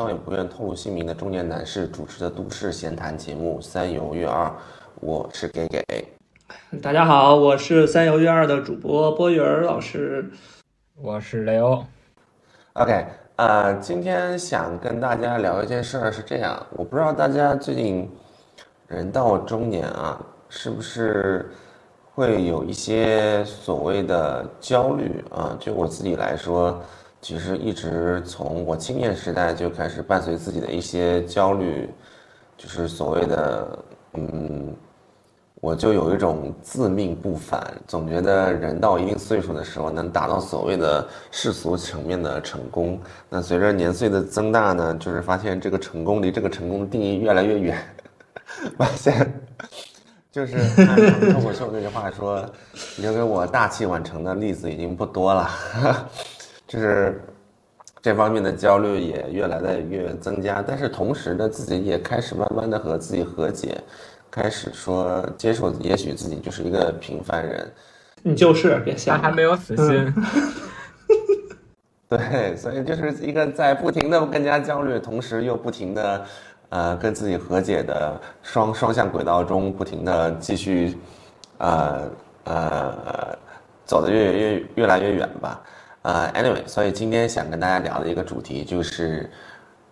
[0.00, 4.46] 欢迎来到由三位不愿透露姓名的中年男士主持的都市闲谈节目《三游月二》，
[5.00, 5.82] 我是给给。
[6.80, 10.30] 大家好，我是三游月二的主播波云儿老师。
[10.94, 11.84] 我是雷欧。
[12.74, 18.08] OK，呃，今天想跟大家聊一件事儿，是这样，我不知道大家最近
[18.86, 21.50] 人到中年啊，是不是
[22.14, 25.56] 会有一些所谓的焦虑啊？
[25.58, 26.80] 就我自己来说，
[27.20, 31.88] 其实一直从我青年时代就开始伴随自己的一些焦虑，
[32.56, 33.78] 就是所谓的
[34.14, 34.74] 嗯。
[35.60, 42.96] 我就有一种自命不凡，总觉得人到一定岁数的时候能达到所谓的世俗层面的成功。
[43.28, 47.76] 那随着年岁的增大呢，就是发现这个成功离这个成功的定义越来越远，
[48.78, 49.42] 发现
[50.30, 50.94] 就是按
[51.32, 52.48] 脱口秀这句话说，
[52.98, 55.50] 留给我大器晚成的例子已经不多了，
[56.68, 57.20] 就是
[58.00, 60.62] 这方面的焦虑也越来的越增加。
[60.64, 63.82] 但是同时呢，自己也开始慢慢的和自己和解。
[64.30, 67.66] 开始说接受，也许自己就是一个平凡人，
[68.22, 70.14] 你就是别瞎，还没有死心。
[72.10, 76.26] 对，所以就是一个在不停的更加焦虑，同时又不停的，
[76.68, 80.98] 呃，跟自己和解的双双向轨道中，不停的继续，
[81.56, 82.08] 呃
[82.44, 83.38] 呃，
[83.86, 85.62] 走的越越越来越远吧。
[86.08, 89.28] 呃，anyway，所以今天想跟大家聊的一个主题就是，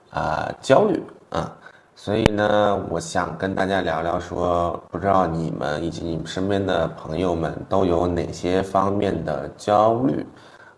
[0.09, 1.55] 啊、焦虑啊。
[1.95, 10.25] 所以呢，我想跟大家聊聊说，不知道你们以及你们身边的朋友们都有哪些方面的焦虑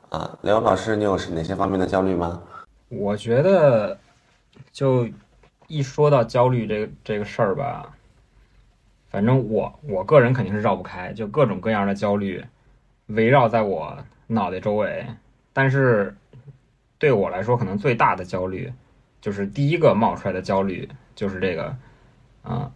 [0.08, 0.36] 啊？
[0.42, 2.42] 雷欧老师，你有是哪些方面的焦虑吗？
[2.88, 3.96] 我觉得，
[4.72, 5.06] 就
[5.68, 7.88] 一说到焦虑这个这个事儿吧，
[9.08, 12.44] 反正我我个人肯定是绕不开，就各种各样的焦虑
[13.06, 15.06] 围绕在我脑袋周围。
[15.58, 16.14] 但是
[17.00, 18.72] 对我来说，可能最大的焦虑
[19.20, 20.88] 就是第一个冒出来的焦虑。
[21.16, 21.64] 就是这个，
[22.44, 22.72] 啊、嗯，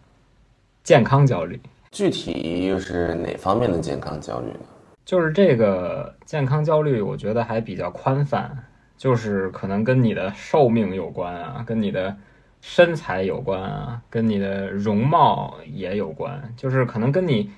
[0.82, 1.60] 健康焦虑。
[1.92, 4.58] 具体又是哪方面的健康焦虑呢？
[5.04, 8.64] 就是这个健康焦虑，我觉得还比较宽泛，
[8.96, 12.16] 就是可能跟你的寿命有关啊，跟你的
[12.60, 17.48] 身材有关啊，跟你的容貌也有关，就是可能跟你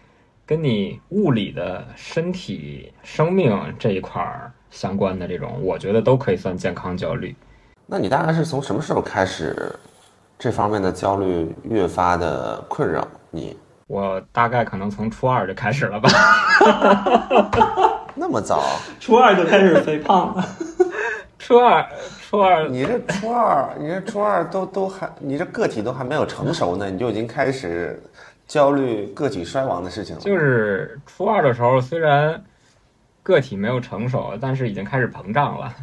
[0.45, 7.35] 跟你物理的身体生命这一块儿相关的这种，我觉得都可以算健康焦虑。
[7.87, 9.73] 那你大概是从什么时候开始？
[10.37, 16.11] 这方面的焦虑越发的困扰你，我大概可能从初二就开始了吧。
[18.17, 18.63] 那么早？
[18.99, 20.45] 初二就开始肥胖了？
[21.39, 21.87] 初二，
[22.21, 28.03] 初二，你这初二，你这初二都都还，你这个体都还没有成熟呢，你就已经开始
[28.47, 30.21] 焦虑个体衰亡的事情了。
[30.21, 32.43] 就是初二的时候，虽然
[33.25, 35.75] 个体没有成熟，但是已经开始膨胀了，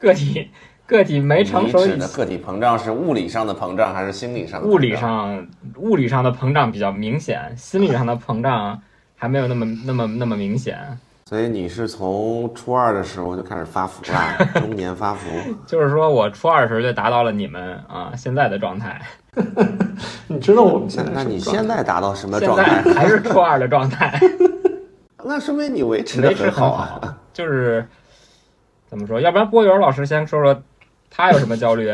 [0.00, 0.50] 个体。
[0.86, 4.68] 个体没成熟，你指的个体膨胀是物理上的膨胀还是心理上的？
[4.68, 8.78] 物理上，物理上的膨胀比较明显，心理上的膨胀
[9.16, 10.78] 还没有那么那么那么明显。
[11.24, 15.26] 所以你是从初二的时候就开始发福了， 中年发福。
[15.66, 19.00] 就是说我初二的时候就达到了你们啊现在的状态。
[20.28, 21.12] 你知道我们现在？
[21.14, 22.82] 那你现在达到什么状态？
[22.92, 24.20] 还是初二的状态？
[25.24, 27.18] 那说明你维持的很好啊。
[27.32, 27.86] 就是
[28.86, 29.20] 怎么说？
[29.20, 30.62] 要不然波源老师先说说。
[31.16, 31.88] 他有什么焦虑？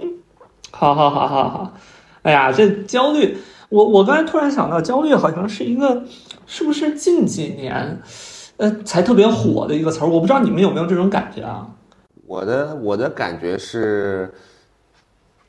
[0.70, 1.74] 好好好好好，
[2.20, 3.38] 哎呀，这焦虑，
[3.70, 6.04] 我我刚才突然想到，焦虑好像是一个，
[6.46, 8.02] 是不是近几年，
[8.58, 10.06] 呃，才特别火的一个词儿？
[10.06, 11.70] 我不知道你们有没有这种感觉啊？
[12.26, 14.30] 我的我的感觉是，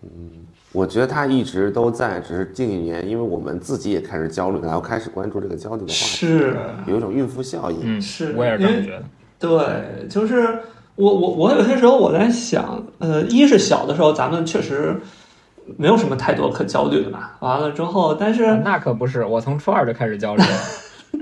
[0.02, 0.41] 嗯，
[0.72, 6.58] 我觉得他一直都在，只是近几年，因为我们自己也开始焦虑，然后开始关注这个焦虑的话题，是
[6.88, 7.80] 有一种孕妇效应。
[7.84, 9.04] 嗯，是，我也是这么觉得。
[9.40, 10.60] 对，就是。
[10.96, 14.96] 我我我有些时候我在想，呃，一是小的时候咱们确实
[15.78, 17.30] 没有什么太多可焦虑的嘛。
[17.40, 20.44] 完了之后，但是那可不是，我从初二就开始焦虑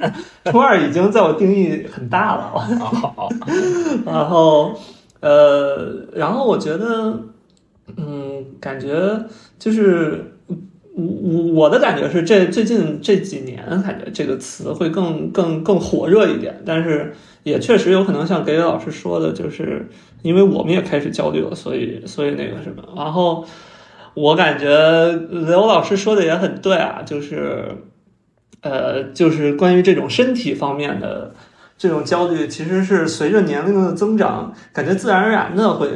[0.01, 0.13] 了，
[0.51, 2.59] 初二已经在我定义很大了。
[2.79, 3.29] 好，
[4.05, 4.73] 然后
[5.21, 7.17] 呃，然后我觉得，
[7.97, 9.25] 嗯，感觉
[9.57, 10.33] 就是
[10.94, 11.03] 我
[11.53, 17.13] 我的感觉是这最近这几年感觉这个词会更更更火热一点，但是。
[17.44, 19.88] 也确实有可能像给老师说的，就是
[20.24, 23.45] 因为我们也开始焦虑了，所以所以那个什么，然后
[24.13, 24.68] 我感觉
[25.31, 27.63] 刘老师说的也很对啊，就是
[28.62, 31.33] 呃，就是关于这种身体方面的
[31.77, 35.88] 这种焦虑，其实是随着年龄的增长，感觉自然而然的会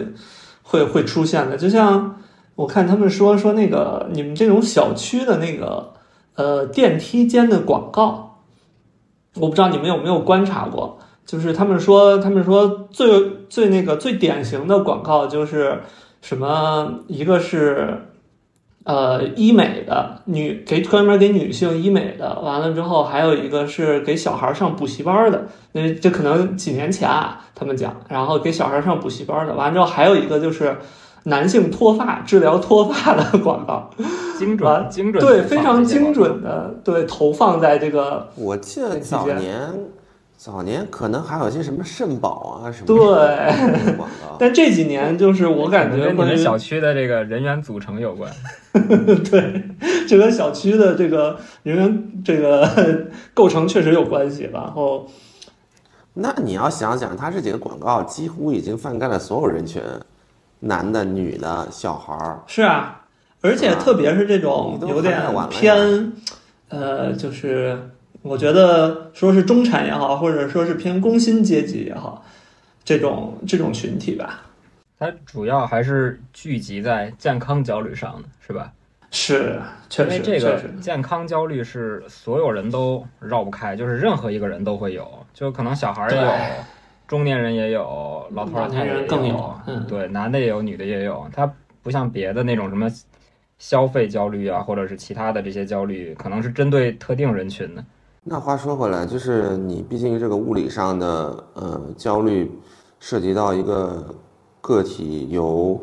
[0.73, 1.55] 会会出现的。
[1.55, 2.19] 就像
[2.55, 5.93] 我看他们说说那个你们这种小区的那个
[6.33, 8.39] 呃电梯间的广告，
[9.35, 10.97] 我不知道你们有没有观察过。
[11.25, 15.79] 就是他们说，他们说最最那个最典型的广告就是
[16.21, 18.07] 什么，一个是
[18.83, 30.75] 呃医美的女给专门给女性医美的，完了之后还有一个是给小孩上补习班的，那这可能几年前啊，他们讲，然后给小孩上补习班的，完了之后还有一个就是
[31.23, 33.89] 男性脱发治疗脱发的广告，
[34.37, 39.57] 精准精准对，非常精准的对投放在这个我记得早年
[40.43, 42.97] 早年可能还有些什么肾宝啊什么对。
[42.97, 44.35] 的广告。
[44.37, 48.29] 但这几年就是我感觉跟你们小区的这个人员组成有关。
[49.31, 49.63] 对
[50.05, 52.69] 这跟小区的这个人员这个
[53.33, 54.49] 构成确实有关系。
[54.51, 55.07] 然后
[56.15, 59.81] 那你要想想，它这几个广告几乎已经覆盖了所有人群，
[60.59, 62.43] 男的、女的、小孩儿。
[62.47, 63.05] 是啊，
[63.39, 66.11] 而且特别是这种有点偏，
[66.67, 67.91] 呃，就是
[68.23, 72.23] 我觉得说是中产也好，或者说是偏工薪阶级也好，
[72.83, 74.41] 这种这种群体吧，
[74.97, 78.71] 它主要还是聚集在健康焦虑上的，是吧？
[79.11, 86.31] 是确因为实这个健康焦虑是所有人都绕不开，就是任何一个人都会有，就可能小孩儿也有，
[87.05, 91.27] 中年人也有，老头儿老太太更有嗯对，男的也有，女的也有。
[91.33, 91.53] 它
[91.83, 92.89] 不像别的那种什么
[93.59, 97.83] 消费焦虑啊，或者是其他的这些焦虑，可能是针对特定人群的。
[98.25, 102.49] 那话说回来，就是你毕竟这个物理上的呃焦虑，
[102.97, 104.01] 涉及到一个
[104.61, 105.77] 个体由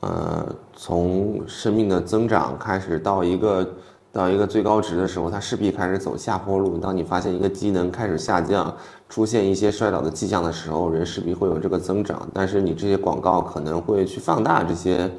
[0.00, 3.74] 呃从生命的增长开始到一个
[4.10, 6.78] 到一个最高值的时候，它势必开始走下坡路。
[6.78, 8.74] 当你发现一个机能开始下降，
[9.10, 12.26] 出现一些衰老的迹象的时候，人势必会有这个增长。
[12.32, 15.10] 但是你这些广告可能会去放大这些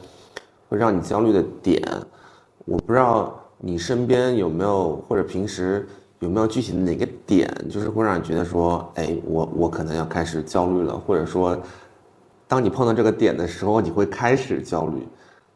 [0.69, 1.79] 会让你焦虑的点。
[2.65, 5.87] 我不知道你身边有没有，或者平时
[6.21, 11.59] 有没有具体的哪个点，就是会让你觉得说，哎，我我可能要开始焦虑了，或者说，
[12.47, 15.07] 当你碰到这个点的时候，你会开始焦虑，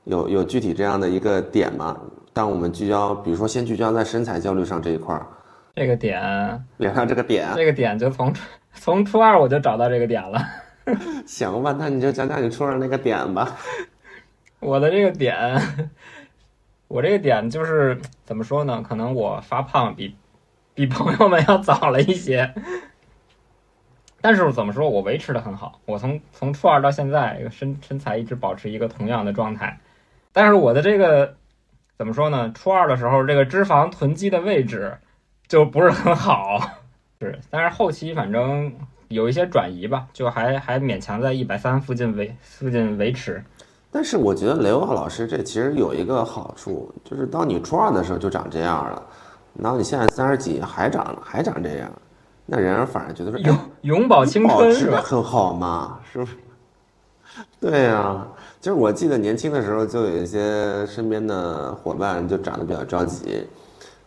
[0.06, 1.96] 有有具体这样的一个点吗？
[2.34, 5.28] 当我们聚焦，比如说先聚焦在身材焦虑上这一块儿，
[5.76, 6.20] 这个点，
[6.78, 8.34] 聊聊这个点，这个点就从
[8.74, 10.44] 从初二我就找到这个点了。
[11.28, 13.56] 行吧，那你就讲讲你初二那个点吧。
[14.60, 15.62] 我的这个点，
[16.90, 18.82] 我这个点就是怎么说呢？
[18.82, 20.16] 可能我发胖比
[20.76, 22.54] 比朋友们要早了一些，
[24.20, 25.80] 但是怎么说，我维持的很好。
[25.86, 29.80] 我从从初二到现在，身身材一直保持一个同样的状态。
[30.34, 31.34] 但是我的这个
[31.98, 32.52] 怎么说呢？
[32.54, 34.98] 初二的时候，这个脂肪囤积的位置
[35.48, 36.60] 就不是很好，
[37.22, 37.40] 是。
[37.50, 38.76] 但是后期反正
[39.08, 43.42] 有一些转移吧，就还还勉强在一百三附近维附近维持。
[43.92, 49.02] 但是我觉得雷欧老师这其实有一个好处，就是当你初二的时候就长这样了，
[49.58, 51.92] 然后你现在三十几还长还长这样，
[52.46, 55.02] 那人儿反而觉得说，永哎，永葆青保春是吧？
[55.04, 56.34] 很好嘛，是不是？
[57.60, 58.26] 对呀、
[58.62, 63.46] 就是我记得年轻的时候，就有一些身边的伙伴就长得比较着急，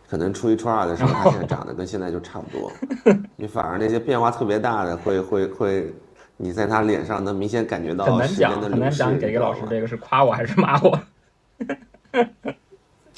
[0.09, 2.71] 可能初一初二的时候，他现在长得跟现在就差不多，
[3.35, 5.93] 你反而那些变化特别大的，会会会，
[6.37, 8.73] 你在他脸上能明显感觉到时间的流逝。
[8.73, 10.99] 很难讲给你知道吗给老师这个是夸我还是骂我。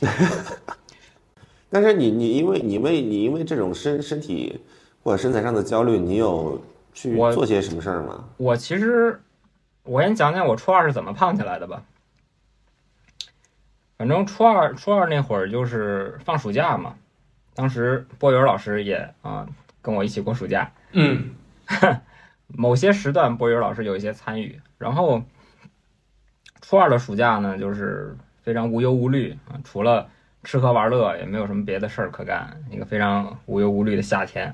[1.72, 4.60] 但是你你因为你为你因为这种身身体
[5.04, 6.62] 或者身材上的焦虑，你有
[6.94, 8.26] 去做些什么事儿吗？
[8.38, 9.20] 我其实，
[9.84, 11.82] 我先讲讲我初二是怎么胖起来的吧。
[13.98, 16.96] 反正初二初二那会儿就是放暑假嘛，
[17.54, 19.48] 当时波友老师也啊、
[19.82, 21.36] 跟我一起过暑假，嗯
[22.48, 24.60] 某些时段波友老师有一些参与。
[24.78, 25.22] 然后
[26.62, 30.10] 初二的暑假呢，就是非常无忧无虑啊，除了
[30.44, 34.54] 吃喝玩乐，也没有什么别的事儿可干，一个非常无忧无虑的夏天。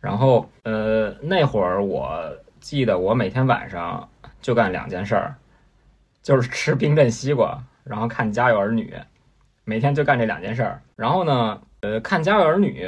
[0.00, 4.06] 然后呃，那会儿我记得我每天晚上
[4.42, 5.34] 就干两件事儿，
[6.22, 8.92] 就是吃冰镇西瓜，然后看《家有儿女》，
[9.64, 10.82] 每天就干这两件事儿。
[10.94, 12.86] 然后呢，呃，看《家有儿女》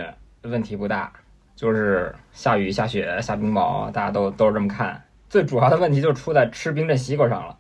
[0.51, 1.11] 问题不大，
[1.55, 5.03] 就是下雨、下雪、下冰雹，大家都都是这么看。
[5.31, 7.59] 最主要的问题就出在吃冰镇西瓜上了。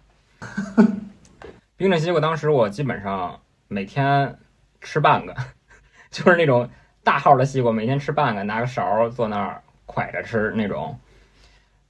[1.79, 4.39] 冰镇西瓜当时我基本上每天
[4.87, 5.35] 吃半个，
[6.11, 6.71] 就是那种
[7.03, 10.99] 大号的西瓜，每天吃半个，拿个勺儿坐那儿蒯着吃那种。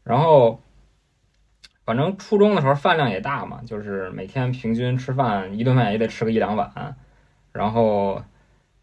[0.02, 0.62] 然后，
[1.84, 6.96] 反正初中的时候饭量也大嘛，就是每天平均吃饭一顿饭也得吃个一两碗。
[7.52, 8.22] 然后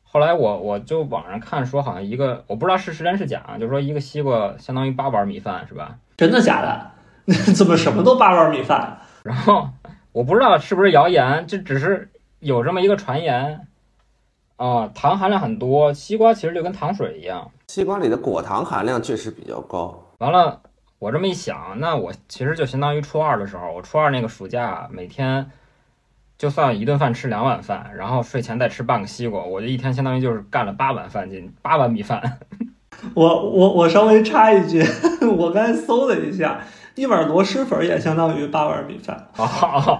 [0.03, 5.97] 后来我我就网上看说，好像一个我不知道是是真是假，就是说一个西瓜相当于八碗米饭是吧？
[6.15, 6.91] 真的假的？
[7.55, 8.99] 怎么什么都八碗米饭？
[9.23, 9.69] 然后
[10.11, 13.67] 我不知道是不是谣言，这只是有这么一个传言。
[14.55, 17.51] 啊、糖含量很多，西瓜其实就跟糖水一样。
[17.67, 20.11] 西瓜里的果糖含量确实比较高。
[20.19, 20.61] 完了，
[20.99, 25.49] 我这么一想，那我其实就相当于初二的时候，我初二那个暑假每天
[26.37, 32.39] 就算一顿饭吃两碗饭，然后睡前再吃半个西瓜，我就一天相当于就是干了八碗饭进八碗米饭。
[33.15, 34.81] 我我我稍微插一句，
[35.37, 36.61] 我刚才搜了一下，
[36.95, 39.27] 一碗螺蛳粉也相当于八碗米饭。
[39.35, 39.99] 哦，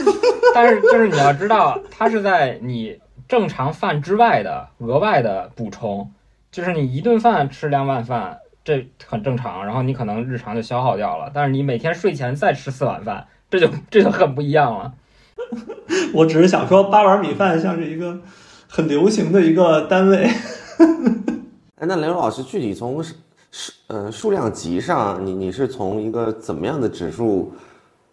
[0.54, 2.96] 但是就是你要知道，它是在你
[3.28, 6.12] 正常饭之外的额外的补充，
[6.50, 14.94] 就是你一顿饭吃两碗饭，这很正常，然后你可能日常就消耗掉了，但是你每天睡前再吃四碗饭，这就 这就很不一样了。
[16.14, 18.20] 我只是想说，八碗米饭像是一个
[18.68, 20.28] 很流行的一个单位。
[21.76, 23.14] 哎，那雷老师具体从数
[23.50, 27.52] 数呃数量级上，你你是从一个怎么样的指数，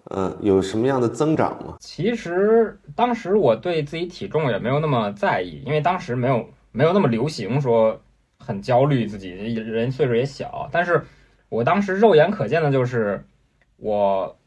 [0.06, 1.76] 呃，有什么样的增长吗？
[1.80, 8.02] 其实当时我对自己体重也没有那么在意，因为当时没有没有那么流行说
[8.40, 10.68] 很焦虑自己，人岁数也小。
[10.72, 11.06] 但是
[11.50, 13.24] 我当时肉眼可见的就是
[13.78, 14.38] 我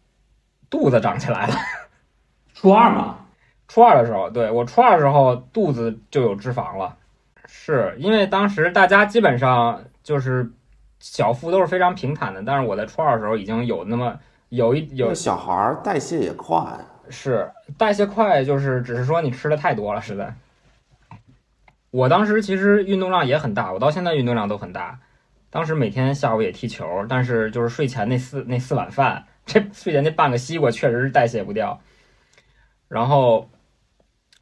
[0.68, 1.54] 肚子长起来了。
[2.52, 3.18] 初二嘛，
[3.68, 6.96] 初二的时候，对我初二的时候肚子就有脂肪了，
[7.46, 10.50] 是因为当时大家基本上就是
[10.98, 14.18] 小腹都是非常平坦的，但是我在初二的时候已经有那么
[14.54, 16.62] 有一有小孩儿代谢也快，
[17.10, 20.34] 是代谢快，就是只是说你吃的太多了，实在。
[21.90, 24.98] 我当时其实运动量也很大，我到现在运动量都很大。
[25.50, 31.80] 当时每天下午也踢球，但是就是睡前那四那四碗饭，这睡前那半个西瓜确实是代谢不掉。
[32.88, 33.48] 然后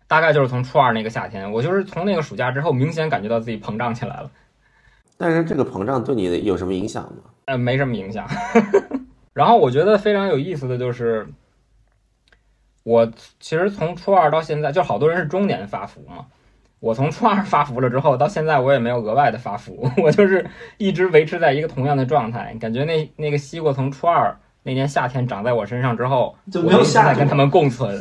[0.07, 4.31] 大概就是从初二那个夏天，我就是从那个暑假之后，明显感觉到自己膨胀起来了。
[5.19, 7.25] 但是这个膨胀对你的有什么影响吗？
[7.45, 8.27] 呃，没什么影响。
[9.33, 11.27] 然后我觉得非常有意思的就是，
[12.83, 13.11] 我
[13.41, 16.27] 其实从初二到现在，就好多人是中年发福嘛。
[16.81, 20.45] 我从初二发福了之后，到现在我也没有额外的发福， 我就是
[20.79, 22.57] 一直维持在一个同样的状态。
[22.61, 27.97] 感觉那那个西瓜从初二那年夏天长在我身上之后，就没有我一直在跟他们共存，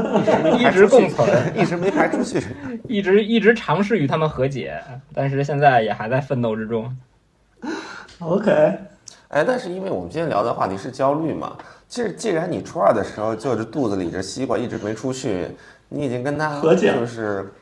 [0.58, 2.42] 一直共存，一直没排出去。
[2.88, 6.96] 一直一直尝试与他们和解，但是现在也还在奋斗之中。
[8.20, 8.78] OK，
[9.34, 11.56] 哎，但是因为我们今天聊的话题是焦虑嘛，
[11.88, 15.48] 其实既然你初二的时候就是肚子里这西瓜一直没出去，
[15.88, 17.52] 你已经跟他和解了就是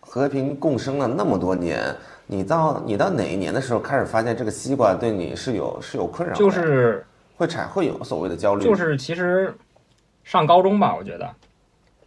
[0.00, 1.82] 和平共生了那么多年，
[2.26, 7.02] 你到你到哪一年的时候开始发现这个西瓜对你是有是有困扰的，就是
[7.34, 9.54] 会产会有所谓的焦虑，就是其实
[10.24, 11.26] 上高中吧，我觉得。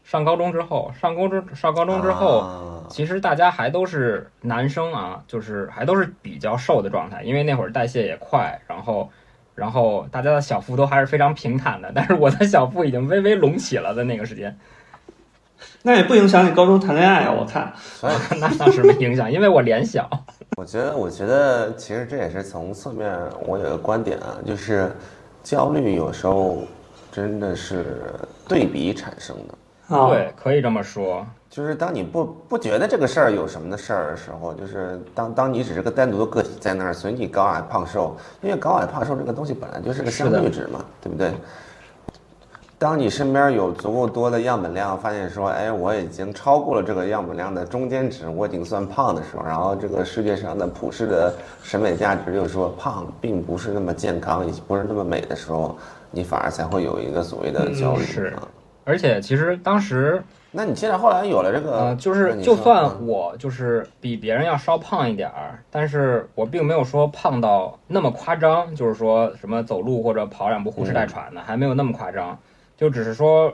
[0.03, 9.09] 上高中之后，上高中上高中之后，啊其实大家还都是男生啊，就是还都是比较瘦的状态，因为那会儿代谢也快，然后
[9.53, 14.57] 然后大家的小腹都还是非常平坦的，但是我的小腹已经微微隆起了，的那个时间，
[15.83, 17.73] 那也不影响你高中谈恋爱啊，我看。
[17.75, 20.09] 所以 那当时没影响，因为我脸小。
[20.57, 23.11] 我觉得，我觉得其实这也是从侧面，
[23.45, 24.91] 我有个观点啊，就是
[25.43, 26.63] 焦虑有时候
[27.11, 27.85] 真的是
[28.47, 29.53] 对比产生的。
[29.87, 31.25] 啊，对，可以这么说。
[31.49, 41.33] 就是当你不不觉得这个事儿有什么的事儿的时候，就是当当你只是个单独的个体在那儿随你高矮胖瘦，因为高矮胖瘦这个东西本来就是个相对值嘛，对不对？
[42.77, 55.77] 当你身边有足够多的样本量，发现说，哎，我已经超过了这个样本量的中间值，我已经算胖的时候，然后这个世界上的普世的审美价值就是说胖并不是那么健康，也不是那么美的时候，
[56.11, 58.43] 你反而才会有一个所谓的焦虑、嗯是啊。
[58.85, 72.39] 而且其实当时那你现在后来有了这个，呃，就是就算嗯我就是比别人要稍胖一点儿，但是我并没有说胖到那么夸张，就是说什么走路或者跑两步呼哧带喘的，还没有那么夸张，
[72.77, 73.51] 就只是说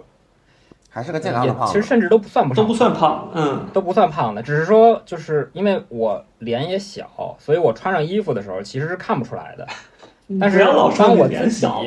[0.90, 9.66] 还是个健康的胖子，其实甚至都不算不上都不算胖，嗯，都不算胖的，只是说就是因为我脸也小，所以我穿上衣服的时候其实是看不出来的。
[10.40, 11.82] 但是不要老说你当我自己脸小，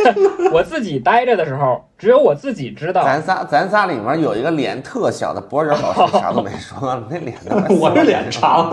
[0.52, 3.02] 我自己待着的时候，只有我自己知道。
[3.04, 8.70] 咱仨咱仨里面有一个脸特小的博人老师 啥都没说，那脸他妈我是脸长，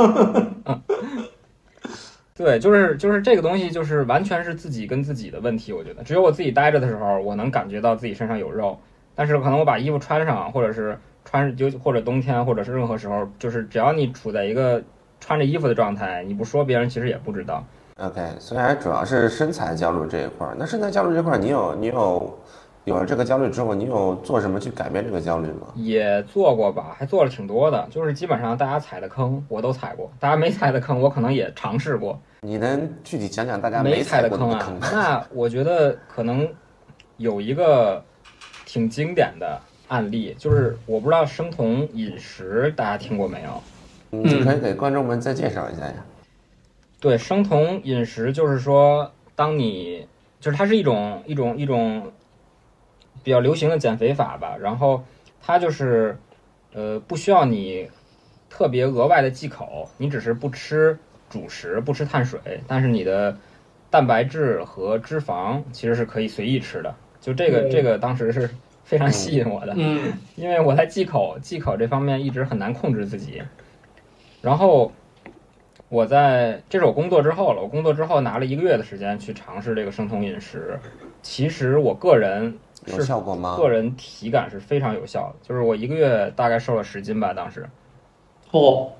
[2.36, 5.74] 对，就是就是这个东西，就是完全是自己跟自己的问题。
[5.74, 8.80] 我觉得，只有我自己待着的时候，我能感觉到自己身上有肉，
[9.16, 14.84] 但是可能我把衣服穿上，或者是穿就或者冬天，或者是任何时候，就是只要你处在一个
[15.20, 17.66] 穿着衣服的状态，你不说，别人其实也不知道。
[18.00, 20.56] OK，所以还主要是身材焦虑这一块儿。
[20.58, 22.40] 那身材焦虑这块儿，你有你有
[22.84, 25.68] 有了这个焦虑之后，你有做什么去改变这个焦虑吗？
[25.76, 32.20] 也做过吧，还做了挺多的，就是基本上大家踩的坑我都踩过，大家没踩的坑我可能也尝试过。
[32.42, 36.48] 你能具体讲讲大家没踩的坑吗？，那我觉得可能
[37.18, 38.00] 有一个
[38.64, 43.64] 挺经典的案例，就是我不知道生酮饮食大家听过没有？
[44.12, 45.94] 嗯，可以给观众们再介绍一下呀。
[47.00, 50.08] 对，生酮饮食就是说，当你
[50.40, 52.12] 就是它是一种一种一种
[53.24, 55.04] 比较流行的减肥法吧，然后
[55.42, 56.18] 它就是
[56.74, 57.90] 呃不需要你
[58.50, 60.98] 特别额外的忌口，你只是不吃
[61.30, 63.38] 主食，不吃碳水，但是你的
[63.90, 66.96] 蛋白质和脂肪其实是可以随意吃的。
[67.20, 68.50] 就这个、嗯这个当时是
[68.84, 73.42] 非常吸引我的，嗯因为我在忌口忌口这方面一直很难控制自己。
[74.42, 74.92] 然后
[75.90, 80.78] 我在这是我工作之后了，我工作之后拿了一个月的时间去尝试这个生酮饮食。
[81.22, 83.56] 其实我个人有是效果吗？
[83.58, 87.66] 个人体感是非常有效的，就是我一个月大概瘦了十斤吧，当时。
[88.52, 88.92] 哦，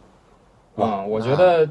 [0.76, 1.68] 哇嗯，我觉得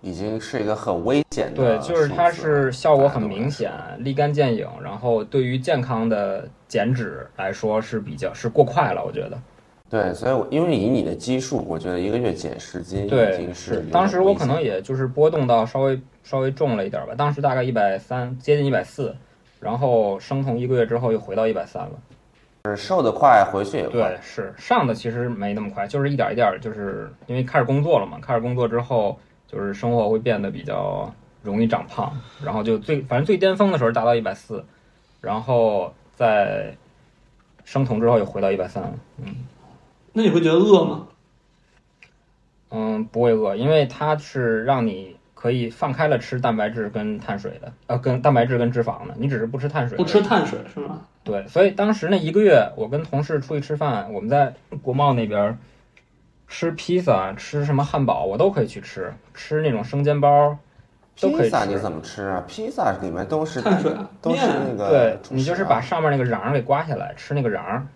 [0.00, 3.50] 已经是一个很危险的对，就是它是效果很明。
[3.50, 9.38] 显，立竿见影，然后对于健康的减脂来说是比较是过快了，我觉得。
[9.88, 19.14] 对，所以我因为以你的基数，我觉得一个月减十斤已对经，是有点当时我可能也就是波动到稍微稍微重了一点吧，当时大概一百三，接近一百四，
[19.60, 21.92] 然后生酮一个月之后又回到一百三了。
[22.64, 24.18] 是瘦得快，回去也快对，。
[24.20, 29.16] 是上的其实没那么快，就是一点一点，就是因为开始工作了嘛，开始工作之后，
[29.46, 31.08] 就是生活会变得比较
[31.44, 32.12] 容易长胖，
[32.44, 34.64] 然后就最反正最巅峰的时候达到一百四，
[35.20, 36.74] 然后在
[37.64, 38.92] 生酮之后又回到一百三了，
[39.24, 39.32] 嗯
[40.16, 41.08] 那你会觉得饿吗？
[42.70, 51.02] 嗯，不会饿，因为它是让你可以放开了吃蛋白质跟碳水的，呃，跟蛋白质跟脂肪的，你只是不吃碳水，不吃碳水是吗？
[51.22, 55.58] 对，所以当时那一个月，我跟同事出去吃饭，我们在国贸那边儿
[56.48, 60.56] 吃披萨，吃什么汉堡，我都可以去吃，吃那种生煎包，
[61.20, 61.44] 都可以吃。
[61.44, 62.42] 披萨你怎么吃啊？
[62.48, 67.86] 披萨里面都是碳水啊都是那个对你就是把上面那个瓤儿给刮下来，吃那个瓤儿。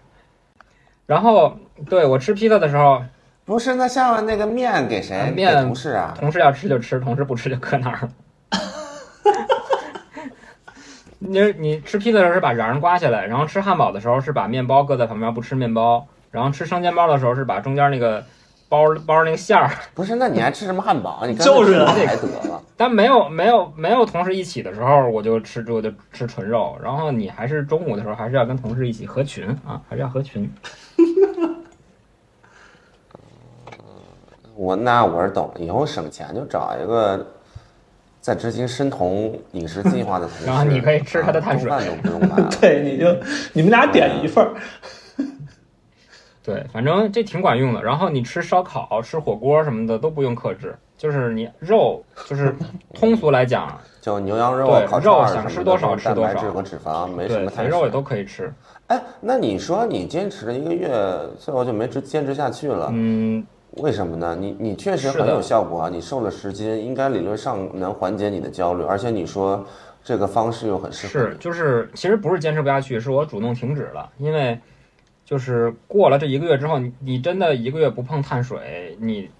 [1.11, 1.57] 然后，
[1.88, 3.03] 对我吃披萨的时候，
[3.44, 5.16] 不是那下面那个面给谁？
[5.16, 6.14] 啊面给同事啊？
[6.16, 8.09] 同事要吃就吃，同事不吃就搁那儿了。
[11.18, 18.25] 你你吃披萨的时候是把瓤儿刮下来，然后吃汉堡的时候是把面包搁在旁边不吃面包，然后吃生煎包的时候是把中间那个
[18.70, 21.24] 包包那个馅儿， 不是，那你还吃什么汉堡？
[21.26, 22.62] 你干就是还得了。
[22.78, 30.50] 但没有没有没有同事一起的时候，我就吃我就吃纯肉，然后你还是中午的时候还是要跟同事一起合群啊，还是要合群。
[34.54, 37.26] 我那我是懂了，以后省钱就找一个
[38.20, 42.48] 在执行生酮饮食计划的同事，然后你可以吃他的碳水啊饭都不用买了。
[42.61, 43.14] 对，你就
[43.52, 44.54] 你们俩点一份儿，
[46.42, 47.83] 对，反正这挺管用的。
[47.83, 52.55] 然后你吃烧烤、吃火锅什么的都不用克制，就是你肉，就是
[52.94, 57.50] 通俗来讲，就牛羊肉烤肉想吃多少吃多少蛋白质和脂肪，没什对么。
[57.50, 58.53] 肥肉也都可以吃。
[58.87, 60.90] 哎，那你说你坚持了一个月，
[61.38, 64.35] 最后就没坚坚持下去了，嗯，为什么呢？
[64.38, 69.64] 你你确实很有效果啊，你瘦了十斤，应该理论上能缓解你的焦虑，而且你说
[70.03, 74.59] 这个方式又很适合是，就是其实不是坚持不下去，是我主动停止了，因为
[75.31, 79.31] 就是过了这一个月之后，你你真的一个月不碰碳水，你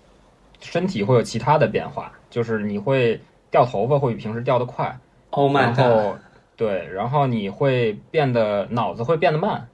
[0.61, 4.97] 身体会有其他的变化，就是你会掉头发会比平时掉得快
[5.31, 5.83] ，Oh my 然 god！
[5.83, 6.17] 后
[6.57, 9.67] 对，然后你会变得脑子会变得慢，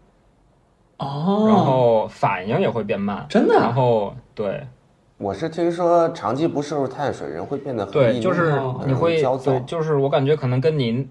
[0.96, 4.66] 哦，然后反应也会变慢，真的啊然后对
[5.18, 11.06] 我是听说长期不摄入碳水，人会变得很对，易就是哦你会很焦躁对，就是我感觉可能跟您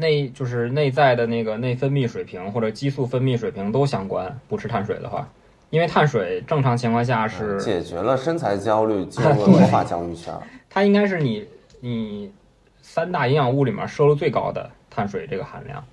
[0.00, 4.40] 内就是内在的那个内分泌水平或者激素分泌水平都相关。
[4.48, 5.28] 不吃碳水的话，
[5.70, 10.40] 因为碳水正常情况下是解决了身材焦虑，进 入了魔法教育圈儿。
[10.68, 11.46] 它应该是你
[11.80, 12.32] 你
[12.80, 15.84] 三大营养物里面摄入最高的碳水这个含量，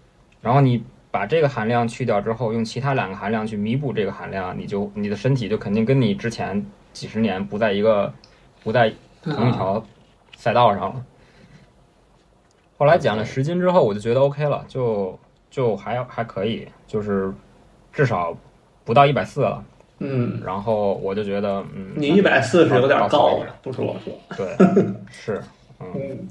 [0.41, 8.13] 然后你把这个含量去掉之后，用其他两个含量去弥补这个含量，你就你的身体就肯定跟你之前几十年不在一个
[8.63, 9.83] 不在同一条
[10.35, 11.05] 赛道上了。
[12.77, 15.17] 后来减了十斤之后，我就觉得 OK 了，就
[15.49, 17.33] 就还还可以，就是
[17.91, 18.35] 至少
[18.85, 19.63] 不到一百四了。
[19.99, 24.13] 嗯，然后我就觉得，嗯，你一百四是有点高了了，不是我说。
[24.37, 24.55] 对，
[25.09, 25.41] 是，
[25.79, 26.27] 嗯，嗯，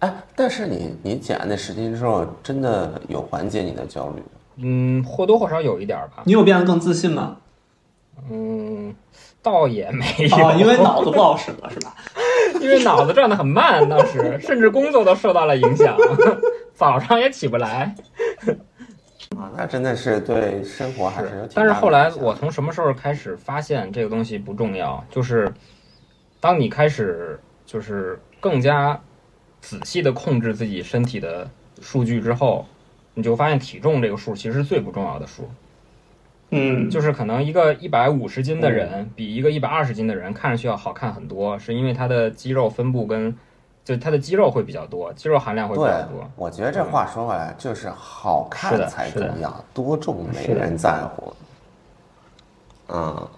[0.00, 4.22] 哎，但是你你减那十斤之后，真的有缓解你的焦虑？
[4.56, 6.24] 嗯，或多或少有一点儿吧。
[6.24, 7.36] 你有变得更自信吗？
[8.28, 8.92] 嗯，
[9.42, 11.94] 倒也没有，啊，因为脑子不好使了，是吧？
[12.60, 15.96] 因为脑子转得很慢，当时 甚至工作都受到了影响，
[16.74, 17.94] 早上也起不来。
[19.36, 25.04] 啊，那真的是对生活还是但是后来我从什么时候开始发现这个东西不重要？
[25.10, 25.52] 就是
[26.40, 28.98] 当你开始就是更加
[29.60, 31.50] 仔细的控制自己身体的
[31.82, 32.66] 数据之后，
[33.14, 35.50] 你就发现体重这个数其实是最不重要的数。
[36.50, 43.34] 嗯，就是可能一个一百五十斤的人比一个一百二十斤的人看上去要好看很多，是因为他的肌肉分布跟
[43.84, 51.32] 就他的肌肉会比较多，肌肉含量会比较多。，我觉得这话说回来就是好看才重要，多重没人在乎。
[52.88, 53.28] 嗯，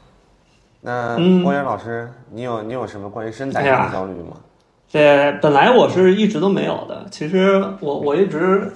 [0.83, 4.37] 那嗯郭源老师，你有你有什么关于身材的焦虑吗？
[4.91, 7.05] 这本来我是一直都没有的。
[7.11, 8.73] 其实我我一直，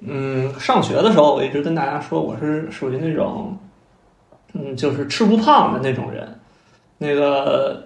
[0.00, 3.56] 嗯，上学的时候我一直跟大家说我是属于那种，
[4.54, 6.26] 嗯，就是吃不胖的那种人。
[6.98, 7.82] 那个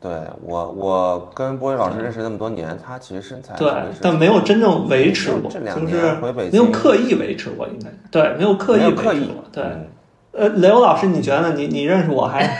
[0.00, 9.44] 对我，我跟波宇老师认识那么多年，他其实身材对但没有真正维持过，这两就是回北没有刻意维持过，应该对，没有刻意刻意维持过。
[9.52, 9.86] 对，嗯
[10.32, 12.56] 呃，雷欧老师，你觉得你你认识我还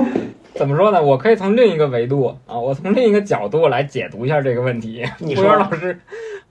[0.54, 1.02] 怎么说呢？
[1.02, 5.04] 我可以从另一个维度啊，我从另一个角度来解读一下这个问题。
[5.18, 6.00] 波你说源老师，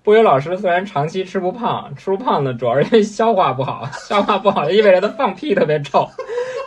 [0.06, 6.08] 波源老师虽然长期吃不胖，吃不胖呢，主要是因为消化不好， 消化不好意味着他放屁特别臭。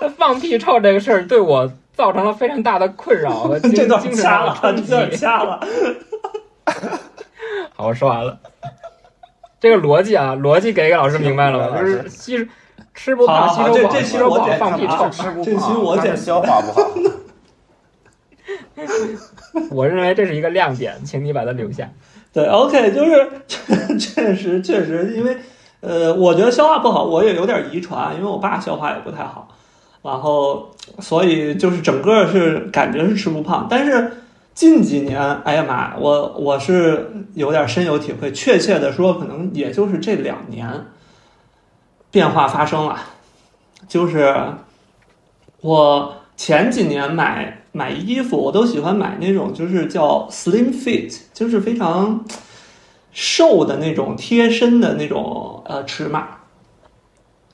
[0.01, 5.16] 他放屁臭这个事儿对我造成了非常大的困扰和精 神上的冲这段击。
[5.16, 5.61] 掐了。
[7.74, 8.38] 好，我说完了。
[9.61, 11.79] 这个逻辑啊，逻辑给给老师明白了吗？
[11.79, 12.48] 就是吸
[12.92, 16.90] 吃不胖，吸收不好，这这期吸收不好，放屁臭吃不这期胖，他是我剪消化不好。
[19.70, 21.88] 我认为这是一个亮点，请你把它留下。
[22.33, 23.29] 对，OK，就是
[23.99, 25.37] 确实确实，因为
[25.81, 29.49] 呃，我觉得消化不好，我也有点遗传，因为我爸消化也不太好，
[30.03, 34.12] 然后所以就是整个是感觉是吃不胖，但是
[34.55, 40.69] 近几年，哎呀妈，我我是有点深有体会，确切的说，可能也就是这两年
[42.11, 42.99] 变化发生了，
[43.88, 44.35] 就是
[45.61, 52.25] 我前几年买买衣服，我都喜欢买那种就是叫 slim fit，就是非常
[53.13, 56.29] 瘦的那种贴身的那种呃尺码。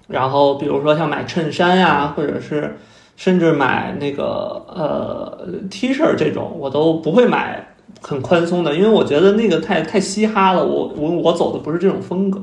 [0.06, 2.78] 然后比如说像买衬衫呀、或者是
[3.16, 10.64] 甚至买那个呃 T 恤这种，我都不会买很宽松的，因为我觉得那个太太嘻哈了。
[10.64, 12.42] 我我我走的不是这种风格。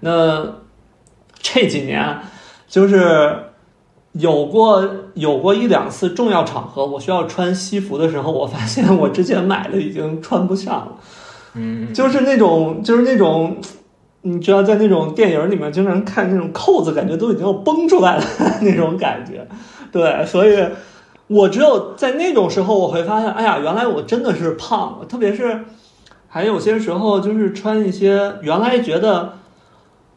[0.00, 0.46] 那
[1.40, 2.18] 这几年
[2.68, 3.36] 就是
[4.14, 10.92] 有过有过一两次重要场合，我需要穿西服的时候，我发现我之前买的已经穿不上了，
[11.54, 13.56] 嗯，就是那种就是那种。
[14.26, 18.24] 你知道，在那种电影里面经常看那种扣子，感觉都已经要崩出来了
[18.62, 19.46] 那种感觉，
[19.92, 20.66] 对，所以
[21.26, 25.66] 我只有在那种时候，我会发现，哎呀，原来我真的是胖了，特别是
[26.26, 29.34] 还有些时候，就是穿一些原来觉得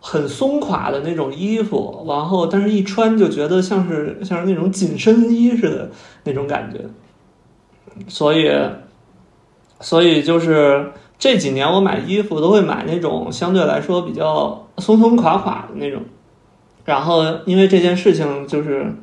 [0.10, 5.90] 很松垮的那种衣服，然后但是一穿就觉得像是像是那种紧身衣似的
[6.24, 6.80] 那种感觉，
[8.08, 8.50] 所以
[9.82, 16.02] 所以就是这几年我买衣服都会买那种相对来说比较松松垮垮的那种，
[16.86, 18.96] 然后因为这件事情就是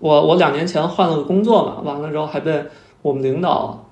[0.00, 2.64] 我我两年前换了个工作嘛，完了之后还被
[3.02, 3.84] 我们领导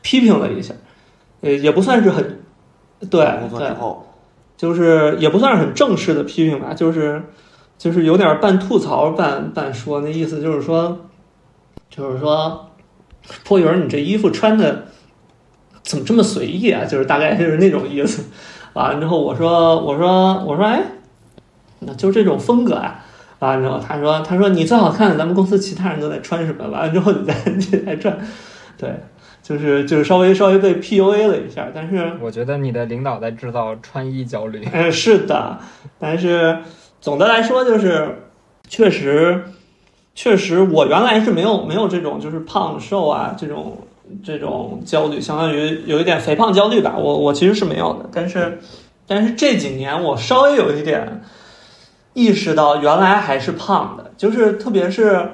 [0.00, 0.72] 批评了一下，
[1.42, 2.40] 呃也不算是很
[3.10, 3.68] 对对
[4.56, 7.22] 就是也不算是很正式的批评吧，就是
[7.78, 11.06] 就是有点半吐槽半半说，那意思就是说，
[11.90, 12.70] 就是说，
[13.44, 14.86] 波云儿你这衣服穿的
[15.82, 16.84] 怎么这么随意啊？
[16.84, 18.24] 就是大概就是那种意思。
[18.74, 20.82] 完了之后我说我说我说哎，
[21.80, 23.04] 那就这种风格啊。
[23.40, 26.68] 完了之后他说他说你最好看，咱们公司其他人都在穿什么？
[26.68, 28.16] 完了之后你再你再穿，
[28.78, 29.00] 对，
[29.42, 34.66] 就是就是稍微稍微被 PUA 了一下，但是我觉得你的领导在制造穿衣焦虑。
[34.72, 35.58] 嗯，是的，
[35.98, 36.58] 但是
[37.00, 38.22] 总的来说就是，
[38.68, 39.44] 确实，
[40.14, 43.78] 确实，我原来是没有没有这种就是胖瘦啊这种
[44.22, 46.94] 这种焦虑，相当于有一点肥胖焦虑吧。
[46.96, 48.60] 我我其实是没有的，但是
[49.06, 51.22] 但是这几年我稍微有一点
[52.14, 55.30] 意识到，原来还是胖的，就是特别是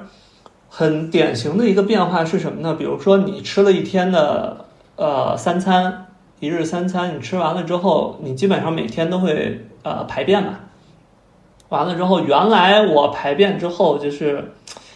[0.69, 2.75] 很典型的一个变化是什么呢？
[2.75, 6.05] 比如说你吃了一天的呃三餐。
[6.41, 10.57] 一日三餐，你吃完了之后，你基本上每天都会呃排便嘛。
[11.67, 14.53] 完了之后，原来我排便之后就是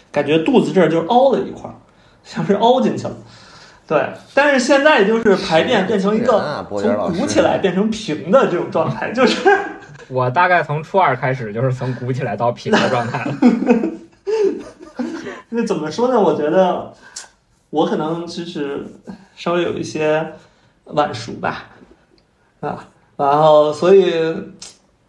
[0.09, 1.75] 感觉肚子这儿就凹了一块儿，
[2.23, 3.17] 像是凹进去了。
[3.85, 9.45] 对，但是现在就是排便变成一个从鼓起来变成平的这种状态，就是
[10.07, 13.35] 我大概从初二开始就是从鼓起来到平的状态了。
[15.49, 16.19] 那怎么说呢？
[16.19, 16.93] 我觉得
[17.69, 18.85] 我可能就是
[19.35, 20.33] 稍微有一些
[20.85, 21.65] 晚熟吧，
[22.59, 24.13] 啊，然后所以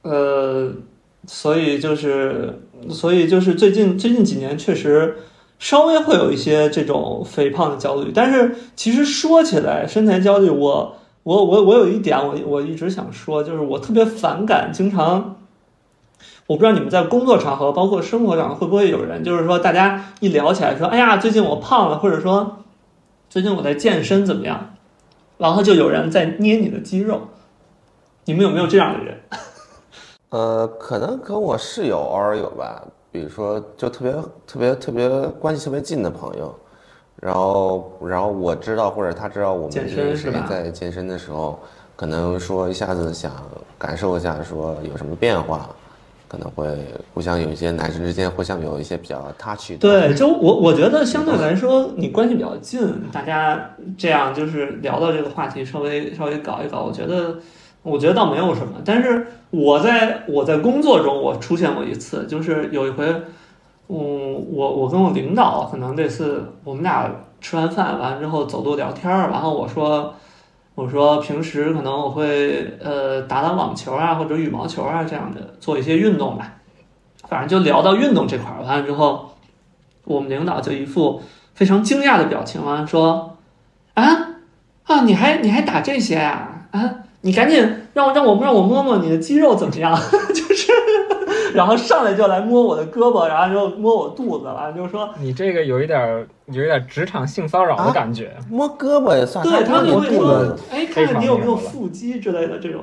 [0.02, 0.72] 呃，
[1.26, 5.16] 所以就是所以就是最近最近几年确实
[5.58, 15.36] 稍微会有一些这种肥胖的焦虑，但是其实说起来身材焦虑，我我我我有一点我我一直想说，就是我特别反感经常。
[16.46, 22.58] 我不知道你们在工作场合，包括生活场合，会不会有人就是说，大家一聊起来说，哎呀，最近我胖了，或者说
[23.30, 24.74] 最近我在健身怎么样？
[25.38, 27.22] 然后就有人在捏你的肌肉。
[28.26, 29.20] 你们有没有这样的人？
[30.30, 34.12] 呃，可能跟我室友偶尔有吧，比如说就特别
[34.46, 35.08] 特别特别
[35.40, 36.54] 关系特别近的朋友，
[37.20, 41.58] 然后然后我知道或者他知道我们健身是在健身的时候，
[41.96, 43.32] 可能说一下子想
[43.78, 45.68] 感受一下说有什么变化，
[46.34, 46.66] 可能会
[47.14, 49.78] 互相有一些男生之间互相有一些比较 touch。
[49.78, 52.80] 对，就我我觉得相对来说，你关系比较近，
[53.12, 57.36] 大家这样就是聊到这个话题，稍微稍微搞一搞，我觉得
[57.84, 58.72] 我觉得倒没有什么。
[58.84, 63.06] 但是我在我在工作中，我出现过一次，就是有一回，
[63.88, 67.08] 嗯，我我跟我领导可能这次我们俩
[67.40, 70.14] 吃完饭完之后走路聊天儿，然后我说
[70.74, 76.54] 我说平时可能我会呃打打网球啊或者羽毛球啊这样的做一些运动吧，
[77.28, 79.30] 反正就聊到运动这块儿，完了之后。
[80.06, 81.22] 我们领导就一副
[81.54, 83.38] 非常惊讶的表情啊，说
[83.94, 84.04] ：“啊
[84.84, 86.66] 啊，你还你还打这些啊？
[86.72, 89.96] 啊，你赶紧让我让我让我摸摸你的肌肉怎么样？
[90.28, 90.72] 就是，
[91.54, 98.36] 然后上来就来摸我的胳膊，然后就摸我肚子，完了就说，你这个有一点儿有一点职场性骚扰的感觉。
[98.50, 102.82] 摸胳膊也算，对他摸就会说哎，看看你有没有腹肌之类的这种。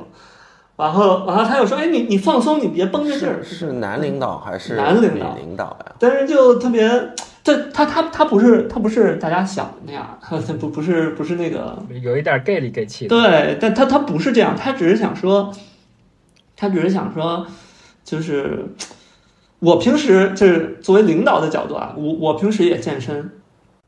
[0.78, 3.74] 然后然后他又说，哎，你你放松，你别绷着劲儿是。
[3.74, 5.92] 男领导还是男领导领导呀？
[6.00, 6.90] 但是就特别，
[7.44, 13.16] 这他他他不是他不是大家想的那样，他 不不是不是那个有一点儿 gay 里 gay 气的。
[13.16, 15.54] 对，但他他不是这样，他只是想说，
[16.58, 17.46] 他只是想说，
[18.04, 18.66] 就是
[19.60, 23.32] 我平时就是作为领导的角度啊，我我平时也健身，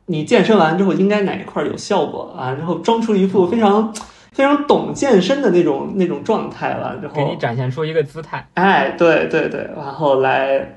[0.05, 2.51] 你健身完之后应该哪一块儿有效果啊？
[2.51, 3.93] 然后装出一副非常
[4.31, 8.47] 非常懂健身的那种那种状态完之给你，展现出一个姿态。
[8.53, 10.75] 哎，对对对，然后来。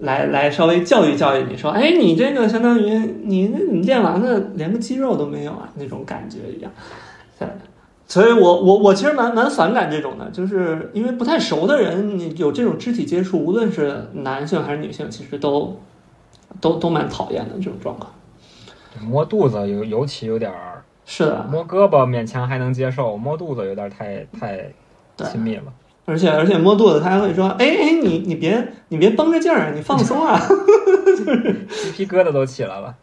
[0.00, 2.90] 来来，稍微教育教育你说，哎，你这个相当于
[3.24, 6.70] 你你练完了连个肌肉都没有啊，那种感觉一样。
[7.38, 7.48] 对，
[8.08, 15.80] 所以我我我其实蛮蛮反感这种的，就是因为不太熟的人，你有这种肢体接触，无论是男性还是女性，其实都
[16.60, 18.12] 都都蛮讨厌的这种状况。
[19.02, 24.72] 摸肚子尤尤其有点儿，是的，摸胳膊勉强还能接受，摸肚子有点儿太太
[25.30, 25.64] 亲密了。
[26.04, 30.40] 而且而且摸肚子，他还会说，哎哎，你你别你别绷着劲儿，你放松啊，
[31.04, 32.94] 就是鸡皮疙瘩都起来了。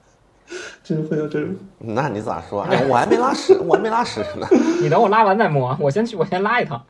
[0.84, 1.56] 真会有这种。
[1.80, 2.62] 那你咋说？
[2.64, 4.48] 哎，我还没拉屎，我还没拉屎呢。
[4.82, 6.84] 你等我拉完再摸，我先去，我先拉一趟。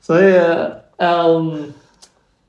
[0.00, 0.34] 所以，
[0.96, 1.72] 嗯，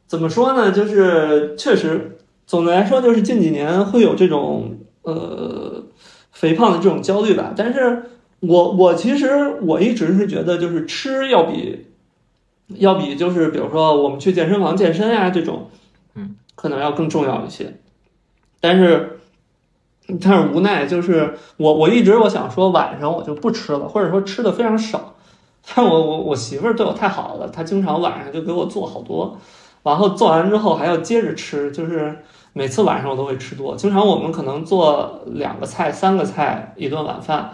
[0.08, 0.72] 怎么说呢？
[0.72, 2.18] 就是确实，
[2.48, 5.84] 总的来说，就是近几年会有这种呃
[6.32, 7.54] 肥胖的这种焦虑吧。
[7.56, 8.04] 但是
[8.40, 11.88] 我我其实我一直是觉得，就是吃要比
[12.70, 15.70] 要比就是比如说我们去健身房健身呀、这种，
[16.16, 17.76] 嗯，可能要更重要一些。
[18.62, 19.19] 但是，
[20.22, 25.14] 但是无奈就是我我一直我想说晚上我就不吃了，或者说吃的非常少。
[25.76, 29.38] 但我我我媳妇儿对我太好了，她经常晚上就给我做好多，
[29.84, 32.18] 然后做完之后还要接着吃，就是
[32.54, 33.76] 每次晚上我都会吃多。
[33.76, 37.52] 经常我们可能做两个菜、三个菜一顿晚饭，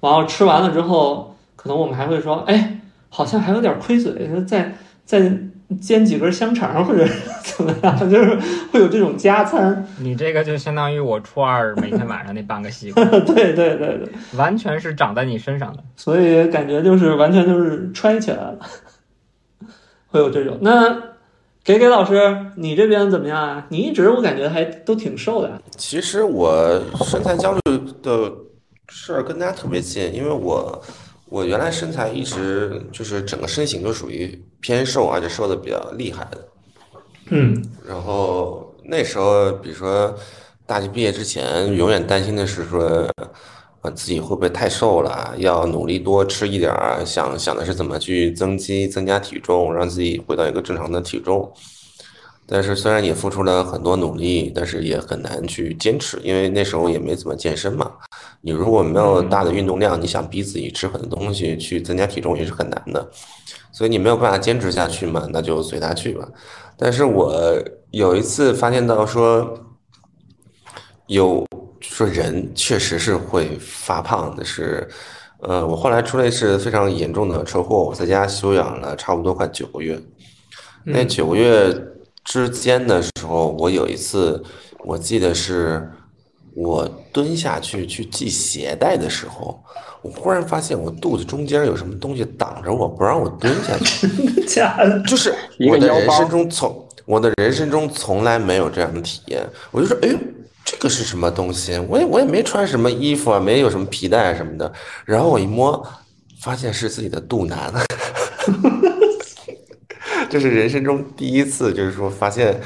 [0.00, 5.32] 然后吃完了之后，可能我们还会说，哎，好像还有点亏嘴，再再
[5.80, 7.06] 煎几根香肠或者
[7.42, 8.38] 怎么样，就是
[8.70, 9.86] 会有这种加餐。
[9.98, 15.82] 你这个就相当于我初二每天晚上那半个西瓜， 对对对对，完全是长在你身上的。
[15.96, 18.58] 所以感觉就是完全就是揣起来了，
[20.08, 20.58] 会有这种。
[20.60, 20.94] 那
[21.64, 23.66] 给给老师，你这边怎么样啊？
[23.68, 25.62] 你一直我感觉还都挺瘦的。
[25.76, 28.32] 其实我身材焦虑的
[28.88, 30.82] 事儿跟大家特别近，因为我
[31.32, 36.46] 我原来身材一直就是整个身形都属于偏瘦，而且瘦的比较厉害的。
[37.30, 40.14] 嗯然后那时候，比如说
[40.66, 43.08] 大学毕业之前，永远担心的是说，
[43.80, 51.50] 呃，自己会不会太瘦了，要努力多吃一点儿，想想的是怎么去增肌、增加体重，让自己回到一个正常的体重。
[52.52, 57.90] 但是虽然也付出了很多努力，但是也很难去坚持，因为那时候也没怎么健身嘛。
[58.42, 63.10] 你如果没有大的运动量，你想逼自己吃很多东西去增加体重也是很难的，
[63.72, 66.28] 所以你没有办法坚持下去嘛，那就随他去吧。
[66.76, 67.34] 但是我
[67.90, 69.58] 有一次发现到说，
[71.06, 71.46] 有
[71.80, 74.86] 说人确实是会发胖的是，
[75.40, 79.98] 呃，我后来出了一次非常严重的车祸，我在家休养了差不多快九个月。
[80.84, 81.72] 那嗯九个月
[82.24, 84.42] 之间的时候，我有一次，
[84.84, 85.90] 我记得是
[86.54, 89.62] 我蹲下去去系鞋带的时候，
[90.02, 94.08] 我忽然发现我肚子中间有什么东西挡着我，不让我蹲下去。
[94.46, 95.34] 假的，就是
[95.68, 100.16] 我的人生中从我的人生中从来没有这样的体验，我就说，哎呦，
[100.64, 101.78] 这个是什么东西？
[101.88, 104.72] 我也我也没穿什么衣服啊，没有什么皮带什么的。
[105.04, 105.84] 然后我一摸，
[106.40, 107.72] 发现是自己的肚腩。
[110.32, 112.58] 这是人生中第一次，就是说发现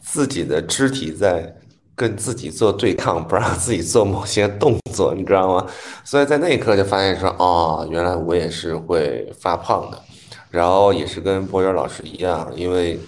[0.00, 1.52] 自己的肢体在
[1.96, 5.66] 跟自己做对抗，不让自己做某些动作，你知道吗？
[6.04, 10.00] 所以在那一刻就发现说，哦，原来我也是会发胖的。
[10.48, 13.00] 然后也是跟博源老师一样，因为，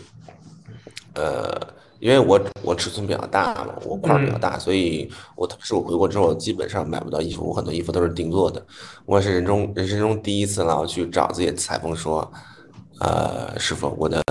[1.14, 1.49] 呃，
[2.01, 8.61] 因为我我尺寸比较大嘛，我块儿比较大，所以我特别是我回国之后基本上买不到衣服，我很多衣服都是定做的。
[9.07, 12.29] 我是人中人生中第一次然后去找自己的裁缝说，
[13.01, 14.23] 呃，师傅，我的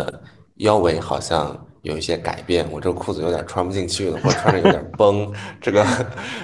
[0.58, 1.58] 腰围好像。
[1.84, 5.86] 有一些改变，我这个裤子有点穿不进去了，或者穿着有点崩， 这个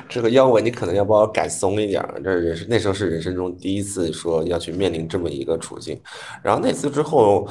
[0.08, 2.02] 这个腰围你可能要帮我改松一点。
[2.24, 6.00] 这也是那时候是人生中第一次说要去面临这么一个处境，
[6.42, 7.46] 然后那次之后，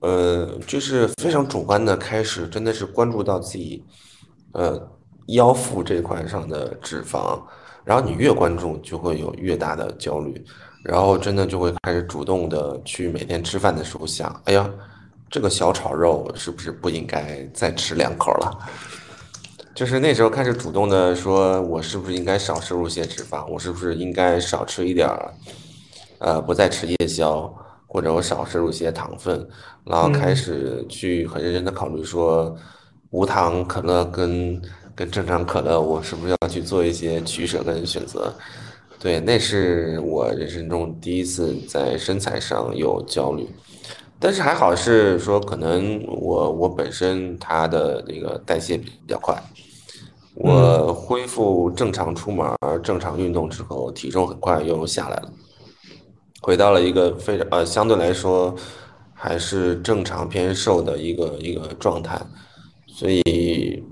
[0.00, 3.84] 呃，就是非常主观的开始，真的是关注到自己，
[4.52, 4.80] 呃，
[5.28, 7.40] 腰腹这块上的脂肪，
[7.82, 10.44] 然后你越关注就会有越大的焦虑，
[10.82, 14.68] 然后真的就会开始主动的去每天吃饭的时候想，哎呀。
[15.34, 18.68] 这个小炒肉是不是不应该再吃两口了？
[19.74, 23.46] 就是那时候开始主动的说，我是不是应该少摄入些脂肪？
[23.46, 25.32] 我是不是应该少吃一点儿？
[26.18, 27.50] 呃，不再吃夜宵，
[27.86, 29.48] 或者我少摄入些糖分，
[29.84, 32.54] 然后开始去很认真的考虑说，
[33.08, 34.60] 无糖可乐跟
[34.94, 38.30] 跟正常可乐，我是不是要去做一些取舍跟选择？
[39.02, 43.48] 对，那是我人生中第一次在身材上有焦虑。
[44.20, 49.36] 但是还好是说，可能我我本身它的那个代谢比较快，
[50.36, 52.48] 我恢复正常出门、
[52.80, 55.32] 正常运动之后，体重很快又下来了，
[56.40, 58.54] 回到了一个非常呃相对来说
[59.12, 62.16] 还是正常偏瘦的一个一个状态，
[62.86, 63.82] 所以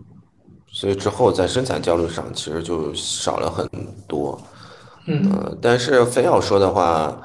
[0.73, 3.69] 所以之后在身材焦虑上其实就少了很
[4.07, 4.41] 多，
[5.07, 7.17] 嗯，但是非要说的话。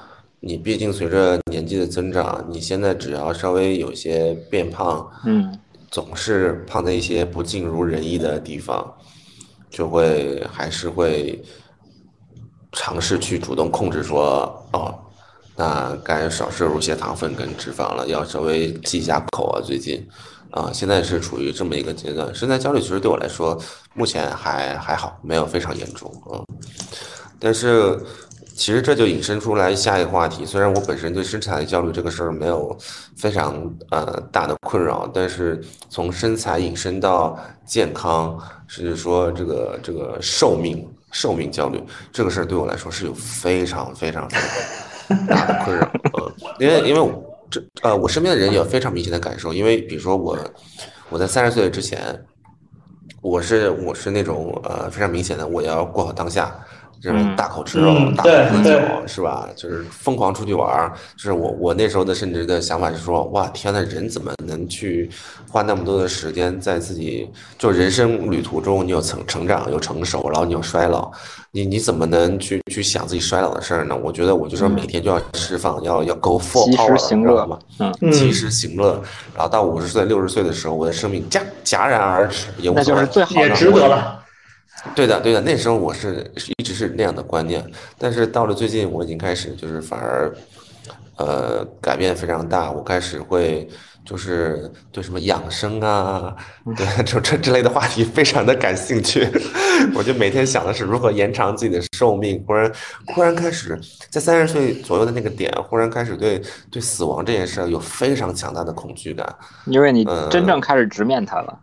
[0.41, 5.57] 你毕竟随着年纪的增长，你现在只要稍微有些变胖，嗯，
[5.89, 8.93] 总是胖在一些不尽如人意的地方，
[9.71, 11.43] 就会还是会
[12.73, 14.93] 尝试去主动控制，说哦，
[15.55, 19.61] 那该少摄入些糖分跟脂肪了，要稍微忌一下口啊。
[19.65, 20.07] 最近，
[20.51, 23.59] 啊，现在是处于这么一个阶段，身材焦虑其实对我来说
[23.95, 26.45] 目前还还好，没有非常严重，嗯，
[27.39, 27.99] 但是。
[28.57, 30.45] 其实这就引申出来下一个话题。
[30.45, 32.73] 虽然我本身对身材焦虑这个事儿没有
[33.17, 44.25] 非常呃大的困扰，但是从身材引申到健康，甚至说这个这个寿命寿命焦虑这个事儿，对我来说是有非常非常
[45.27, 45.91] 大的困扰。
[46.13, 47.21] 呃，因为因为我
[47.51, 49.53] 这呃我身边的人有非常明显的感受。
[49.53, 50.37] 因为比如说我
[51.09, 51.99] 我在三十岁之前，
[53.19, 56.57] 我是我是那种呃非常明显的，我要过好当下。
[57.01, 59.47] 就是大口吃肉，大口喝酒，是吧？
[59.55, 60.93] 就是疯狂出去玩儿。
[61.15, 65.09] 就是我，我那时候的甚至的想法是说，哇，天呐，人怎么能去
[65.49, 71.11] 花那么多的时间在自己就人生旅途中，你有成成长，有成熟，然后你有衰老，
[71.51, 73.95] 你你怎么能去去想自己衰老的事儿呢？
[73.95, 77.59] 我觉得我就说每天就要释放，要要 go full power，乐嘛，
[78.01, 79.01] 嗯，及时行乐。
[79.35, 84.19] 然后到五十岁、六十岁的时候，我的生命戛戛然而止，那就是最好的，也值得了。
[84.95, 87.65] 对的，对的，那时候我是一直是那样的观念，
[87.97, 90.31] 但是到了最近，我已经开始就是反而，
[91.17, 92.71] 呃，改变非常大。
[92.71, 93.67] 我开始会
[94.05, 96.35] 就是对什么养生啊，
[96.75, 99.27] 对 这这之类的话题非常的感兴趣。
[99.95, 102.71] 我就每天想的是如何延长自己的寿命，忽然
[103.07, 103.79] 忽然开始
[104.11, 111.59] 在三十岁左右的那个点，忽然开始对对死亡这件事有非常强大的恐惧感，因为你真正开始直面它了。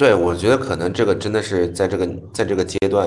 [0.00, 3.06] 对，我觉得可能这个真的是在这个在这个阶段，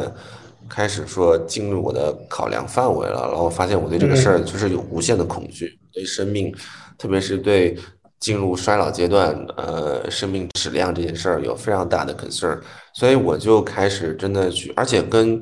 [0.70, 3.28] 开始说进入我的考量范围了。
[3.32, 6.54] 然后发现我对这个事儿就是有无限的恐惧，对生命，
[6.96, 7.76] 特别是对
[8.20, 12.60] 进入衰老阶段，呃，生命质量这件事儿有非常大的 concern。
[12.94, 15.42] 所以我就开始真的去，而且跟，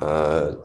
[0.00, 0.58] 呃。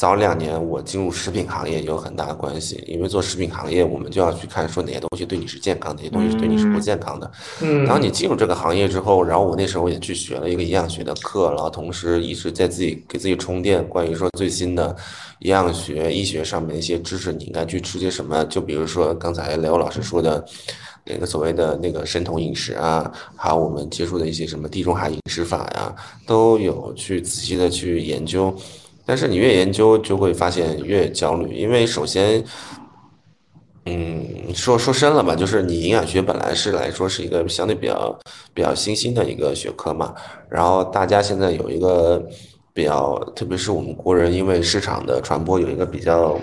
[0.00, 7.30] 早两年我进入食品行业有很大的关系，因为做食品行业，我们就要去看说哪些东西对你是健康，哪些东西对你是不健康的。
[7.60, 14.96] 嗯，然后你进入这个行业之后，然后我那时候也去学了一个营养学的课，然后同时一直在自己给自己充电，关于说最新的
[15.40, 18.42] 营养学、医学上面的一些知识，你应该去吃些什么？
[18.46, 20.42] 就比如说刚才雷欧老师说的
[21.04, 25.94] 那个所谓的那个神童饮食啊，还有我们接触的一些什么地中海饮食法呀，
[26.26, 28.56] 都有去仔细的去研究。
[29.10, 32.44] 但是你越研究，就会发现越焦虑，因为首先，
[33.86, 38.16] 嗯，说说深了吧，就是你营养学本来是来说是一个相对比较
[38.54, 40.14] 比较新兴的一个学科嘛，
[40.48, 42.24] 然后大家现在有一个
[42.72, 46.38] 比较，特别是我们国人，因为市场的传播有一个比较，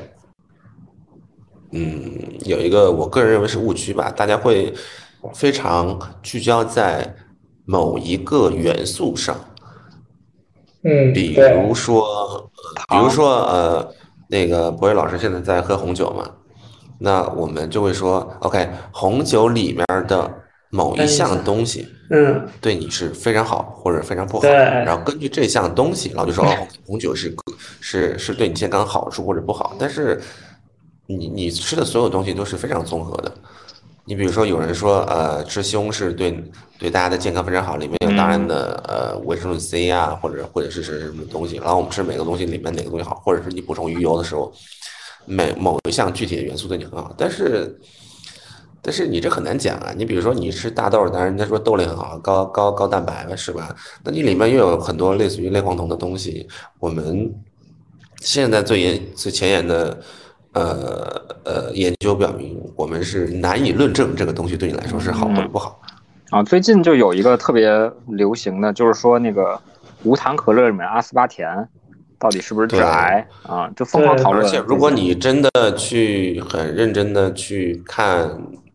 [1.72, 4.74] 嗯，有一个我个人认为是误区吧，大家会
[5.34, 7.16] 非常聚焦在
[7.64, 9.40] 某一个元素上，
[10.88, 12.50] 嗯，比如说，呃
[12.90, 13.94] 比如说呃，
[14.30, 16.26] 那个博瑞老师现在在喝红酒嘛，
[16.98, 20.32] 那我们就会说，OK，红酒里面的
[20.70, 27.36] 某一项东西嗯，对你是非常好或者非常不好，对然后根据这项东西，然后就说哦，红酒是
[27.82, 30.22] 是是对你健康好处或者不好，但是
[31.06, 33.32] 你你吃的所有东西都是非常综合的。
[34.08, 36.42] 你比如说，有人说，呃，吃西红柿对
[36.80, 41.58] 对大家的健康非常好，里面有大量的呃维生素 C 啊，或者或者是是什么东西。
[41.58, 44.50] 然后我们吃每个东西里面哪个东西好，或者是你补充鱼油的时候，
[45.26, 47.78] 每某一项具体的元素对你很好，但是
[48.82, 49.94] 但是你这很难讲啊。
[49.94, 53.76] 你比如说你吃大豆，当然人家说豆类很好，高高高蛋白是吧？
[54.06, 56.48] 那你里面又有很多类似于类黄酮的东西，
[56.80, 57.30] 我们
[58.22, 60.00] 现在最严最前沿的。
[60.58, 65.80] 呃呃，研究表明，我们是难以论证这个东西对你来说是好或者不好。
[66.32, 67.70] 啊，最近就有一个特别
[68.08, 69.60] 流行的，就是说那个
[70.04, 71.48] 无糖可乐里面阿斯巴甜
[72.20, 73.70] 到底是不是致癌啊？
[73.76, 74.44] 就疯狂讨论。
[74.44, 78.30] 而且，如果你真的去很认真的去看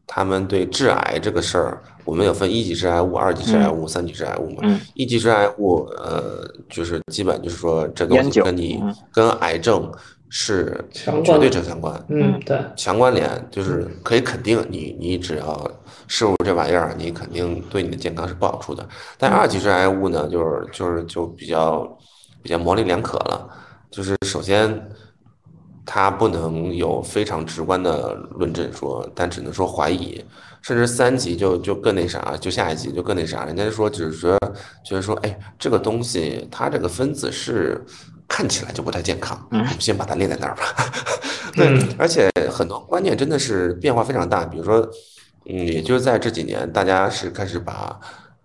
[0.06, 4.60] 他们对致癌这个事儿，我们有分一级致癌物、二级致癌物、三级致癌物嘛？
[4.62, 9.92] 嗯一级致癌物，呃，就是基本就是说这东烟酒西跟你嗯跟癌症
[10.34, 11.94] 是绝对正相关。
[12.08, 15.70] 嗯，对，强关联就是可以肯定你，你只要
[16.08, 18.88] 摄入这玩意儿，你肯定对你的健康是不好处的。
[19.18, 21.86] 但二级致癌物呢，就是就是就比较
[22.42, 23.46] 比较模棱两可了。
[23.90, 24.88] 就是首先，
[25.84, 30.24] 它不能有非常直观的论证说，但只能说怀疑。
[30.62, 34.38] 甚至三级就就更那啥，就下一级就更那啥，人家说只是说
[34.82, 37.84] 觉得说，哎，这个东西它这个分子是
[38.32, 40.62] 看起来就不太健康，我们先把它列在那儿吧。
[41.54, 44.88] 对嗯，而且很多观念真的是变化非常大，比如说，
[45.44, 48.00] 嗯，也就是在这几年，大家是开始把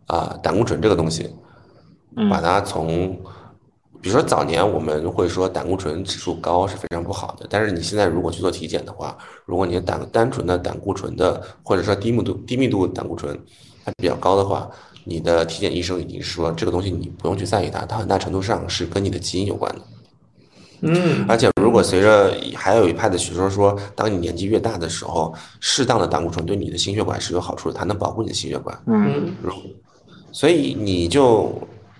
[0.07, 1.33] 啊、胆固醇这个东西，
[2.17, 2.29] 嗯。
[2.29, 3.15] 把它从，
[4.01, 13.39] 比如说早年我们会说胆固醇指数高是非常不好的，但是你现在如果去做体检的话，如果你的胆单纯的胆固醇的或者说低密度低密度胆固醇
[13.85, 14.69] 它比较高的话，
[15.07, 19.81] 你的体检医生已经说这个东西你不用去在意它，它很大程度上是跟你的基因有关的。
[20.81, 28.77] 嗯，而且，如果随着还有一派的学说说，当你年纪越大的时候，适当的胆固醇对你的心血管是有好处的，它能保护你的心血管。
[28.85, 29.33] 嗯
[30.31, 31.51] 所以你就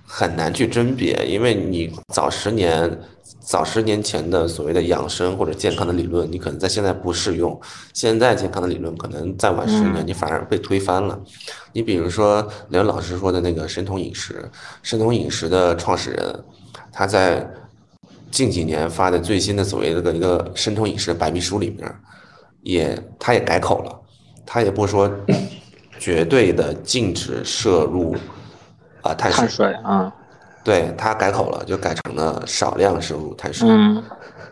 [0.06, 3.00] 很难去甄别，因为你早十年、
[3.48, 7.58] 早十年前的所谓的养生或者健康的理论，你可能在现在不适用。
[7.94, 11.18] 现在健康的理论可能再晚十年，你反而被推翻了。
[11.72, 14.52] 你比如说刘老师说的那个生酮饮食，
[14.84, 16.44] 生酮饮食的创始人，
[16.92, 17.50] 他在
[18.30, 21.90] 近几年发的最新的所谓的一个生酮饮食白皮书里面，
[22.64, 23.98] 也他也改口了，
[24.46, 25.10] 他也不说
[25.98, 28.14] 绝对的禁止摄入
[29.02, 30.14] 啊、碳水碳，水啊，
[30.68, 34.04] 对他改口了，就改成了少量摄入碳水，嗯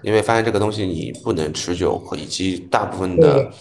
[0.01, 3.51] 因为发现这个东西你不能持久，以及大部分的嗯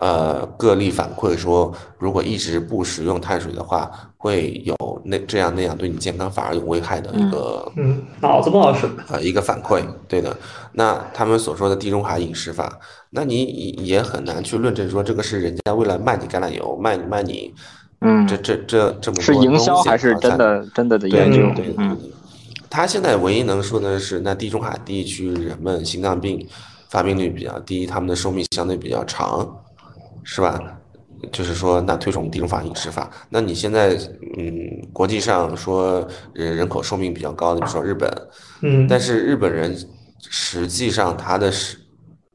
[0.00, 8.88] 呃个例反馈说，如果一直不食用碳水的话，会有那这样那样对你健康反而有危害的一个嗯，脑子不好使。
[9.08, 10.36] 呃一个反馈，对的。
[10.72, 12.78] 那他们所说的地中海饮食法，
[13.10, 17.52] 那你也也很难去论证说这个是人家为了卖你橄榄油，卖你卖你
[18.00, 21.66] 嗯，这这这这么多是营销还是真的真的的对研究对？
[21.66, 22.10] 对嗯对
[22.70, 26.46] 他现在唯一能说的是，那地中海地区人们心脏病
[26.88, 29.48] 发病率比较低，他们的寿命相对比较长，
[30.22, 30.60] 是吧？
[31.32, 33.10] 就是说，那推崇地中海饮食法。
[33.28, 33.90] 那你现在，
[34.38, 38.10] 嗯，国际上说人人口寿命比较高的，比如说日本，
[38.62, 39.76] 嗯，但是日本人
[40.20, 41.76] 实际上他的是，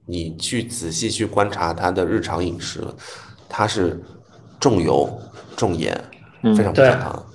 [0.06, 2.84] 你去仔细去观察他的日常饮食，
[3.48, 4.00] 他是
[4.60, 5.10] 重油
[5.56, 6.00] 重盐，
[6.44, 6.56] 嗯。
[6.56, 6.90] 非常不对。
[6.90, 7.26] 健康。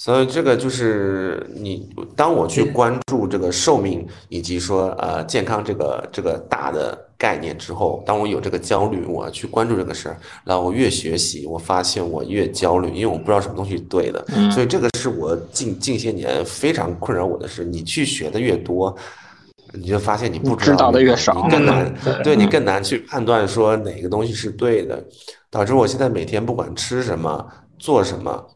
[0.00, 14.48] 所以这个就是你，当我去关注这个寿命以及说呃健康这个这个大的概念之后，当我有这个焦虑，我要去关注这个事儿，然后我越学习，我发现我越焦虑，因为我不知道什么东西是对的，嗯。
[14.52, 17.64] 所以这个是我近近些年非常困扰我的事。
[17.64, 18.96] 你去学的越多，
[19.72, 21.34] 你就发现你不知道的越少。
[21.44, 25.04] 你更难嗯，对你更难去判断说哪个东西是对的，
[25.50, 27.46] 导致我现在每天不管吃什么
[27.78, 28.46] 做什么，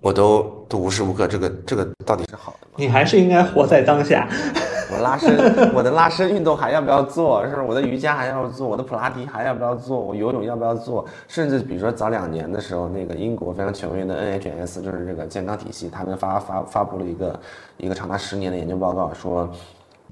[0.00, 2.74] 我都都无时无刻这个这个到底是好的吗？
[2.76, 4.28] 你还是应该活在当下。
[4.88, 5.36] 我拉伸，
[5.74, 7.42] 我的拉伸运动还要不要做？
[7.44, 8.68] 是不是我的瑜伽还要做？
[8.68, 9.98] 我的普拉提还要不要做？
[9.98, 11.04] 我游泳要不要做？
[11.26, 17.40] 甚至比如说早两年的时候，那个英国非常权威的 NHS，就是这个健康体系，他们发发发布了一个
[17.78, 19.50] 一个长达十年的研究报告，说，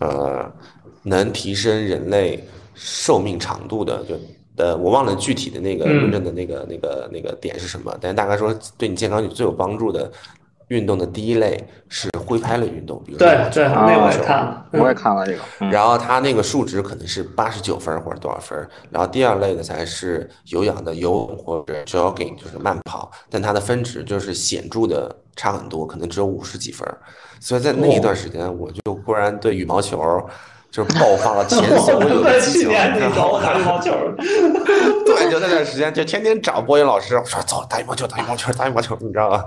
[0.00, 0.44] 呃，
[1.04, 2.42] 能提升人类
[2.74, 4.16] 寿命长度的，就
[4.56, 6.00] 呃，我忘了具体的那个嗯。
[6.00, 10.10] 论证的那个那个那个点是什么，但是大概说对你健康最有帮助的
[10.68, 18.56] 运动的第一类是挥拍类运动，比如对对，那我也看了，我也看了这个，嗯，然后它那个数值可能是八十九分或者多少分，
[18.90, 26.88] 然后第二类的才是有氧的游泳或者 jogging，就是慢跑，但它的分值就是显著的差很多，可能只有五十几分。
[27.40, 30.00] 所以在那一段时间，我就忽然对羽毛球
[30.74, 32.68] 就是爆发了前所未 有的激去情。
[32.74, 33.92] 年你找我打羽毛球，
[35.06, 39.44] 对，就那段时间，就天天找播音老师，我说走打羽毛球，打羽毛球，打羽毛球，你知道吗？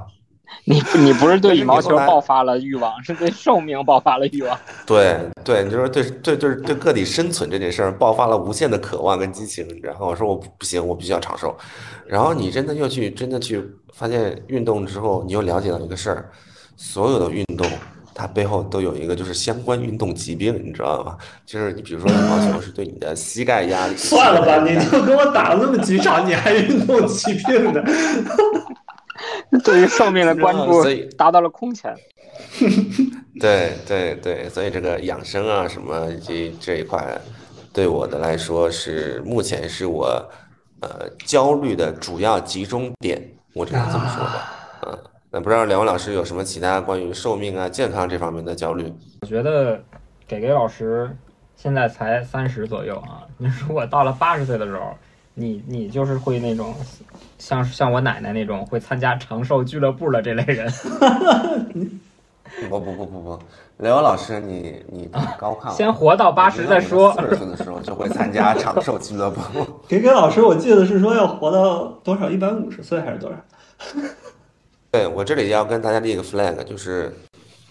[0.63, 4.57] 你你不是对羽毛球爆发了欲望，是对寿命爆发了欲望。
[4.85, 11.53] 对对，你就是对对对对个体生存这件事儿爆发了无限的渴望跟激情，然后我说我不不行，我必须要长寿。
[12.05, 13.61] 然后你真的又去真的去
[13.93, 16.29] 发现运动之后，你又了解到一个事儿，
[16.77, 17.67] 所有的运动
[18.19, 21.15] 它背后都有一个就是相关运动疾病，你知道吗？
[21.45, 27.83] 就是你比如说羽毛球是对你的膝盖压力，算了吧，你就跟我打了那么几场，你还运动疾病呢？
[29.63, 31.95] 对于寿命的关注所以达到了空前。
[33.39, 37.19] 对对对，所以这个养生啊什么这这一块，
[37.71, 40.05] 对我的来说是目前是我
[40.81, 43.21] 呃焦虑的主要集中点，
[43.53, 44.53] 我只能这么说吧。
[44.87, 44.99] 嗯，
[45.29, 48.91] 那不知道两位老师有什么其他关于寿命啊、健康这方面的焦虑？
[49.21, 49.81] 我觉得
[50.25, 51.13] 给给老师
[51.55, 54.93] 现在才三十左右啊， 你如果到了八十岁的时候，
[55.33, 56.73] 你你就是会那种
[57.37, 60.71] 像像我奶奶那种会参加长寿俱乐部的这类人。
[62.69, 63.39] 不不不不不，
[63.77, 67.13] 刘老师你你太高亢了，先活到八十再说。
[67.13, 69.41] 四十岁的时候就会参加长寿俱乐部。
[69.87, 72.29] 给给老师，我记得是说要活到多少？
[72.29, 73.37] 一百五十岁还是多少？
[74.91, 77.13] 对我这里要跟大家立一个 flag，就是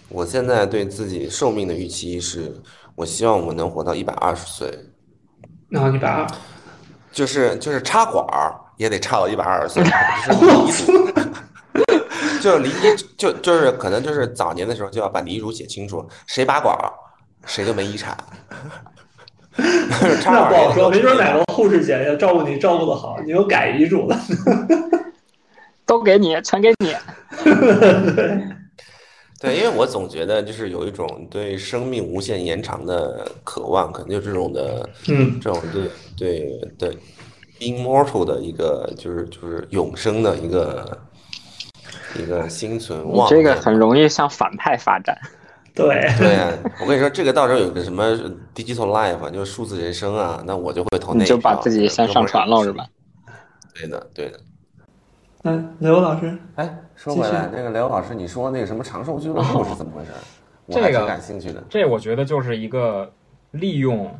[0.09, 2.55] 我现在对自己寿命的预期是，
[2.95, 4.71] 我希望我能活到一百二十岁，
[5.69, 6.27] 然后一百二，
[7.11, 9.83] 就是就是插管儿也得插到一百二十岁，
[12.41, 16.93] 就是离遗嘱，就离遗就就是可能就是早年的时候就要把遗嘱写清楚，谁拔管儿
[17.47, 18.17] 谁就没遗产。
[19.57, 24.15] 那不好说，没准哪个护士姐姐照顾你照顾的好，你又改遗嘱了。
[25.87, 26.95] 都给你，全给你。
[29.39, 36.99] 对，因为我总觉得就是有一种对生命无限延长的渴望，可能就这种的，嗯，这种对对对
[37.61, 40.99] immortal 的一个就是就是永生的一个
[42.19, 45.17] 一个心存你妄念这个很容易向反派发展。
[45.75, 48.17] 对，对呀、我跟你说，这个到时候有个什么
[48.55, 52.87] digital life，啊就是数字人生啊，那我就会投那一你就把自己先上传了是吧？？
[53.75, 54.41] 对的，对的。
[55.47, 60.11] 那刘老师，哎，说回来，那个刘老师，你说那个什么长寿俱乐部是怎么回事？
[60.67, 61.63] 我还挺这个感兴趣的。
[61.71, 63.09] 这我觉得就是一个
[63.53, 64.13] 利用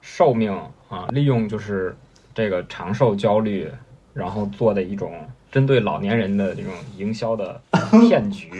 [0.00, 0.52] 寿命
[0.88, 1.96] 啊，利用就是
[2.34, 3.70] 这个长寿焦虑，
[4.12, 5.12] 然后做的一种
[5.52, 7.60] 针对老年人的这种营销的
[8.08, 8.50] 骗局，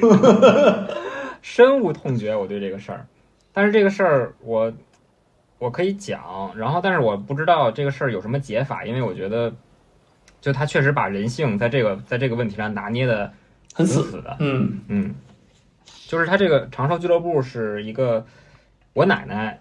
[1.43, 2.37] 深恶痛绝。
[2.37, 3.05] 我对这个事儿，
[3.53, 4.73] 但是这个事儿我
[5.59, 9.53] 我可以讲，然后但是我不知道这个事儿有什么解法，因为我觉得
[10.41, 13.33] 就他确实把人性在这个在这个问题上拿捏的
[13.75, 14.37] 很死，死的。
[14.39, 15.15] 嗯嗯，
[16.07, 18.25] 就是他这个长寿俱乐部是一个，
[18.93, 19.61] 我奶奶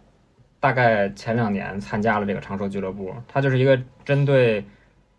[0.60, 4.64] 大概前两年参加了这个长寿俱乐部，它就是一个针对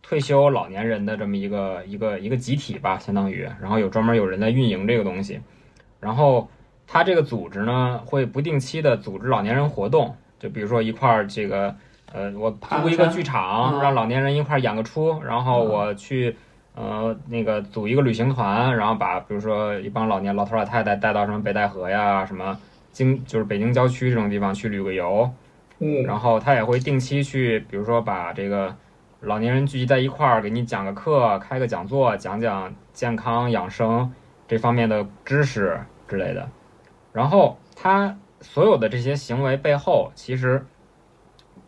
[0.00, 5.40] 退休老年人的这么一个一个一个集体吧，相当于，然后有专门有人在运营这个东西，
[5.98, 6.48] 然后
[6.86, 11.76] 他这个组织呢会不定期的组织老年人活动，就比如说一块儿这个。
[12.12, 12.50] 呃，我
[12.80, 16.34] 租一个剧场，嗯让老年人一块儿演个出，然后我去
[16.74, 22.56] 呃，那个组一个旅行团，然后把比如说一帮老年老头老太太带到什么北戴河呀，什么
[22.92, 25.30] 京就是北京郊区这种地方去旅个游，
[25.80, 28.74] 嗯，然后他也会定期去，比如说把这个
[29.20, 34.12] 老年人聚集在一块儿，给你讲个课，开个讲座，讲讲健康养生
[34.46, 36.48] 这方面的知识之类的。
[37.12, 40.64] 然后他所有的这些行为背后，其实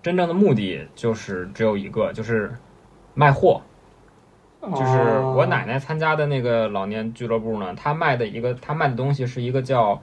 [0.02, 2.52] 真正的目的就是只有一个，就是
[3.14, 3.62] 卖货。
[4.62, 10.02] 就是我奶奶参加的那个老年俱乐部呢，他卖的一个他卖的东西是一个叫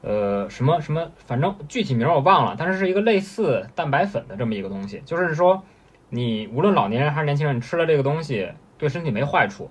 [0.00, 5.00] 呃什么什么，反正具体名儿我忘了，但是是一个类似蛋白粉的这么一个东西。
[5.06, 5.62] 就是说，
[6.08, 9.70] 你无论老年人还是年轻人，吃了这个东西对身体没坏处，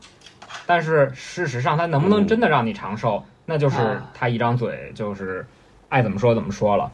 [0.65, 5.45] 但是事实上它能不能真的让你长寿，那就是啊他一张嘴就是
[5.89, 6.89] 爱怎么说怎么说了。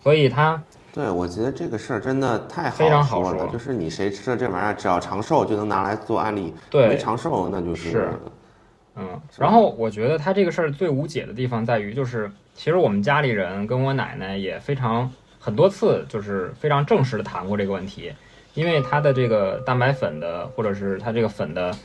[0.00, 0.60] 所以他
[0.96, 8.10] 对，我觉得这个事儿真的太好说了，说就是你谁吃了这玩意儿，只要长寿就能拿来做案例，对没长寿那就是是
[8.94, 18.10] 嗯，然后我觉得他这个事儿最无解的地方在于，就是其实我们家里人跟我奶奶也非常很多次，就是非常正式的谈过这个问题，
[18.54, 21.76] 因为它的这个蛋白粉的，或者是它这个粉的，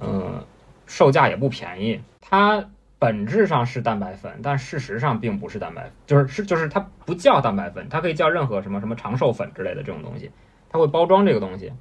[0.00, 0.40] 嗯，
[0.86, 2.64] 售价也不便宜，它
[3.02, 10.30] 本质上是蛋白粉，但事实上并不是蛋白，就是是就是它不叫蛋白粉，它可以叫任何什么什么长寿粉之类的这种东西，
[10.70, 11.72] 它会包装这个东西，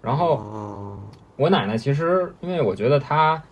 [0.00, 0.36] 然后。
[0.36, 0.98] 哦，
[1.36, 3.42] 我奶奶其实，因为我觉得她，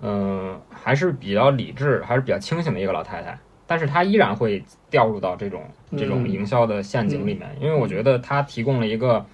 [0.00, 5.62] 嗯、还是比较理智，还是比较清醒的一个老太太，但是她依然会掉入到这种
[5.96, 6.30] 这种嗯。
[6.30, 9.24] 营销的陷阱里面，因为我觉得她提供了一个，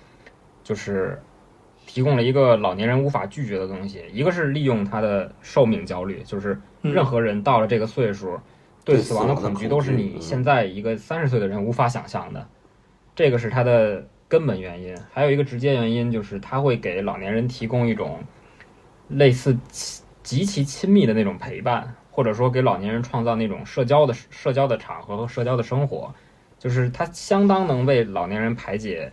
[0.62, 1.20] 就是
[1.92, 8.38] 提供了一个老年人无法拒绝的东西，一个是利用他的寿命焦虑，就是嗯任何人到了这个岁数，
[8.84, 12.46] 对对死亡的恐惧都是你嗯现在一个三十岁的人无法想象的，
[13.16, 14.96] 这个是他的根本原因。
[15.12, 18.20] 还有一个直接原因就是他会给老年人提供一种
[19.08, 19.58] 类似
[20.22, 26.14] 极其亲密的那种陪伴，或者说给老年人创造那种社交的社交的场合和社交的生活，
[26.56, 29.10] 就是他相当能为老年人排解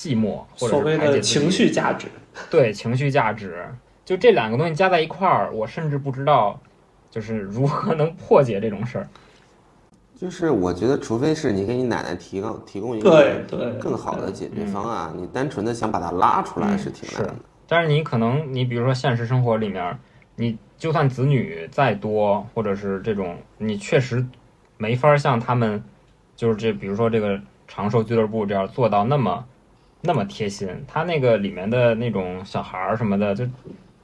[0.00, 2.08] 寂寞，或者情绪价值。
[2.48, 3.66] 对情绪价值，
[4.02, 6.58] 就这两个东西加在一块儿，我甚至不知道，
[7.10, 9.06] 就是如何能破解这种事儿。
[10.16, 13.10] 就是我觉得，除非是你给你奶奶提供提供一个
[13.46, 17.34] 对，更好的解决方嗯案，你单纯的想把它拉出来是挺难的。
[17.66, 19.98] 但是你可能，你比如说现实生活里面，
[20.36, 24.24] 你就算子女再多，或者是这种，你确实
[24.78, 25.82] 没法像他们，
[26.36, 27.38] 就是这，比如说这个
[27.68, 29.44] 长寿俱乐部这样做到那么
[30.02, 30.68] 那么贴心。
[30.86, 33.44] 他那个里面的那种小孩儿什么的，就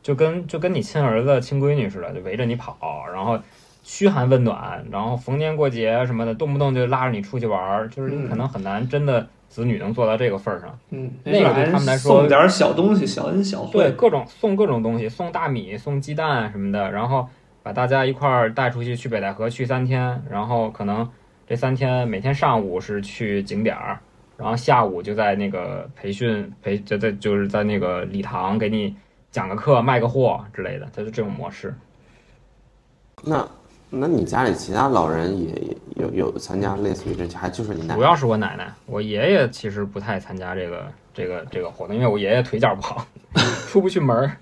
[0.03, 3.38] 就跟就跟你亲儿子、亲闺女似的，就围着你跑，然后
[3.82, 10.78] 嘘寒问暖，然后逢年过节什么的，动不动就拉着你出去玩儿，就是你可能很难真的子女能做到这个份儿上。
[10.90, 17.28] 嗯，那个对他们来说送点儿小东西，小恩小惠对，各种送各种东西，送大米、送鸡蛋什么的，然后
[17.62, 21.09] 把大家一块儿带出去去北戴河去三天，然后可能
[21.47, 24.01] 这三天每天上午是去景点儿，
[24.37, 28.95] 然后下午就在那个培训培就在就是在那个礼堂给你
[29.30, 31.74] 讲个课、卖个货之类的，它是这种模式。
[33.22, 33.49] 那
[33.89, 37.95] 那你家里其他老人也也有有参加类似于这些，还就是你奶奶？
[37.95, 43.07] 主要是我奶奶，我爷爷其实不太参加这个这个这个活动，因为我爷爷腿脚不好，
[43.68, 44.37] 出不去门儿。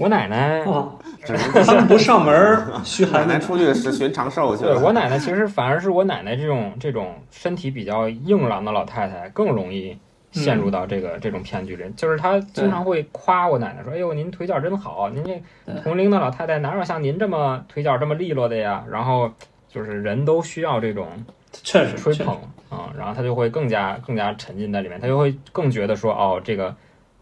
[0.00, 0.88] 我奶奶啊，
[1.22, 3.38] 只 能他们不上门儿 嘘奶寒问暖。
[3.38, 4.74] 奶出去是寻长寿去了。
[4.74, 9.94] 对我奶奶，其实反而是我奶奶这种这种身体比较硬朗的老太太更容易
[10.32, 11.84] 陷入到这个、这种骗局里。
[11.96, 19.30] 就是她经常会夸我奶奶说：“哎呦，您腿脚真好，您这同龄的老太太哪有像您这么腿脚这么利落的呀？”然后
[19.68, 21.08] 就是人都需要这种
[21.52, 22.38] 确实，确实吹捧
[22.70, 26.74] 啊、然后她就会更加更加沉浸在里面，她就会更觉得说：“哦，这个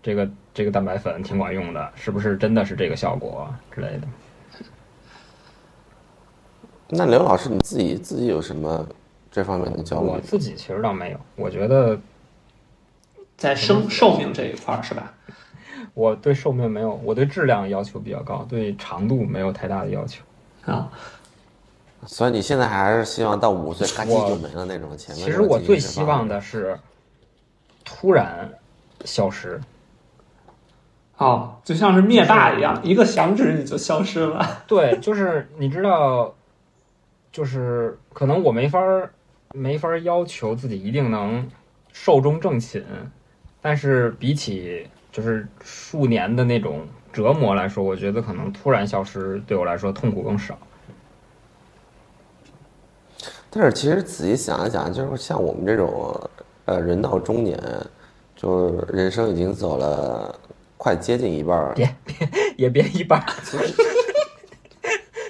[0.03, 4.09] 这个这个蛋白粉挺管用的，是不是真的是这个效果之类的？”
[6.90, 8.88] 那刘老师你自己自己有什么
[9.30, 10.18] 这方面的焦虑我？
[10.20, 11.99] 自己其实倒没有，我觉得
[13.36, 15.12] 在生寿命这一块儿是吧？
[15.92, 20.22] 我对寿命没有，我对质量要求比较高，对长度没有太大的要求。
[20.64, 20.90] 啊，
[22.07, 25.26] 所以你现在还是希望到五岁嘎叽就没了那种前面。
[25.26, 26.78] 其实我最希望的是
[27.84, 28.51] 突然
[29.05, 29.61] 消失，
[31.18, 34.44] 哦，就像是灭霸一样，一个响指你就消失了。
[34.66, 36.34] 对，就是你知道，
[37.30, 39.12] 就是可能我没法儿
[39.52, 41.48] 没法儿要求自己一定能
[41.92, 42.84] 寿终正寝，
[43.60, 50.56] 但是比起就是数年的那种折磨来说，我觉得可能突然消失对我来说痛苦更少。
[53.50, 56.14] 但是其实仔细想一想，就是像我们这种
[56.66, 57.58] 呃人到中年，
[58.36, 60.38] 就是人生已经走了
[60.79, 61.95] 快接近一半儿，别
[62.57, 63.26] 也别一半儿，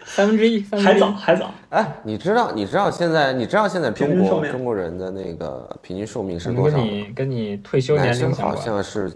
[0.04, 1.10] 三分之一，三分之一还早，。
[1.12, 1.50] 还早。
[1.70, 6.84] 哎，你知道你知道现在你知道现在中国中国人的那个平均寿命是多少吗？
[6.84, 8.54] 跟你跟你退休年龄好。
[8.54, 9.10] 像是，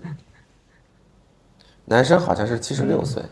[1.85, 3.23] 男生好像是七十六岁。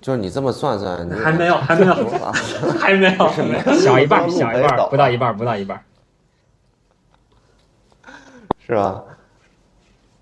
[0.00, 3.72] 就是你这么算算，你还没有，还没有，还没有，还没有。
[3.78, 5.80] 小一半小一半不到一半，不到一半。
[8.66, 9.04] 是吧？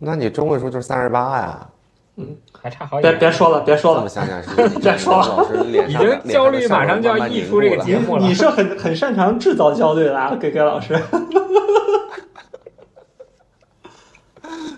[0.01, 1.69] 那你中位数就是三十八呀。
[2.17, 3.19] 嗯还差好别远。
[3.19, 4.09] 别说了，别说了。
[4.09, 10.99] 想想是不是 别说了老师脸已上经焦虑马上就要溢出这个节目了你你是很很擅长制造焦虑的啊，给给老师。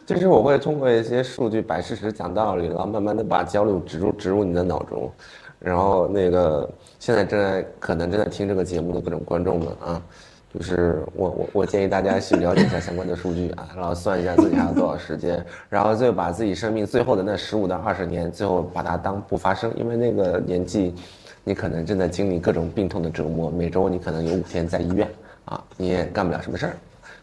[0.04, 5.10] 就是我会通过一些数据摆事实、讲道理，然后慢慢的把焦虑植入植入你的脑中，
[5.58, 6.68] 然后那个
[6.98, 10.02] 现在正在可能正在听这个节目的各种观众们啊，
[10.54, 20.94] 就是我我我建议大家去了解一下相关的数据啊，然后算一下自己还有多少时间，然后最后把自己生命最后的那十五到二十年，最后把它当不发生，因为那个年纪，
[21.42, 25.08] 你可能正在经历各种病痛的折磨，每周你可能有五天在医院
[25.46, 26.72] 啊，你也干不了什么事儿，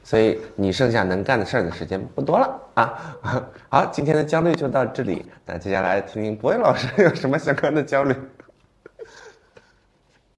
[0.04, 3.16] 所以你剩下能干的事儿的时间不多了啊。
[3.70, 8.16] 好，今天的焦虑就到这里，那接下来听听博伟老师 有什么相关的焦虑。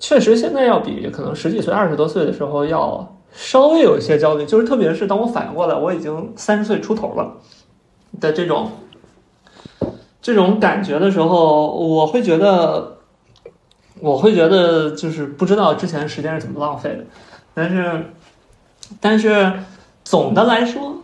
[0.01, 7.37] 确实，现在要比可能十几岁、二十多岁的时候要稍微有一些焦虑，就是特别是当我反应过来我已经三十岁出头了
[8.19, 8.71] 的这种
[10.21, 12.97] 这种感觉的时候，我会觉得，
[13.99, 17.05] 我会觉得就是不知道之前时间是怎么浪费的，
[17.53, 18.05] 但是，
[18.99, 19.53] 但是
[20.03, 21.00] 总的来说，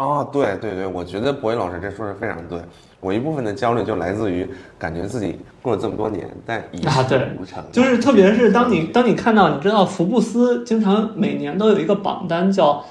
[0.00, 2.58] 哦，对对对，我觉得博伟老师这说的非常对。
[3.00, 4.48] 我一部分的焦虑就来自于
[4.78, 7.62] 感觉自己过了这么多年，但一事无成。
[7.70, 12.82] 就是特别是当你当你看到，你知道福布斯经常每年都有一个榜单叫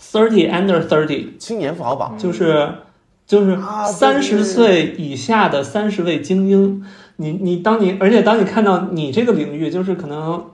[0.00, 2.68] Thirty Under Thirty，青年富豪榜，就是
[3.26, 6.84] 就是三十岁以下的三十位精英，
[7.16, 10.44] 你你当你而且当你看到你这个领域，就是可能，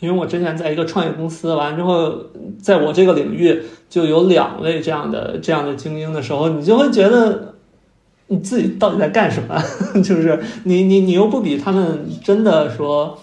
[0.00, 2.14] 因为我之前在一个创业公司，完了之后，
[2.62, 7.54] 在我这个领域就有两位这样的这样的精英的时候，你就会觉得
[8.28, 9.60] 你自己到底在干什么？
[10.02, 13.18] 就是你你你又不比他们真的说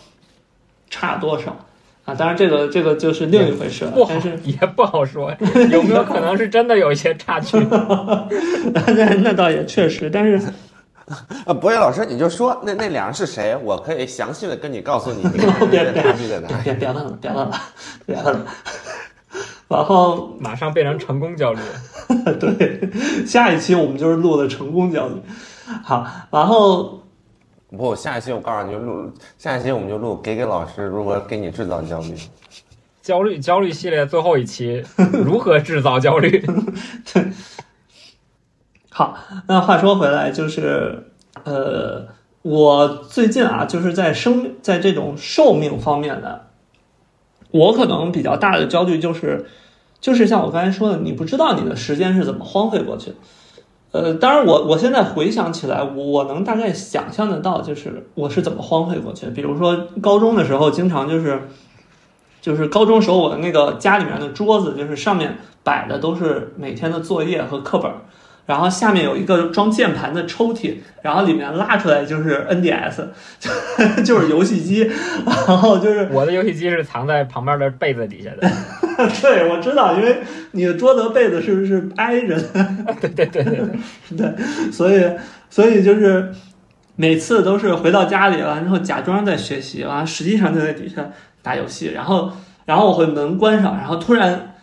[0.89, 1.55] 差多少
[2.03, 2.13] 啊？
[2.13, 5.33] 当然这个这个就是另一回事了但是也不好说，
[5.71, 7.57] 有没有可能是真的有一些差距？
[8.73, 10.41] 那那倒也确实，但是。
[11.45, 16.47] 呃， 博伟老师你就说那那俩人是谁，我可以详细的跟你告诉你那个 别人的差距在哪。
[16.63, 17.61] 别别别问了，别问了，
[18.05, 18.45] 别问了。
[19.67, 21.59] 然后 马上变成成功焦虑。
[22.39, 22.89] 对，
[23.25, 25.15] 下一期我们就是录的成功焦虑。
[25.83, 27.01] 好，然后
[27.69, 32.15] 不，下一期我告诉你就录，下一期我们就录给给老师如何给你制造焦虑。
[33.01, 34.83] 焦虑焦虑系列最后一期，
[35.23, 36.43] 如何制造焦虑？
[38.97, 39.17] 好，
[39.49, 41.07] 那话说回来，就是
[41.43, 42.07] 呃，
[42.43, 46.45] 我最近啊，就是在生在这种寿命方面的，
[47.51, 49.47] 我可能比较大的焦虑就是，
[49.99, 53.11] 就是像我刚才说的，你不知道你的时间是怎么荒废过去。
[53.91, 59.25] 呃，当然我，我现在回想起来，我能大概想象得到，就是我是怎么荒废过去。
[59.27, 61.41] 比如说高中的时候，经常就是，
[62.39, 67.91] 就是高中时候我的那个家里面的桌子，就是上面摆的都是每天的作业和课本，
[68.45, 73.05] 然后下面有一个装键盘的抽屉，然后里面拉出来就是 NDS，
[73.39, 73.49] 就
[74.03, 74.89] 就是游戏机，
[75.25, 78.47] 然后就是 我的游戏机是藏在旁边的被子底下的。
[79.21, 80.17] 对我知道，因为
[80.51, 82.45] 你的桌子和被子是不是挨着的？
[83.01, 83.57] 对对对对
[84.15, 85.03] 对，对，所以
[85.49, 86.31] 所以就是
[86.95, 91.09] 每次都是回到家里了，然后假装在学习，完了实际上就在底下
[91.41, 92.31] 打游戏，然后
[92.65, 94.54] 然后我会门关上，然后突然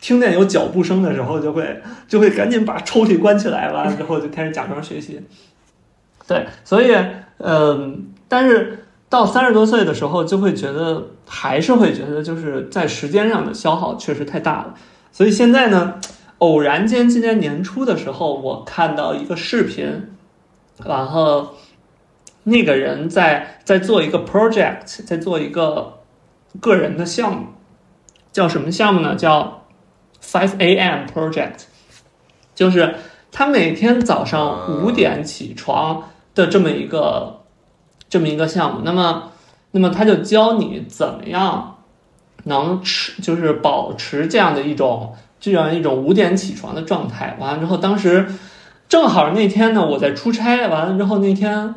[0.00, 5.20] 听见有脚步声的时候，就会就会赶紧把抽屉关起来，完了之后就开始假装学习。
[6.26, 6.94] 对，所以
[7.38, 14.74] 嗯，但是到三十多岁的时候，就会觉得还是会觉得就是在时间上的消耗确实太大了，
[15.12, 15.94] 所以现在呢。
[16.38, 20.08] 偶然间，今年年初的时候，我看到一个视频，
[20.84, 21.54] 然后
[22.44, 25.94] 那个人在在做一个 project，在做一个
[26.60, 27.46] 个人的项目，
[28.30, 29.16] 叫什么项目呢？
[29.16, 29.57] 叫
[30.22, 31.06] Five A.M.
[31.06, 31.64] Project，
[32.54, 32.94] 就是
[33.30, 37.40] 他每天早上五点起床的这么一个
[38.08, 38.80] 这么一个项目。
[38.84, 39.32] 那么，
[39.70, 41.78] 那么他就教你怎么样
[42.44, 45.14] 能持，就是保持这样的一种。
[45.40, 48.26] 这样一种五点起床的状态，完了之后，当时
[48.88, 51.76] 正好那天呢，我在出差，完了之后那天，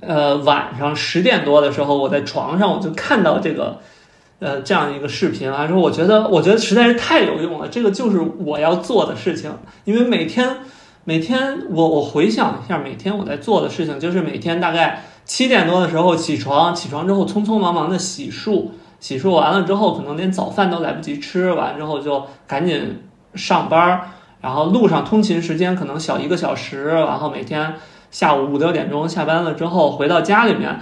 [0.00, 3.78] 呃，晚上十点多的时候，我在床上我就看到这个，
[4.40, 9.52] 呃，这样一个视频，完了之后，我觉得，我觉得实在是太有用了，这个就是我要做的事情，
[9.84, 10.58] 因为每天，
[11.04, 18.68] 每天我我回想一下，每天我在做的事情，就是每天大概七点多的时候起床，起床之后匆匆忙忙的洗漱。
[19.00, 23.02] 洗漱完了之后，可能连早饭都来不及吃，完之后就赶紧
[23.34, 24.00] 上班，
[24.40, 27.74] 然后路上通勤时间可能小一个小时，然后每天
[28.10, 30.80] 下午五六点钟下班了之后回到家里面，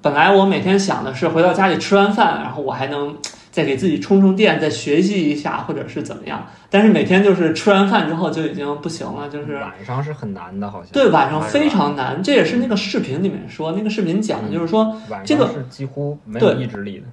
[0.00, 3.16] 本来我每天想的是回到家里吃完饭，然后我还能
[3.50, 10.92] 再给自己充充电，再学习一下或者是怎么样，但是每天就是吃完饭之后就已经不行了，就是晚上是很难的，好像。
[10.92, 17.04] 对，晚上非常难，这也是那个视频里面说，那个视频讲的就是说，晚这个上是几乎没有意志力的。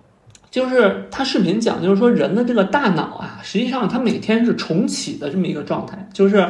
[0.52, 6.45] 就是他视频讲，就是说人的这个大脑啊，实际上它每天是重启的这么一个状态，就是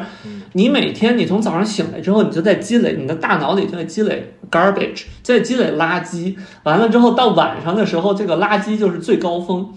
[0.54, 9.72] 你每天你从早上醒来之后，你就在积累，你的大脑里就在积累 garbage，在积累垃圾，完了之后到晚上的时候，这个垃圾就是最高峰，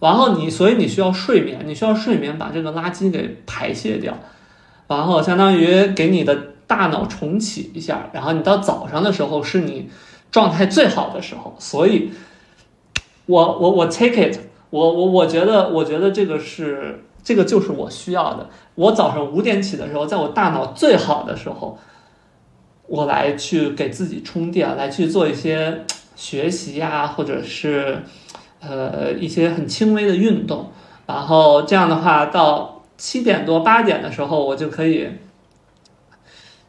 [0.00, 4.18] 然后你所以你需要睡眠，你需要睡眠把这个垃圾给排泄掉，
[4.88, 9.88] 然后相当于给你的大脑重启一下，然后你到早上的时候是你
[10.32, 12.10] 状态最好的时候，所以。
[13.28, 14.38] 我我我 take it，
[14.70, 18.48] 我我我觉得我觉得这个是这个就是我需要的。
[18.74, 21.78] 我早上五点起的时候，在我大脑最好的时候，
[22.86, 25.84] 我来去给自己充电，来去做一些
[26.16, 28.02] 学习呀，或者是
[28.60, 30.70] 呃一些很轻微的运动。
[31.06, 35.10] 然后这样的话，到七点多八点的时候，我就可以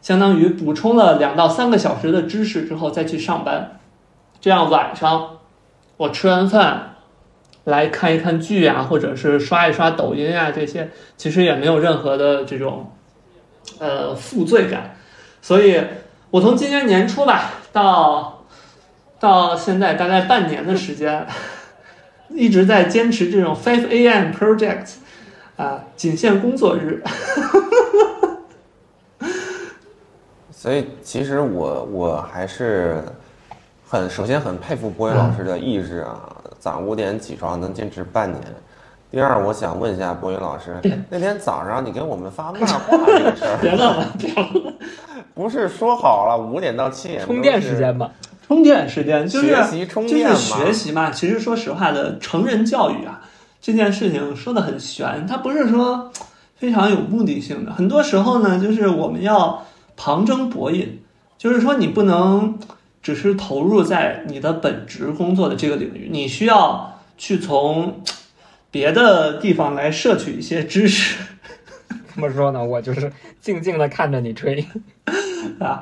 [0.02, 3.80] 相当于补充了两到三个小时的知识之后再去上班。
[4.42, 5.39] 这样晚上。
[6.00, 6.96] 我吃完饭
[7.66, 12.90] 来看一看剧啊，或者是刷一刷抖音啊，这些其实也没有任何的这种
[13.80, 14.96] 呃负罪感，
[15.42, 15.84] 所以
[16.32, 18.46] 我从今年年初吧到
[19.20, 21.28] 到现在大概半年的时间，
[22.30, 24.32] 一直在坚持这种 five a.m.
[24.32, 24.94] project
[25.58, 27.04] 啊，仅限工作日。
[30.50, 33.04] 所以其实我我还是。
[33.92, 36.20] 很首先很佩服博宇老师的意志啊，
[36.60, 38.40] 早上五点起床能坚持半年。
[39.10, 40.80] 第二，我想问一下博宇老师，
[41.10, 44.74] 那天早上你给我们发 漫画这个事儿，别了，别了，
[45.34, 48.12] 不是说好了五点到七点充电时间吗？
[48.48, 51.10] 充电时间就是学习充电就是学习嘛。
[51.10, 53.22] 其实说实话的，成人教育啊
[53.60, 56.12] 这件事情说的很玄，它不是说
[56.56, 57.74] 非常有目的性的。
[57.74, 59.66] 很多时候呢，就是我们要
[59.98, 61.02] 旁征博引，
[61.40, 62.60] 就是说你不能。
[63.10, 68.04] 只是投入在你的本职工作的这个领域，你需要去从
[68.70, 71.18] 别的地方来摄取一些知识。
[72.14, 72.64] 怎么说呢？
[72.64, 74.64] 我就是静静的看着你吹
[75.60, 75.82] 啊。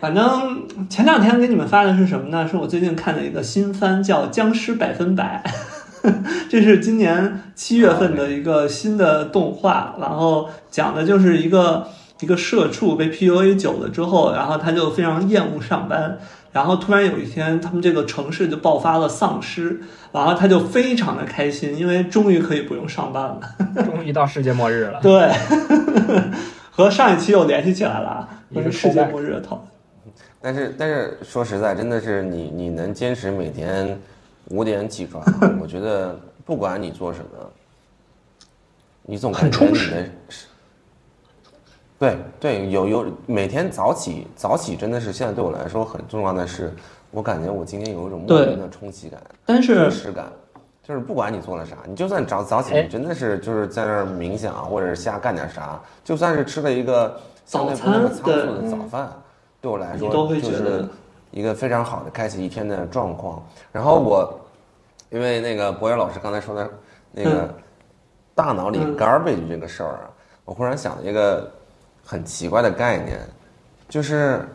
[0.00, 2.48] 反正前两天给你们发的是什么呢？
[2.48, 5.44] 是我最近看的一个新番，叫《僵尸百分百》，
[6.50, 11.86] 这是今年七月份的一个新的动画，然后讲的就是一个。
[12.22, 16.18] 一个社畜被 PUA 久了之后，然后他就非常厌恶上班，
[16.52, 19.80] 然后突然有一天，他们这个城市就爆发了丧尸，
[20.12, 23.40] 然后他就非常的开心，因为终于可以不用上班了，
[23.84, 25.00] 终于到世界末日了。
[25.02, 25.32] 对，
[26.70, 29.66] 和上一期又联系起来了，一个世界末日的讨论。
[30.40, 33.98] 但是但是说实在，真的是你你能坚持每天
[34.50, 35.24] 五点起床，
[35.60, 37.50] 我觉得不管你做什么，
[39.02, 40.06] 你总感觉你的。
[42.02, 46.74] 对对，有有每天早起早起真的是现在对我来说很重要的是，
[47.12, 50.26] 我感觉我今天有一种莫名的冲击感，但是实感，
[50.82, 59.12] 就是不管你做了啥，你就算早早起，你真的是就是在那儿冥想或者是瞎干点啥，就算是吃了一个相对不那么仓促的早饭，
[59.60, 60.84] 对我来说就是
[61.30, 63.40] 一个非常好的开启一天的状况。
[63.70, 64.40] 然后我
[65.10, 66.68] 因为那个博远老师刚才说的
[67.12, 67.48] 那个
[68.34, 70.10] 大脑里 garbage 这个事儿啊，
[70.44, 71.48] 我忽然想了一个。
[72.04, 73.18] 很奇怪的概念，
[73.88, 74.46] 就是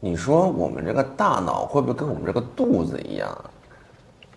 [0.00, 3.28] 你说我们这个大脑会不会跟我们这个肚子一样？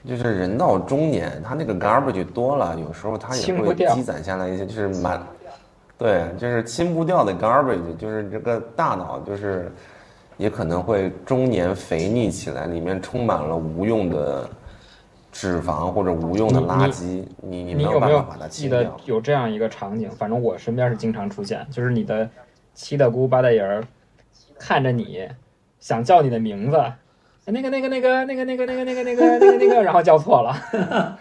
[0.08, 5.20] 就是人到中年，他那个 garbage 多了，有时候他也会积攒下来一些，就是满，
[5.98, 9.72] 对，就是清不掉的 garbage，就是这个大脑就是
[10.38, 14.48] 也可能会中年肥腻起来，里面充满了无用的。
[15.36, 20.10] 脂肪或者无用的垃圾，你你有没有记得有这样一个场景？
[20.12, 22.30] 反正我身边是经常出现，就是你的
[22.74, 23.84] 七大姑八大姨儿
[24.58, 25.28] 看着你，
[25.82, 26.82] 想叫你的名字，
[27.48, 30.56] 那个那个那个那个那个那个那个那个那个那个，然后叫错了。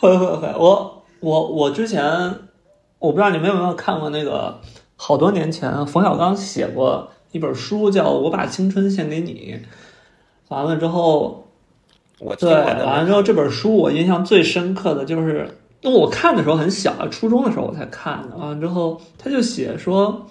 [0.00, 2.02] 会会会，我我我之前
[2.98, 4.62] 我不知道你们有没有看过那个，
[4.96, 9.60] 好多年前冯小刚写过一本书，叫《我把青春献给你》，
[10.48, 11.43] 完了之后。
[12.38, 15.48] 对，完了之后这本书我印象最深刻的就是，
[15.80, 18.36] 因为我看的时候很小，初中的时候我才看的。
[18.36, 20.26] 完了之后他就写说，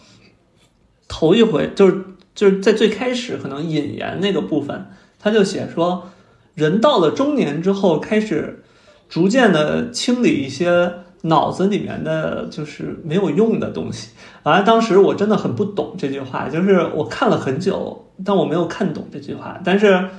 [1.07, 2.01] 头一回就是
[2.33, 4.87] 就是在最开始可能引言那个部分，
[5.19, 6.09] 他就写说，
[6.55, 8.63] 人到了中年之后开始
[9.09, 10.91] 逐渐的清理一些
[11.23, 14.11] 脑子里面的就是没有用的东西。
[14.43, 20.09] 完了当时我真的很不懂这句话，就是我看了很久，但我没有看懂这句话，但是。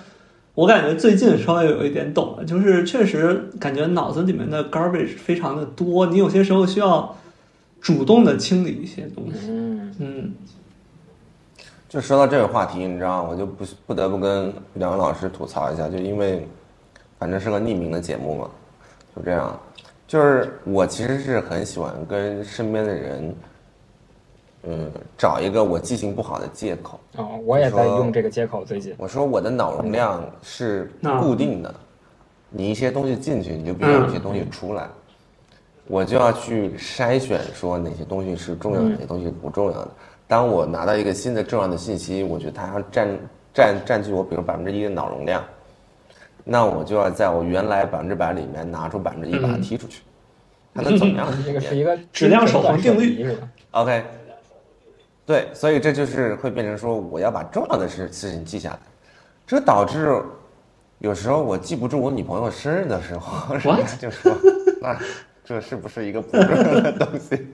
[0.55, 7.16] 我感觉最近稍微有一点懂了，就是确实感觉脑子里面的 garbage 非常的多，你有些时候需要
[7.80, 9.48] 主动的清理一些东西。
[9.48, 10.34] 嗯嗯。
[11.88, 16.46] 就说到这个话题，你知道，我就不不得不跟两位老师吐槽一下，就因为
[17.18, 18.50] 反正是个匿名的节目嘛，
[19.14, 19.59] 就这样。
[20.07, 23.34] 就是我其实是很喜欢跟身边的人，
[24.66, 26.98] 嗯，找一个我记性不好的借口。
[27.16, 28.94] 哦，我也在用这个借口，最近。
[28.96, 31.74] 我说我的脑容量是啊固定的，
[32.50, 34.88] 你一些东西进去，你就必须有一些东西出来，
[35.86, 39.88] 我就要去筛选说哪些东西是重要的，哪些东西不重要的。
[40.26, 43.18] 当我拿到一个新的重要的信息，我觉得它要占
[43.52, 45.44] 占占据我比如百分之一的脑容量，
[46.42, 50.02] 那我就要在我原来百分之百里面拿出百分之一把它踢出去，
[50.72, 51.28] 它能怎么样？
[51.44, 53.36] 这个是一个质量守恒定律
[53.72, 54.02] ？OK，
[55.27, 58.79] 对，所以这就是会变成说，我要把重要的事事情记下来，
[59.47, 60.22] 这导致
[60.99, 64.33] 有时候我记不住我女朋友生日的时候， 人家就说，
[64.81, 64.99] 那
[65.45, 67.49] 这是不是一个不重要的东西？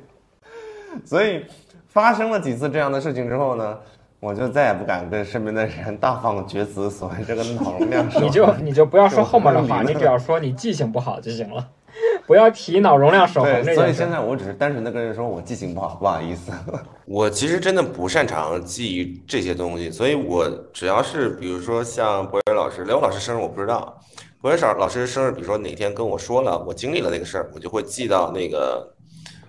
[1.05, 1.45] 所以
[1.89, 3.79] 发生了几次这样的事情之后呢，
[4.19, 11.69] 我就再也不敢跟身边的人大放厥词，所谓这个脑容量 你就你就不要说后面的话，你只要说你记性不好就行了，
[12.27, 14.11] 不要提脑容量守恒所以现。
[14.11, 16.53] 在我只是单纯的跟人说我记性不好，不好意思。
[17.07, 23.99] 我其实真的不擅长记这些东西，所以我只要是比如说像博远老师、刘老师生日我不知道，
[24.41, 28.95] 博远少老师生日，比如说哪天跟我说了我经历了那个事儿，我就会记到那个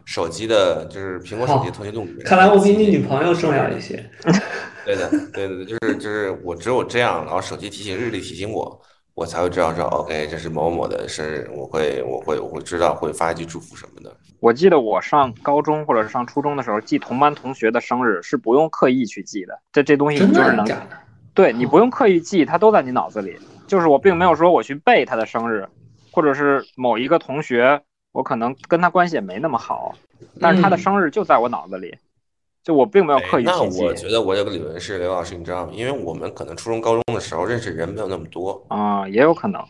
[0.06, 2.26] 手机的，就是苹果手机通讯录里面。
[2.26, 4.04] 看来我比你女朋友重要一些。
[4.84, 8.82] 对的，对的，就是就是我只有这样，然后手机提醒、日历提醒我，
[9.14, 14.16] 我才会知道说 OK，这是某某的生日，我会我会我会知道会发一句祝福什么的。
[14.40, 20.88] 我记得我上高中或者是上初中的时候，记同班同学的生日是不用刻意去记的，这这东西你就是能，的的？
[21.34, 23.38] 对你不用刻意记，它都在你脑子里。
[23.68, 25.68] 就是我并没有说我去背他的生日，
[26.12, 27.82] 或者是某一个同学，
[28.12, 29.96] 我可能跟他关系也没那么好，
[30.42, 31.96] 但是他的嗯生日就在我脑子里，
[32.64, 35.72] 就我并没有刻意哎那我觉得我有个理论是，刘老师，你知道吗？
[35.74, 39.62] 因为我们可能初中、高中的时候认识人没有那么多，啊、也有可能。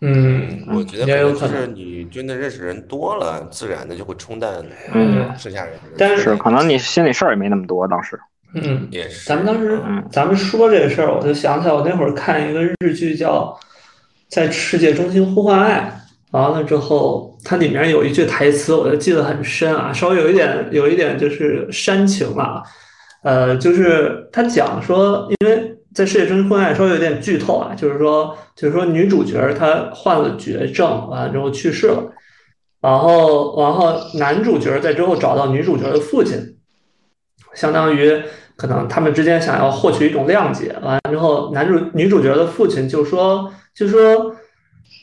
[0.00, 1.66] 嗯，我觉得也有可可能就是。
[1.68, 4.62] 你真的认识人多了，自然的就会冲淡
[4.92, 5.74] 嗯剩下人。
[5.96, 8.18] 但是，可能你心里事儿也没那么多，当时。
[8.54, 9.28] 嗯，也是。
[9.28, 13.56] 咱们当时嗯咱们说这个事儿，我就想起来我那会儿看一个日剧叫
[14.28, 16.02] 《在世界中心呼唤爱》，
[16.38, 22.62] 完了之后，它里面有一句台词，我就记得很深啊，稍微有一点有一点就是煽情啊，
[23.22, 32.02] 呃，就是他讲说，因为在世界中心呼唤爱稍微有点剧透啊，就是说就是说女主角她患了绝症，完了之后去世了。
[32.80, 36.38] 然后，然后男主角在之后找到女主角的父亲，
[37.54, 38.22] 相当于
[38.56, 40.76] 可能他们之间想要获取一种谅解。
[40.82, 44.36] 完了之后，男主女主角的父亲就说，就说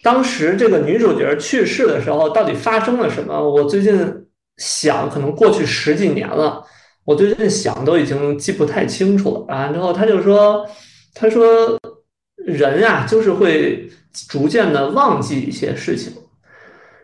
[0.04, 3.40] 当时这个女主角去世的时候，到底发生了什么？
[3.40, 4.26] 我最近
[4.58, 6.64] 想，可能过去十几年了，
[7.06, 9.42] 我最近想都已经记不太清楚了。
[9.48, 10.66] 完了之后，他就说，
[11.14, 11.78] 他说
[12.38, 13.90] 人呀、就是会
[14.28, 16.14] 逐渐的忘记一些事情。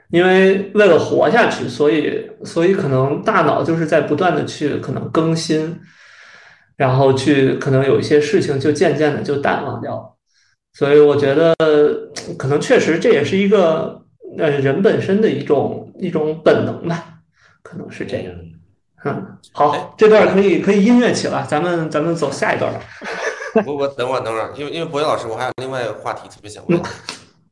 [0.10, 5.80] 因为为了活下去，所以所以可能大脑就是在不断的去可能更新，
[6.78, 10.16] 然后去可能有一些事情就渐渐的就淡忘掉了。
[10.78, 11.55] 所以我觉得
[12.38, 13.99] 可能确实这也是一个
[14.38, 17.15] 呃人本身的一种一种本能吧，
[17.63, 18.32] 可能是这样。
[19.03, 22.80] 嗯，好，这段可以可以音乐起了，咱们咱们走下一段吧。
[23.65, 26.80] 我我等会儿等会儿，因为因为博宇老师，我还有另外一个话题特别想问，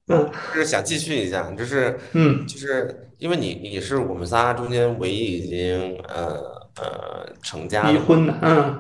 [0.10, 0.30] 嗯。
[0.54, 2.46] 就是想继续一下，就是嗯。
[2.46, 6.38] 就是因为你你是我们仨中间唯一已经呃
[6.78, 8.80] 呃成家的，已婚的，嗯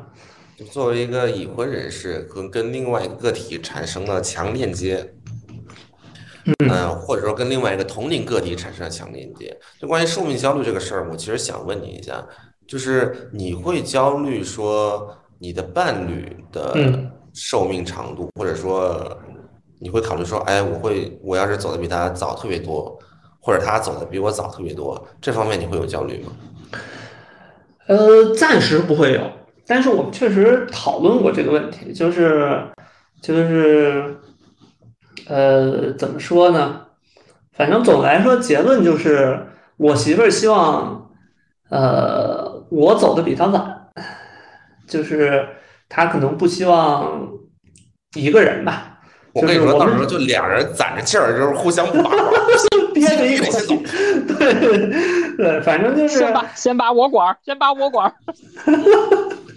[0.58, 5.14] 就作为一个已婚人士跟跟另外一个个体产生了强链接，
[6.46, 9.58] 嗯呃，或者说跟另外一个同龄个体产生了强链接。
[9.80, 12.26] 就关于寿命焦虑这个事儿，我其实想问你一下，
[12.66, 19.18] 就是你会焦虑说你的伴侣的嗯寿命长度，或者说
[19.80, 22.98] 你会考虑说，哎，我会我要是走的比他早特别多，
[23.42, 26.32] 或者他走的比我早特别多，这方面你会有焦虑吗？
[27.88, 29.30] 呃，暂时不会有，
[29.68, 32.62] 但是我们确实讨论过这个问题，就是
[33.22, 34.16] 就是
[35.28, 36.82] 呃，怎么说呢？
[37.54, 39.48] 反正总的来说，结论就是
[39.78, 41.10] 我媳妇儿希望
[41.70, 43.88] 呃我走的比她晚，
[44.88, 45.48] 就是
[45.90, 47.30] 她可能不希望
[48.16, 49.00] 一个人吧。
[49.34, 52.12] 我跟你说，到时候就俩人攒着劲儿，就是互相把关，
[52.94, 53.78] 憋着一口气，
[54.28, 58.14] 对对，反正就是先把先把我管儿，先把我管儿。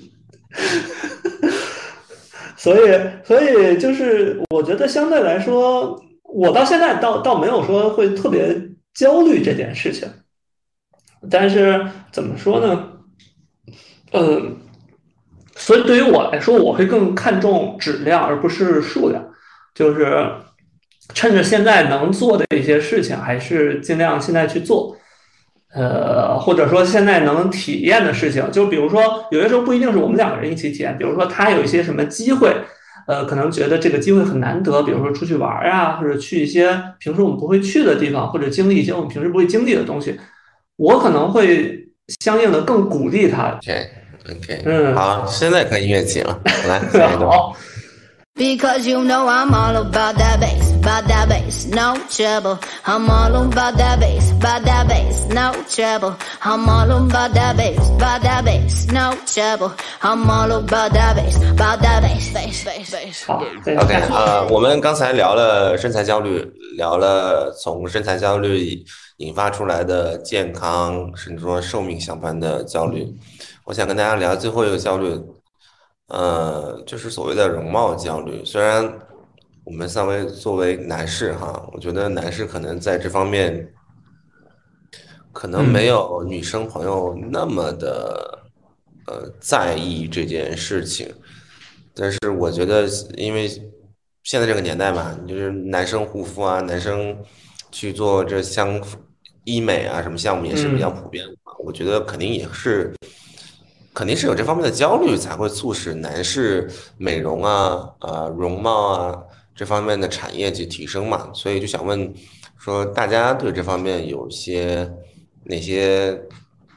[2.56, 8.60] 所以，所以就是我觉得相对来说，我到现在倒倒没有说会特别
[8.94, 10.08] 焦虑这件事情。
[11.30, 12.88] 但是怎么说呢？
[14.12, 14.56] 嗯，
[15.54, 19.24] 所以对于我来说，我会更看重质量而不是数量。
[19.74, 20.28] 就是
[21.14, 24.96] 趁着现在能做的一些事情，还是尽量现在去做。
[25.74, 32.54] 呃，或者说现在能体验的事情，就比如说有些时候不一定是我们两个人一起体验，比如说他有一些什么机会，
[33.06, 40.18] 呃，可能觉得这个机会很难得，比如说出去玩呀，或者去一些平时我们不会去的地方，或者经历一些我们平时不会经历的东西，
[40.76, 41.86] 我可能会
[42.20, 43.58] 相应的更鼓励他。
[44.64, 46.38] 嗯好，现在可以音乐起了，
[46.68, 46.80] 来。
[47.16, 47.56] 好
[48.34, 52.58] ，Because you know I'm all about that bass, about that bass, no trouble.
[52.84, 56.16] I'm all about that bass, about that bass, no trouble.
[56.40, 59.72] I'm all about that bass, about that bass, no trouble.
[60.00, 63.26] I'm all about that bass, about that bass, bass, bass, bass.
[63.26, 66.40] 好，OK，呃，我们刚才聊了身材焦虑，
[66.76, 68.84] 聊了从身材焦虑
[69.18, 73.06] 引发出来的健康，甚至说寿命相关的焦虑。
[73.64, 75.20] 我想跟大家聊最后一个焦虑，
[76.08, 78.44] 呃，就是所谓的容貌焦虑。
[78.44, 78.90] 虽然
[79.68, 83.70] 我们三位作为男士哈，我觉得男士可能在这方面
[85.30, 88.38] 可能没有女生朋友那么的
[89.06, 91.06] 呃在意这件事情。
[91.94, 93.46] 但是我觉得，因为
[94.22, 97.14] 现在这个年代嘛，就是男生护肤啊，男生
[97.70, 98.82] 去做这相
[99.44, 101.52] 医美啊什么项目也是比较普遍的嘛。
[101.58, 102.94] 我觉得肯定也是，
[103.92, 109.22] 肯定是有这方面的焦虑，才会促使男士美容啊、呃容貌啊
[109.58, 111.28] 这方面的产业去提升嘛。
[111.34, 112.14] 所以就想问，
[112.56, 114.88] 说大家对这方面有些
[115.42, 116.16] 哪些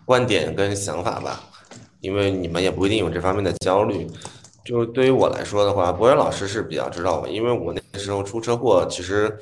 [0.03, 1.43] 观点跟想法吧？
[1.99, 4.07] 因为你们也不一定有这方面的焦虑。
[4.63, 9.35] 就对于我来说的话，博远老师是比较知道我，因为我那时候出车祸，其实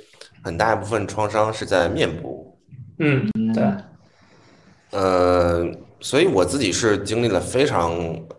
[0.43, 2.57] 很大一部分创伤是在面部，
[2.99, 3.63] 嗯，对，
[4.91, 5.69] 呃，
[5.99, 7.93] 所以我自己是经历了非常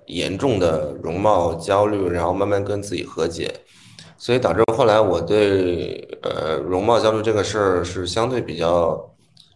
[0.07, 3.53] 严重的容貌焦虑，然后慢慢跟自己和解，
[4.21, 9.03] 所以导致后来我对呃容貌焦虑这个事儿是相对比较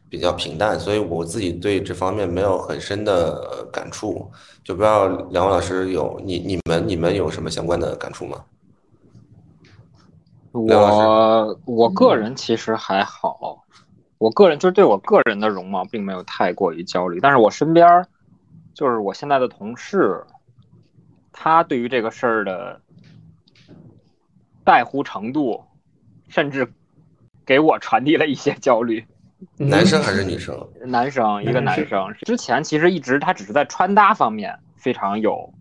[0.08, 4.26] 比较平淡，所以我自己对这方面没有很深的呃感触。
[4.64, 8.42] 就不知道两位老师有你你们你们有什么相关的感触吗？
[10.52, 13.62] 我我个人其实还好，
[14.16, 18.06] 我个人就是对我个人的容貌并没有太过于焦虑，但是我身边儿
[18.72, 20.24] 就是我现在的同事，
[21.32, 22.80] 他对于这个事儿的
[24.64, 25.64] 在乎程度，
[26.28, 26.72] 甚至
[27.44, 29.04] 给我传递了一些焦虑。
[29.58, 30.56] 嗯男生还是女生？
[30.86, 35.52] 男生，一个男生男，之前其实一直他只是在穿搭方面非常有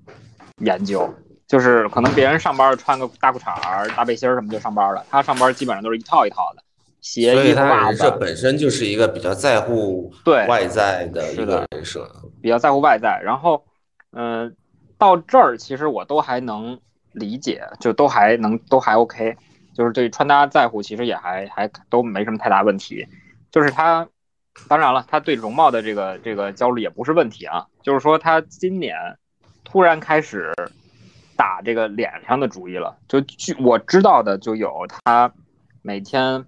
[0.60, 1.14] 研究，
[1.48, 6.64] 就是可能别人上班穿个大裤衩儿、大背心儿什么就上班了，他上班基本上都是一套一套的，
[7.02, 12.10] 鞋、衣服、所以他袜子，人设本身就是一个比较在乎对外在的一个人设。
[12.42, 13.22] 比较在乎外在。
[13.22, 13.66] 然后，
[14.14, 14.56] 嗯、
[14.98, 16.80] 到这儿其实我都还能
[17.14, 19.36] 理解，就都还能都还 OK，
[19.74, 23.08] 就是对穿搭在乎，其实也还还都没什么太大问题。
[23.52, 24.08] 就是他，
[24.68, 27.68] 当然了，他对容貌的这个这个焦虑也不是问题啊。
[27.82, 28.96] 就是说他今年
[29.64, 30.52] 突然开始
[31.38, 32.98] 打这个脸上的主意了。
[33.08, 35.32] 就据我知道的，就有他
[35.82, 36.46] 每天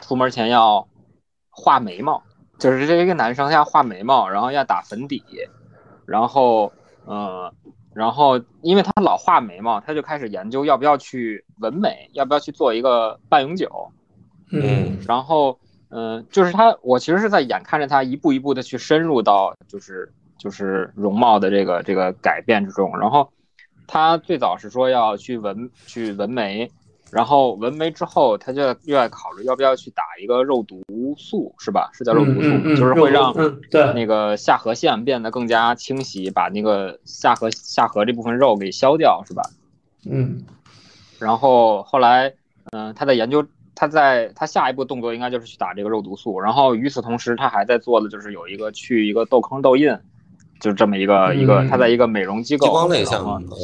[0.00, 0.88] 出门前要
[1.50, 2.22] 画眉毛，
[2.58, 5.22] 就是这一个男生要画眉毛，然后要打粉底，
[6.06, 6.72] 然后
[7.04, 7.52] 呃，
[7.94, 13.90] 然后因为他老画眉毛，他就开始研究要不要去纹眉，要不要去做一个半永久。
[14.50, 15.58] 嗯然后，
[15.90, 22.98] 嗯、就是他，我其实是在眼看着他一步一步的去深入到，就是就是容貌的这个这个改变之中。
[22.98, 23.32] 然后，
[23.86, 26.70] 他最早是说要去纹去纹眉，
[27.14, 30.82] 然后纹眉之后，他就要又要考虑要不要去打一个肉毒
[31.16, 31.88] 素，是吧？
[31.92, 33.32] 是叫肉毒素，嗯嗯嗯就是会让
[33.94, 39.42] 那个下颌线变得更加清晰，把那个下颌下颌这部分肉给消掉，是吧？
[40.10, 40.42] 嗯。
[41.20, 42.34] 然后后来，
[42.72, 43.46] 嗯、他在研究，
[43.76, 49.96] 他在他下一步动作应该就是去打这个肉毒素，然后与此同时，他还在做的就是有一个去一个痘坑痘印，
[50.58, 53.56] 就是这么一个、一个，嗯他在一个美容机构，激光类然后项目，呃，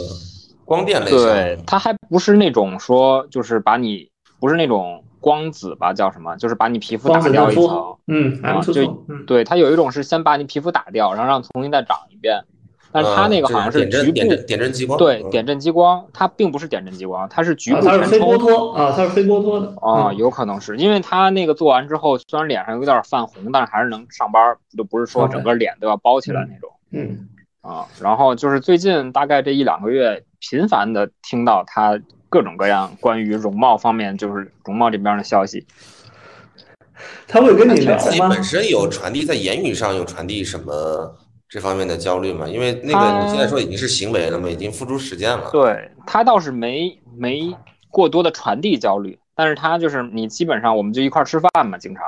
[0.71, 6.37] 光电类对，它还不是那种说就是把你不是那种光子吧，叫什么？
[6.37, 12.45] 就是把你皮肤打掉一层肤。，嗯就，嗯对，它有一种是先把你皮肤打掉，然后让重新再长一遍，
[12.93, 18.75] 但是它那个好像是局部阵点阵点阵激光，对，嗯点阵激光，它并不是点阵激光，它是局部啊，它是填飞波充。
[18.75, 27.29] 啊，它是非剥脱的啊、嗯有可能是因为它那个做完之后，虽然脸上有点泛红，但是还是能上班，就不是说整个脸都要包起来那种嗯
[27.61, 27.87] 啊。
[28.01, 35.67] 然后就是最近大概这一两个月，频繁的听到他各种各样关于容貌方面，就是容貌这边的消息。
[37.27, 38.43] 他会跟你聊吗自己本？
[38.43, 41.17] 身有传递在言语上有传递什么
[41.49, 42.47] 这方面的焦虑吗？
[42.47, 45.51] 因为那个你现在说已经是行为了嘛，已经付出实践了。
[45.51, 47.57] 对他倒是没没
[47.89, 52.05] 过多的传递焦虑，但是他就是你基本上我们就一块儿吃饭嘛，经常，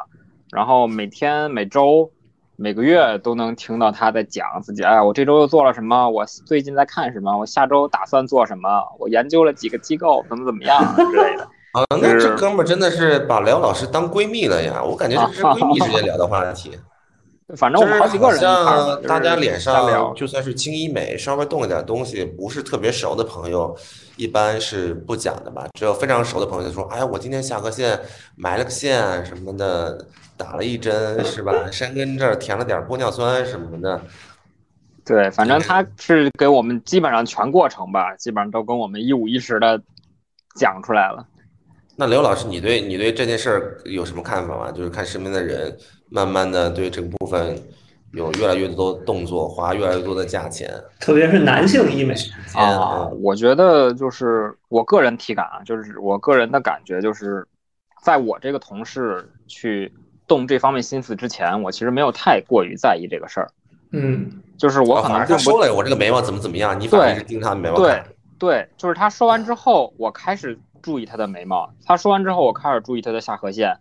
[0.50, 2.12] 然后每天每周
[2.56, 8.68] 每个月都能听到他在讲自己，哎，我这周又做了什么，我最近在看什么，我下周打算做什么，
[8.98, 11.44] 我研究了几个机构，怎么怎么样 之类的。
[11.72, 14.82] 啊，那这哥们儿真的是把梁老师当闺蜜了呀！
[14.84, 16.78] 我感觉这是闺蜜之间聊的话题。
[17.56, 23.76] 反正我们好几个人像大家脸上就算是轻医美，稍微动了点东西，不是特别熟的朋友，
[24.16, 25.66] 一般是不讲的吧？
[25.74, 28.00] 只有非常熟的朋友就说：“哎呀，我今天下颌线
[28.36, 30.06] 埋了个线什么的，
[30.36, 31.52] 打了一针是吧？
[31.70, 34.00] 山根这儿填了点玻尿酸什么的。
[35.04, 39.80] 对，反正他是给我们基本上全过程吧，基本上都跟我们一五一十的
[40.54, 41.26] 讲出来了。”
[41.96, 44.72] 那刘老师，你对你对这件事儿有什么看法吗？
[44.72, 45.76] 就是看身边的人
[46.08, 47.56] 慢慢的对这个部分
[48.12, 50.72] 有越来越多的动作，花越来越多的价钱。
[51.00, 52.14] 特别是男性医美，
[52.54, 57.46] 啊，嗯我觉得就是我个人体感啊，就是我个人的感觉就是，
[58.02, 59.92] 在我这个同事去
[60.26, 63.50] 动这方面心思之前，我其实没有太过于在意这个事儿，
[63.92, 68.02] 嗯就是我可能并不正他说了我这个眉毛怎么怎么样，你反而是盯他的眉毛对。
[68.38, 73.76] 对，就是他说完之后，我开始注意他的眉毛；他说完之后，我开始注意他的下颌线，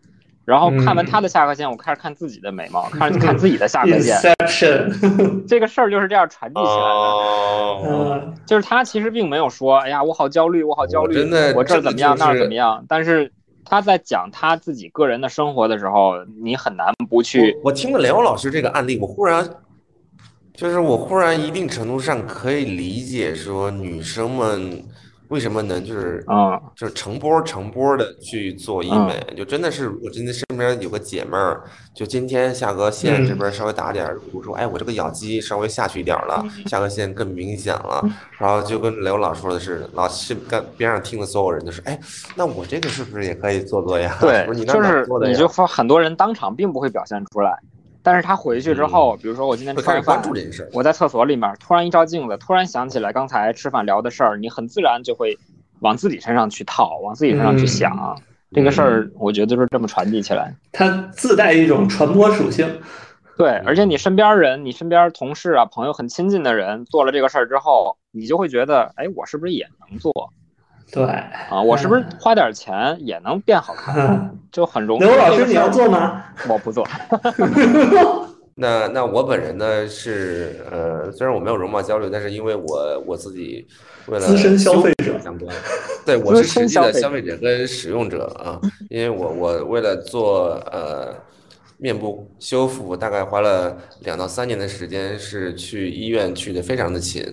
[0.46, 4.22] 然后看完他的下颌线，我开始看自己的眉毛，开始看自己的下颌线。
[5.48, 8.34] 这个事儿就是这样传递起来的。
[8.46, 12.86] 就是他其实并没有说，哎呀，我好焦虑，我好焦虑，我真的我这儿怎么样，那儿怎么样。
[12.88, 13.32] 但是
[13.66, 19.48] 他在讲他自己个人的生活的时候，你很难不去我我听了刘老师这个案例，我忽然
[20.54, 24.84] 就是我忽然一定程度上可以理解说女生们
[25.32, 26.62] 为什么能就是啊。
[26.76, 31.64] 就是成波成波的去做医美，就真的是我真的身边有个姐妹儿，
[31.94, 33.28] 就今天下颌线嗯。
[33.28, 38.04] 这边稍微打点儿，我说哎我这个咬肌稍微下去一点儿了，下颌线更明显了，
[38.38, 42.00] 然后就跟刘老说的是，老是跟边上听的所有人都是，哎，
[42.36, 44.18] 那我这个是不是也可以做做呀？
[44.22, 45.06] 对就是？
[45.28, 47.58] 你就说很多人当场并不会表现出来，
[48.04, 50.22] 但是他回去之后，比如说我今天吃完饭。
[50.74, 55.38] 我在厕所里面突然一照镜子，突然想起来刚才吃饭聊的事儿，你很自然就会
[55.80, 58.20] 往自己身上去套，往自己身上去想。
[58.54, 60.54] 这个事儿，我觉得就是这么传递起来。
[60.72, 62.82] 它自带一种传播属性。
[63.38, 70.12] 对，而且你身边人、你身边同事啊、朋友很亲近的人做了这个事儿之后，你就会觉得，哎，我是不是也能做
[70.92, 71.04] 对，
[71.50, 71.62] 啊？
[71.62, 74.38] 我是不是花点钱也能变好看？
[74.52, 75.02] 就很容易。
[75.02, 76.24] 刘老师，你要做吗？
[76.50, 76.88] 我不做。
[78.54, 83.66] 那那我本人呢是呃，虽然我没有容貌焦虑，但是因为我我自己
[84.08, 85.56] 为了资深消费者相关，
[86.06, 88.60] 对我是实际的消费者跟使用者啊，
[88.90, 91.16] 因为我我为了做呃
[91.78, 97.26] 面部修复，大概花了两到三年的时间，是去医院去的非常的勤，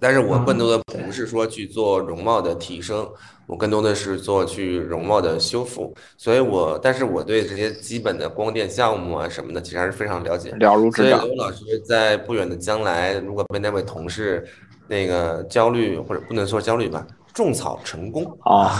[0.00, 3.06] 但是我更多的不是说去做容貌的提升，
[3.46, 10.50] 我更多的是做去容貌的修复，所以我但是我对这些基本的光电项目啊什么的，其实还是非常了解。
[10.52, 11.08] 了如所以。
[11.08, 14.46] 刘老师在不远的将来，如果被那位同事
[14.88, 18.70] 那个焦虑或者不能说焦虑吧，种草成功啊，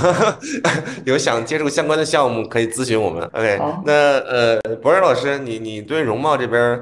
[1.05, 3.23] 有想接触相关的项目可以咨询我们。
[3.33, 6.81] OK，好那呃，博尔老师，你你对容貌这边，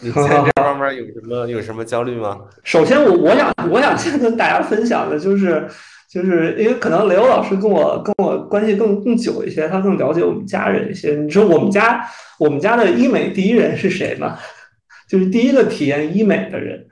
[0.00, 2.38] 你在这方面有什么有什么焦虑吗？
[2.64, 5.66] 首先我，我想我想先跟大家分享的就是，
[6.10, 11.14] 就是因为可能雷欧老师跟我跟我关系更更久一些，他更了解我们家人一些。
[11.16, 12.06] 你说我们家
[12.38, 14.38] 我们家的医美第一人是谁吗？
[15.08, 16.86] 就是第一个体验医美的人。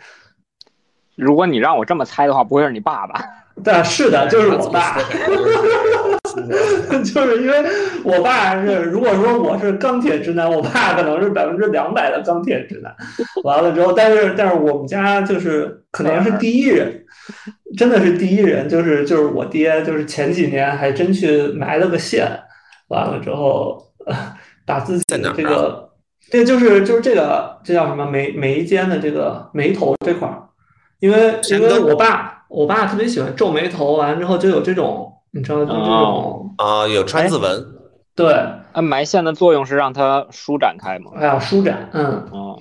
[1.16, 3.24] 如果你让我这么猜的话，不会是你爸爸？
[3.62, 4.98] 对啊，是的，就是我爸。
[6.35, 7.64] 就是因为
[8.02, 12.93] 我爸是，如果说我是钢铁直男，我爸可能是百分之两百的钢铁直男。
[13.44, 17.05] 完了之后，但是但是我们家就是可能是第一人，
[17.76, 22.26] 真的是第一人，就是就是我爹，就是前几年还真去埋了个线，
[22.89, 24.16] 完了之后呃
[24.66, 25.90] 把自己在哪儿啊这个，
[26.31, 30.48] 这就是就是这个这叫什么眉眉间的这个眉头这块儿，
[30.98, 37.66] 因为因为我爸我爸特别喜欢皱眉头，完了之后就有这种你知道就这种啊，有川字纹，
[38.14, 38.32] 对，
[38.72, 41.10] 啊，埋线的作用是让它舒展开嘛？
[41.16, 42.05] 哎呀舒展，嗯。
[42.31, 42.56] 哦，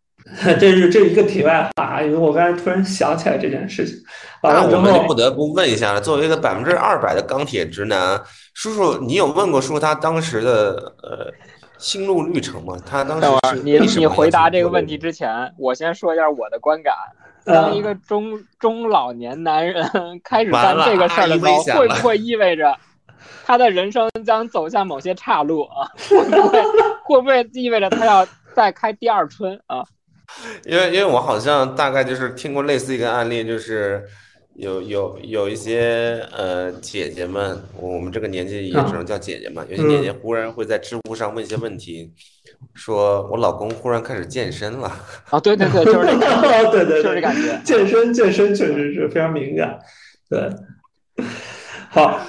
[0.58, 3.94] 这是这是一个题外话，因为我刚才突然想起来这件事情，
[4.42, 6.00] 完了之那我们就不，得不问一下了。
[6.00, 8.18] 作为一个百分之二百的钢铁直男，
[8.54, 11.30] 叔叔，你有问过叔叔他当时的呃
[11.76, 12.78] 心路历程吗？
[12.86, 16.94] 他当时你你回答这个问题之前，我先说一下我的观感。
[17.44, 19.84] 当一嗯，个中中老年男人
[20.22, 22.76] 开始干这个事儿的时候，会不会意味着
[23.44, 25.86] 他的人生将走向某些岔路啊？
[26.08, 26.62] 会不会
[27.04, 29.84] 会不会意味着他要再开第二春啊？
[30.64, 34.02] 因为因为我好像大概就是听过类似一个案例，就是
[34.56, 39.64] 有有有一些呃姐姐们，我们这个年纪也只能叫姐姐嘛。
[39.68, 42.12] 有些姐姐忽然会在知乎上问一些问题，
[42.72, 44.88] 说我老公忽然开始健身了。
[45.30, 47.60] 啊，对对对，就是这个， 对对对，就是这感觉。
[47.64, 49.76] 健身健身确实是非常敏感。
[50.30, 50.48] 对，
[51.90, 52.20] 好，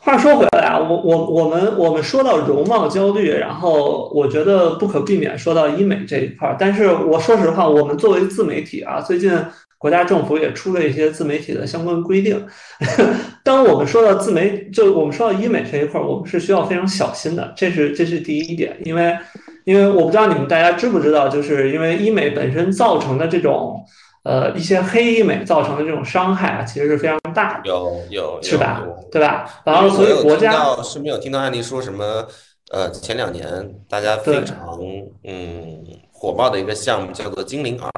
[0.00, 6.56] 话说回来啊，我我我们我们说到容貌焦虑，然后我觉得不可避免说到医美这一块儿。
[6.58, 9.30] 但是我说实话，我们作为自媒体啊，最近。
[9.78, 12.46] 国家政府也出了一些自媒体的相关规定。
[13.44, 17.52] 当我们说到自媒，就我们说到医美这一块，我们是需要非常小心的。
[17.56, 19.16] 这是这是第一点，因为
[19.64, 23.84] 因为我不知道你们大家知不知道，就是因为医美本身造成的这种
[24.24, 27.68] 呃一些黑医美造成的这种伤害啊，其实是非常大的。
[27.68, 28.82] 有有是吧？
[29.12, 29.48] 对吧？
[29.64, 32.26] 然后所以国家是没有听到案例说什么
[32.72, 33.46] 呃前两年
[33.88, 34.78] 大家非常
[35.22, 37.90] 嗯火爆的一个项目叫做精灵耳。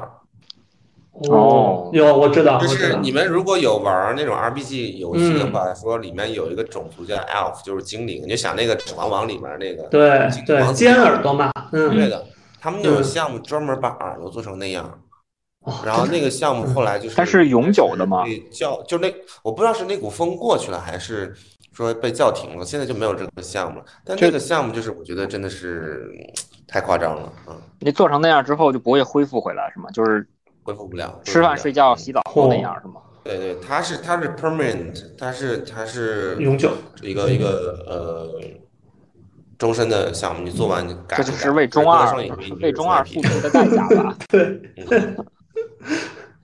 [1.27, 12.25] 哦，有我知道，就是你们如果有玩那种 RPG 游戏的话，说里面有一个种族叫 Elf，就是精灵，你就想那个指环王里面那个对对尖耳朵嘛，嗯，对的，
[12.61, 14.97] 他们就有项目专门把耳朵做成那样，
[15.83, 18.23] 然后那个项目后来就是它是永久的吗？
[18.49, 19.13] 叫就那
[19.43, 21.35] 我不知道是那股风过去了，还是
[21.73, 23.85] 说被叫停了，现在就没有这个项目了。
[24.05, 26.09] 但这个项目就是我觉得真的是
[26.65, 27.57] 太夸张了啊！
[27.79, 29.89] 你做成那样之后就不会恢复回来是吗？
[29.91, 30.25] 就是。
[30.69, 33.01] 恢复不了，吃饭、睡觉、洗澡都那样是吗？
[33.23, 36.71] 对对，它是它是 permanent，它是它是永久
[37.01, 38.29] 一个一个呃
[39.57, 41.17] 终身的项目，你做完改。
[41.17, 42.15] 这就是为中二
[42.61, 44.15] 为中二付出的代价吧？
[44.29, 44.61] 对。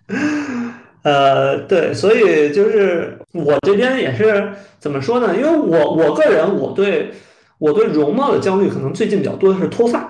[1.04, 5.36] 呃，对，所以就是我这边也是怎么说呢？
[5.36, 7.14] 因为我我个人我对
[7.60, 10.10] 我对容貌的焦虑，可能最近比较多的是脱发。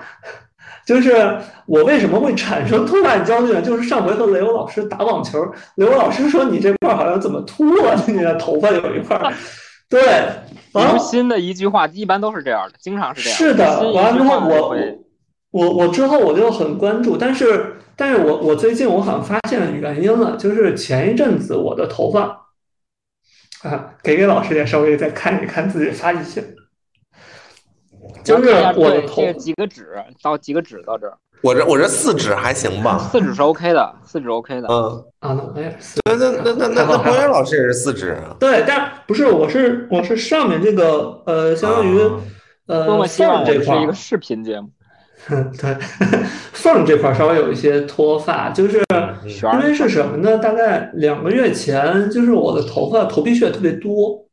[0.86, 1.12] 就是
[1.66, 3.60] 我为什么会产生脱发焦虑呢？
[3.60, 5.44] 就是上回和雷欧老师打网球，
[5.74, 8.00] 雷欧老师说你这块好像怎么秃了？
[8.06, 9.20] 你的头发有一块，
[9.88, 10.00] 对，
[10.72, 13.36] 无心的一句话一般都是这样的，经常是这样。
[13.36, 14.76] 是的，完了之后我
[15.50, 22.46] 我我之后我就很关注，但是但是我我最近我好像发现原因了，就是前一阵子我的头发
[23.62, 26.44] 啊，给给老师也稍微再看一看自己发际线。
[28.24, 29.88] 就是我的头几个指
[30.22, 32.98] 到几个指到这儿，我这我这四指还行吧？
[33.10, 34.68] 四指是 OK 的，四指 OK 的。
[34.68, 36.00] 嗯啊，那我也是。
[36.04, 38.36] 那那那那那那博源老师也是四指啊？
[38.40, 41.98] 对，但不是，我是我是上面这个呃，相当于
[42.66, 44.68] 呃缝这块是一个视频节目。
[45.28, 45.76] 对，
[46.52, 48.80] 缝这块稍微有一些脱发，就是
[49.24, 50.38] 因为是什么呢？
[50.38, 54.25] 大概两个月前，就是我的头发头皮屑特别多。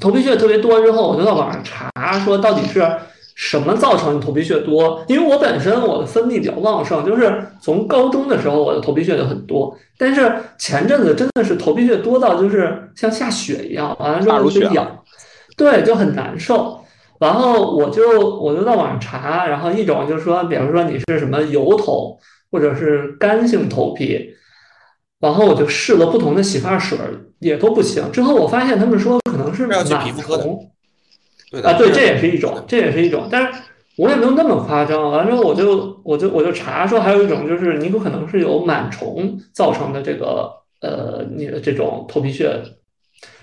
[0.00, 1.90] 头皮屑特别多之后，我就在网上查，
[2.20, 2.86] 说到底是
[3.34, 5.02] 什么造成你头皮屑多？
[5.08, 14.98] 因为我本身我的分泌比较旺盛，就是从高中的时候我的头皮屑就很多，但是前阵子真的是头皮屑多到就是像下雪一样，完了之后就痒，
[15.56, 16.78] 对，就很难受。
[17.18, 22.18] 然后我就我就在网上查，然后一种就是说，比如说你是什么油头
[22.50, 24.34] 或者是干性头皮。
[25.20, 26.96] 然后我就试了不同的洗发水，
[27.40, 28.04] 也都不行。
[28.12, 29.84] 之后我发现他们说可能是螨
[30.20, 30.70] 虫，
[31.62, 33.26] 啊，对，这也是一种，这也是一种。
[33.30, 33.60] 但是
[33.96, 35.10] 我也没有那么夸张。
[35.10, 42.62] 完之后我就我就我就查说，还有一种就是你有可能是有螨虫造成的这个呃你的这种头皮屑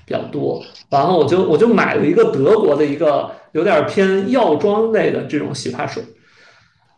[0.05, 0.63] 比较多。
[0.89, 6.01] 然后我就我就买了一个德国的一个有点偏药妆类的这种洗发水。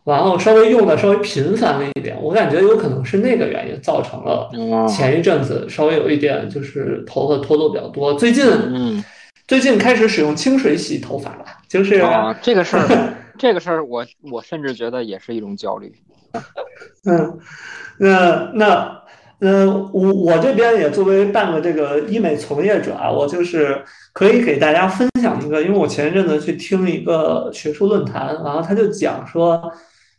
[0.08, 4.48] 然后稍微用的稍微频繁了一点，我感觉有可能是那个原因造成了
[4.88, 8.14] 前一阵子稍微有一点就是头发脱落比较多。
[8.14, 9.04] 最近，嗯，
[9.46, 15.92] 最近开始使用清水洗头发了，就是啊，这个事儿， 这个事儿，我我甚至觉得也是一种焦虑。
[17.04, 17.38] 嗯，
[17.98, 19.02] 那那
[19.40, 23.82] 呃，我我这边也作为半个这个医美从业者啊，我就是
[24.12, 29.70] 可以给大家分享一个，因为我前一阵子去听一个学术论坛，然后他就讲说。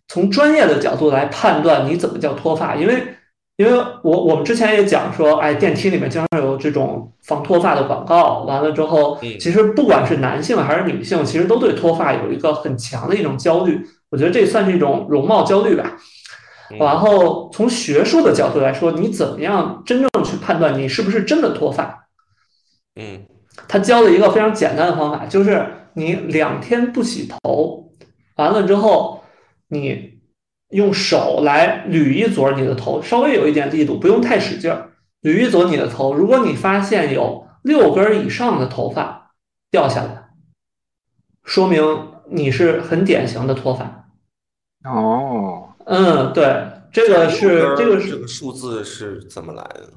[0.10, 3.04] 从专业的角度来判断你怎么叫脱发，因为
[3.58, 3.72] 因为
[4.04, 13.80] 我我们之前也讲说，哎，电梯里面经常有这种防脱发的广告，完了之后，其实不管是男性还是女性，其实都对脱发有一个很强的一种焦虑。
[14.10, 15.96] 我觉得这算是一种容貌焦虑吧。
[16.80, 22.08] 然后从学术的角度来说，你怎么样真正去判断你是不是真的脱发？
[22.96, 23.22] 嗯，
[23.68, 27.92] 他教了一个非常简单的方法，就是你两天不洗头，
[28.38, 29.18] 完了之后。
[29.70, 30.20] 你
[30.70, 34.92] 用手来捋一撮你的头，稍微有一点力度，不用太使劲儿，
[35.22, 36.14] 捋一撮你的头。
[36.14, 39.32] 如果你发现有六根以上的头发
[39.72, 40.30] 掉下来，
[41.44, 41.82] 说明
[42.30, 44.10] 你是很典型的脱发。
[44.84, 49.92] 哦，嗯，对，这个是这个是这个数字是怎么来的？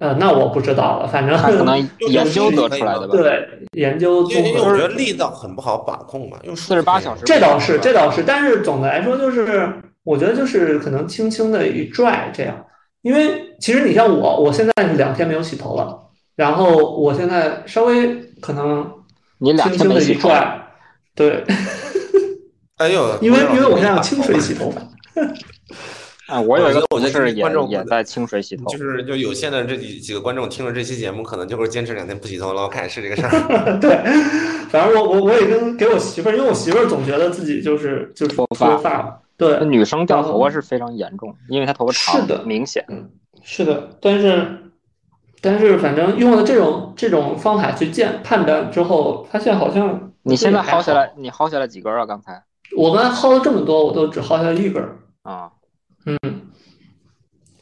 [0.00, 1.76] 呃，那我不知道了，反正他可能
[2.08, 3.14] 研究得出来的吧。
[3.14, 9.70] 对研究综合因为我觉得力道很不好把控嘛，用数据48小时这倒是，这倒是，但是总的来说，就是
[10.02, 12.64] 我觉得就是可能轻轻的一拽这样，
[13.02, 15.96] 因为其实你像我，我现在是两天没有洗头了，
[16.34, 18.90] 然后我现在稍微可能
[19.38, 20.62] 轻轻的天没洗头，一拽，
[21.14, 21.44] 对，
[22.78, 24.80] 哎呦，因 为因为我现在用清水洗头发，
[26.30, 33.78] 啊，我有一个我觉得同事也观众也在清水洗头，就是就有限的这几几个观众听了这期节目，可能就会坚持两天不洗头了，我看是这个事儿。
[33.82, 33.96] 对，
[34.68, 42.84] 反正我我我也跟给我媳妇儿，因为我媳妇儿总觉得自己就是就是脱发发，对，女生掉头发是非常严重，因为她头发长是的明显。
[42.88, 43.10] 嗯
[43.42, 44.46] 是的，但是
[45.40, 52.04] 但是反正用了这种这种方法去见判断之后，发现好像你现在薅下来，你薅下来几根啊？
[52.04, 52.42] 刚才
[52.76, 55.59] 我刚才薅了这么多，我都只薅下来一根儿，啊，嗯，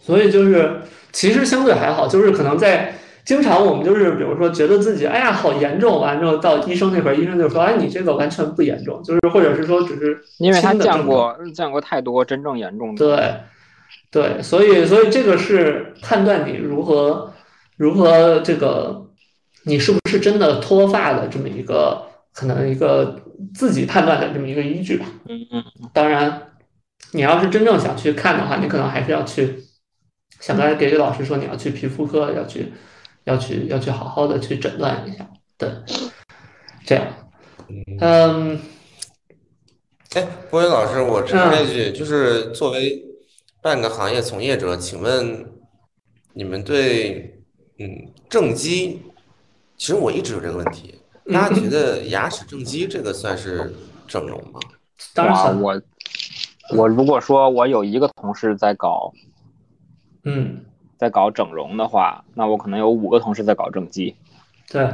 [0.08, 0.80] 所以就是
[1.12, 2.94] 其实相对还好，就是可能在
[3.26, 13.42] 经常我们就是比如说觉得自己哎呀好严重，完之后到医生那边，医生就说哎你这个完全不严重，就是或者是说只是因为他见过见过太多真正严重的。
[14.10, 17.34] 对，对，所以所以这个是判断你如何
[17.76, 19.08] 如何这个
[19.64, 22.02] 你是不是真的脱发的这么一个
[22.32, 23.20] 可能一个
[23.54, 25.04] 自己判断的这么一个依据吧。
[25.28, 25.62] 嗯嗯，
[25.92, 26.44] 当然，
[27.12, 29.64] 你要是真正想去看的话，你可能还是要去，
[30.40, 32.72] 像刚才给给老师说，你要去皮肤科，要去
[33.24, 35.28] 要去要去好好的去诊断一下。
[35.56, 35.70] 对，
[36.84, 37.06] 这样，
[38.00, 38.60] 嗯。
[40.14, 43.04] 哎，波云老师，我插一句，就是作为
[43.60, 45.44] 半个行业从业者，请问
[46.32, 47.44] 你们对
[47.78, 47.86] 嗯
[48.28, 49.02] 正畸，
[49.76, 50.98] 其实我一直有这个问题，
[51.30, 53.74] 大家觉 得牙齿正畸这个算是
[54.06, 54.58] 整容吗？
[55.12, 55.78] 当然，我
[56.74, 59.12] 我如果说我有一个同事在搞
[60.28, 60.60] 嗯，
[60.98, 64.14] 在搞整容的话，那我可能有五个同事在搞正畸。
[64.70, 64.86] 对，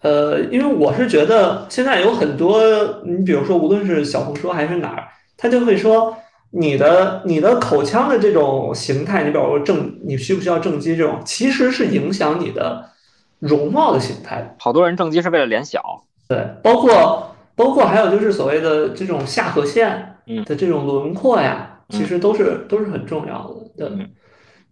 [0.00, 2.60] 呃，因为我是觉得现在有很多，
[3.04, 6.16] 你比如说，无论是小红书还是哪儿，他就会说
[6.50, 12.90] 你的你的口腔的这种形态，你比如说正，你需不需要正畸这种，其实是影响你的
[13.38, 14.56] 容貌的形态。
[14.58, 20.42] 好多人正畸是为了脸小，对，包括包括还有就是所谓的这种下颌线嗯。
[20.44, 21.98] 的这种轮廓呀，嗯。
[21.98, 23.54] 其实都是都是很重要的。
[23.76, 23.88] 对。
[23.88, 24.08] 嗯，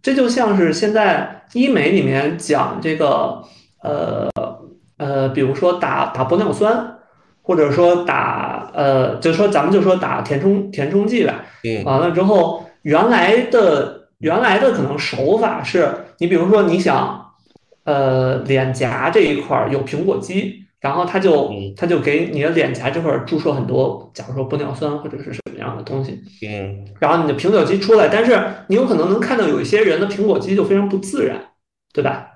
[0.03, 3.41] 这就像是现在医美里面讲这个
[3.81, 4.29] 呃
[4.97, 6.97] 呃，比如说打打玻尿酸，
[7.41, 11.45] 或者说打呃，就说咱们就说打填充填充剂吧。
[11.63, 17.31] 嗯完了之后，原来的原来的可能手法是你比如说你想，
[17.85, 28.37] 呃，脸颊这一块有苹果肌，然后他就嗯他就给你的脸颊这块注射很多，假如说玻尿酸或者是什么样的东西，嗯然后你的苹果肌出来，但是
[28.67, 31.39] 你有可能能看到有一些人的苹果肌就非常不自然，
[31.93, 32.27] 对吧？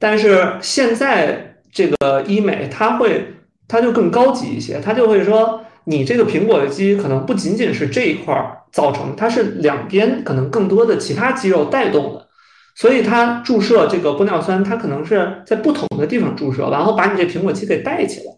[0.00, 3.34] 但是现在这个医美，它会
[3.68, 12.26] 它就更高级一些，它就会说你这个苹果肌可能不仅仅是这一块儿造成，它是两边可能更多的其他肌肉带动的，
[12.74, 18.32] 所以它注射这个玻尿酸，它可能是在不同的地方注射，然后把你这苹果肌给带起来，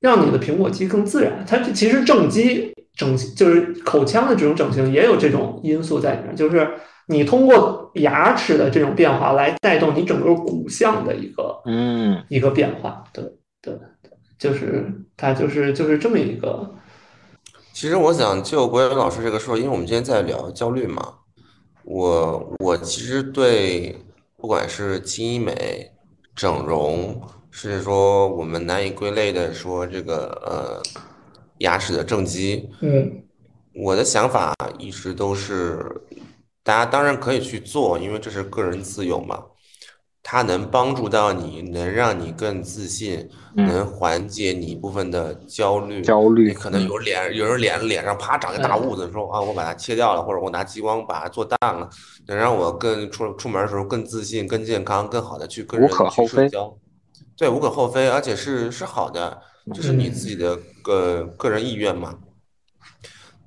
[0.00, 1.44] 让你的苹果肌更自然。
[1.46, 6.68] 它其实正畸整就是口腔的这种整形也有这种因素在里面，就是
[7.08, 13.22] 你通过牙齿的这种变化来带动你整个骨相的一个嗯，一个变化，对
[13.60, 16.74] 对，对就是它就是就是这么一个，
[17.72, 21.02] 其实我想就国元老师这个说，因为我们今天在聊焦虑嘛，
[21.84, 23.96] 我我其实对
[24.36, 25.90] 不管是轻医美、
[26.34, 27.20] 整容，
[27.50, 30.82] 甚至说我们难以归类的说这个呃
[31.58, 33.22] 牙齿的正畸，嗯
[33.74, 35.84] 我的想法一直都是，
[36.62, 39.44] 大家当然可以去做，因为这是个人自由嘛。
[40.26, 46.00] 它能帮助到你，能让你更自信，嗯能缓解你一部分的焦虑。
[46.00, 51.88] 焦虑可能有脸，有人脸脸上啪长个大痦子，说啊，我把它切掉了，或者我拿激光把它做淡了，
[52.26, 56.74] 能让我更出出门的时候更自信、更健康、更好的去跟人去可厚非社交。
[57.36, 59.42] 对，无可厚非，而且是是好的，
[59.74, 62.18] 这是你自己的个个人意愿嘛。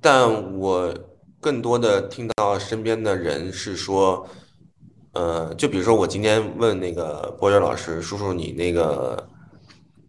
[0.00, 0.94] 但我
[1.40, 4.28] 更多的听到身边的人是说，
[5.12, 9.28] 呃，就比如说我今天问那个博源老师，叔叔你那个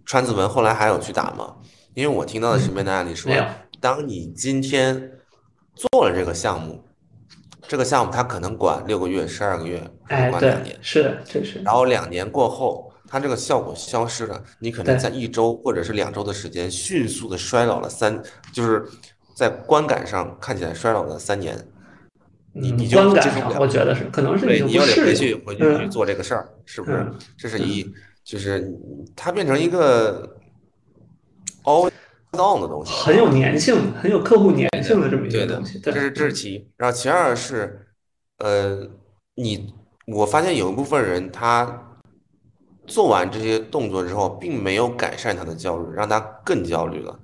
[0.06, 1.56] 川字纹后来还有去打吗？
[1.96, 3.44] 因为我听到的身边的案例说没有，
[3.80, 5.12] 当你今天
[5.74, 6.84] 做了这个项目，
[7.68, 18.22] 这个项目它可能管六个月、十二个月，管两年，，是的，这是然后两年过后，它这个效果消失了，你可能对在一周或者是两周的时间，迅速的衰老了三，
[18.54, 18.86] 就是
[19.36, 21.58] 在观感上看起来衰老了三年。
[22.60, 27.16] 你嗯你就观感接受不了上我觉得是，可能是你又得回去回去去嗯做这个事儿，是不是嗯？
[27.38, 27.86] 这是一，
[28.24, 28.72] 就是
[29.16, 30.38] 它变成一个
[31.64, 31.90] all
[32.32, 35.80] down 的东西，很有粘性，很有客户粘性的这么一个东西。
[35.80, 36.68] 对，这是这是其一。
[36.78, 37.88] 然后其二是，
[38.38, 38.88] 呃，
[39.36, 39.74] 你
[40.08, 41.98] 我发现有一部分人他
[42.86, 47.20] 做完这些动作之后，并没有改善他的焦虑，让他更焦虑了。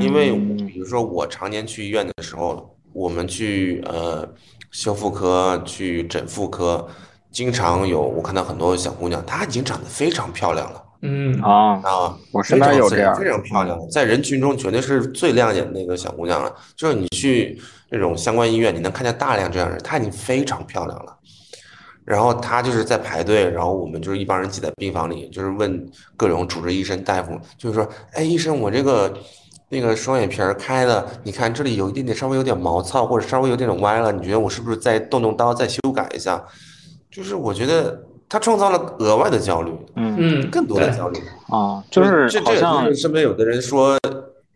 [0.00, 4.26] 因为嗯比如说我常年去医院的时候，我们去呃
[4.74, 6.84] 修复科、去整复科，
[7.30, 16.52] 经常有我看到很多小姑娘，她已经长得非常漂亮了嗯啊，啊，我身边有这样非常漂亮，在人群中绝对是最亮眼的那个小姑娘了。
[16.74, 17.56] 就是你去
[17.88, 21.16] 那种相关医院，你能看见大量这样的人，她已经非常漂亮了。
[22.04, 29.16] 然后她就是在排队，然后我们就是一帮人挤在病房里，就是问各种主治医生、大夫，就是说，哎，医生，我这个
[29.68, 36.44] 那个双眼皮儿开的，你看这里有一点点稍微有点毛糙，或者稍微有点点歪了，你觉得我是不是再动动刀再修改一下？
[37.10, 41.20] 就是我觉得他创造了额外的焦虑，嗯嗯，更多的焦虑。
[41.48, 43.96] 啊，就是这这像就是身边有的人说，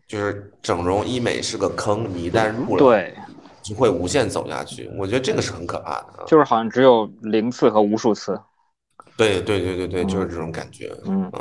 [0.07, 3.13] 就是整容医美是个坑，你一旦入了，对，
[3.61, 4.91] 就会无限走下去。
[4.97, 6.25] 我觉得这个是很可怕的啊。
[6.27, 8.37] 就是好像只有零次和无数次。
[9.15, 10.91] 对对对对对，就是这种感觉。
[11.05, 11.31] 嗯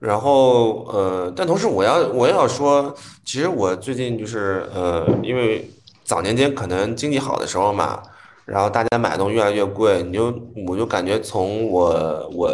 [0.00, 5.70] 然后呃，但同时我要我要说，其实我最近就是呃，因为
[6.04, 8.02] 早年间可能经济好的时候嘛，
[8.46, 10.34] 然后大家买东西越来越贵，你就
[10.66, 12.50] 我就感觉从我我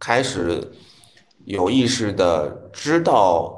[0.00, 0.58] 开始
[1.44, 3.54] 有意识的知道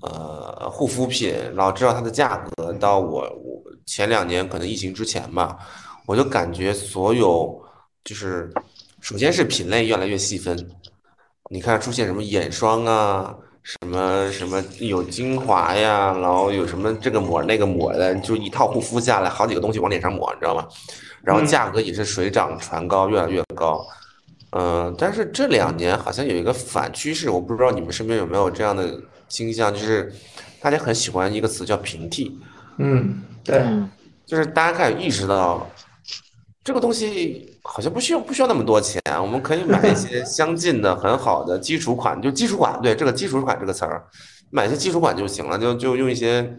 [0.00, 5.56] 呃护肤品，然后知道它的价格，到我我前两年可能疫情之前吧，
[6.06, 7.56] 我就感觉所有
[8.02, 8.52] 就是
[9.00, 10.58] 首先是品类越来越细分。
[11.50, 20.66] 你看出现什么眼霜啊，什么什么有精华呀，然后有什么这个抹那个抹的，就一套护肤下来，好几个东西往脸上抹，你知道吗？
[21.22, 23.84] 然后嗯价格也是水涨船高，越来越高。
[24.56, 30.12] 嗯、但是这两年好像有一个反趋势，我不知道你们身边有没有这样的倾向，就是
[30.60, 32.38] 大家很喜欢一个词叫平替，
[32.78, 33.90] 嗯，对，嗯
[34.24, 35.68] 就是大家开始意识到，
[36.62, 44.04] 这个东西好像不需要不需要那么多钱，我们可以买一些相近的很好的基础款，就基础款，对这个基础款这个词儿，
[44.50, 46.54] 买一些基础款就行了，就就用一些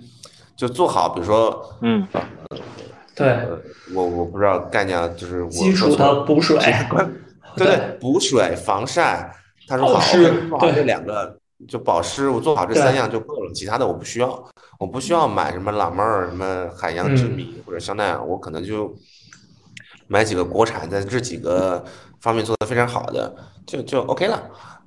[0.57, 2.05] 就做好，比如说，嗯
[3.15, 3.61] 对，呃，
[3.93, 6.57] 我我不知道概念啊，就是我基础的补水，
[7.55, 9.31] 对对，补水、防晒，
[9.67, 11.37] 他说好，保湿做好对这两个
[11.67, 14.43] 就保湿，我做好这三样就够了，其他的我不需要，
[14.79, 18.93] 我不需要买什么老妹儿、什么海洋之谜或者香奈儿，我可能就
[20.07, 21.83] 买几个国产，在这几个
[22.21, 24.41] 方面做的非常好的，就就 OK 了。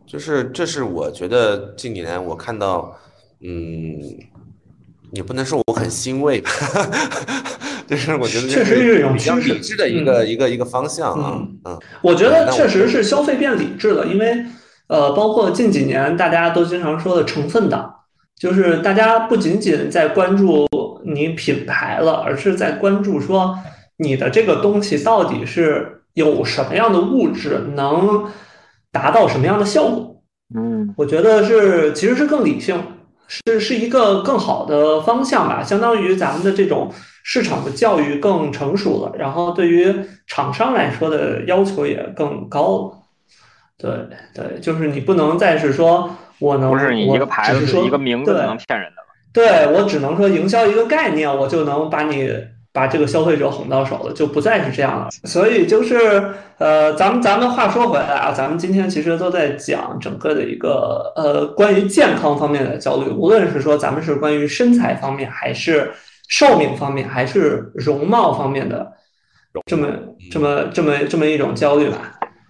[0.07, 2.97] 就是这是我觉得近几年我看到，
[3.41, 4.01] 嗯，
[5.13, 6.51] 也不能说我很欣慰吧，
[7.87, 11.79] 就是我觉得确实是一种比较理智的一个一个一个方向啊嗯，嗯。
[12.01, 14.47] 我觉得确实是消费变理智了，因为
[14.87, 17.95] 呃，包括近几年大家都经常说的成分党，
[18.35, 20.67] 就是大家不仅仅在关注
[21.05, 23.59] 你品牌了，而是在关注说
[23.99, 28.25] 你的这个东西到底是有什么样的物质能
[28.91, 30.23] 达到什么样的效果。
[30.55, 32.83] 嗯我觉得是其实是更理性，
[33.27, 35.63] 是是一个更好的方向吧。
[35.63, 36.91] 相当于咱们的这种
[37.23, 39.95] 市场的教育更成熟了，然后对于
[40.27, 42.99] 厂商来说的要求也更高了。
[43.77, 43.91] 对
[44.35, 49.09] 对，就是你不能再是说我能不是你我一个牌子只是说一个名字能骗人的了。
[49.31, 52.27] 对我只能说营销一个概念，我就能把你
[52.73, 55.09] 把这个消费者哄到手了，就不再是这样了。
[55.25, 65.91] 所以就是呃，咱们咱们话说回来啊，咱们今天其实都在讲整个的一个呃关于健康方面的焦虑，无论是说咱们是关于身材方面，还是
[66.29, 68.93] 寿命方面，还是容貌方面的
[69.67, 69.89] 这么
[70.31, 71.97] 这么这么这么一种焦虑吧。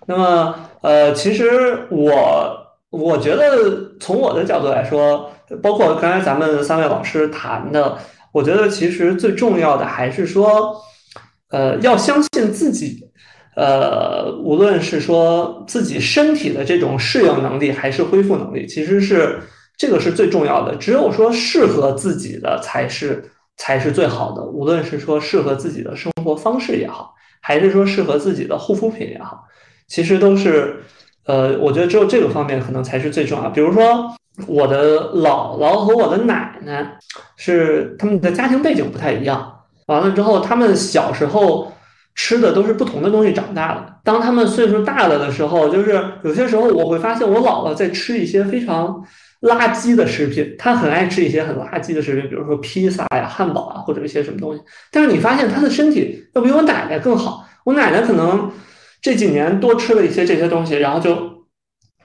[0.07, 2.57] 那么呃，其实我
[2.90, 5.31] 我觉得从我的角度来说，
[5.62, 7.99] 包括刚才咱们三位老师谈的，
[8.33, 10.77] 我觉得其实最重要的还是说，
[11.51, 13.11] 呃，要相信自己，
[13.57, 19.41] 呃，无论是说自己身体的这种适应能力，还是恢复能力，其实是
[19.77, 20.77] 这个是最重要的。
[20.77, 29.45] 只有说适合自己的才是才是最好的，无论是说适合自己的生活方式也好，还是说适合自己的护肤品也好，
[29.87, 30.83] 其实都是。
[31.29, 33.51] 呃，我觉得只有这个方面可能才是最重要。
[33.51, 34.11] 比如说，
[34.47, 36.98] 我的姥姥和我的奶奶
[37.36, 41.73] 是他们的家庭背景不太一样，完了之后，他们小时候
[42.15, 43.94] 吃的都是不同的东西长大的。
[44.05, 49.05] 当他们岁数大了的时候，就是有些时候我会发现我姥姥在吃一些非常
[49.43, 54.62] 垃圾的食品，他很爱吃一些很垃圾的食品，比如说披萨呀、汉堡啊，或者一些什么东西。
[54.90, 57.47] 但是你发现他的身体要比我奶奶更好。
[57.65, 58.51] 我奶奶可能
[59.02, 61.44] 这几年多吃了一些这些东西，然后就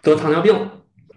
[0.01, 0.53] 得糖尿病。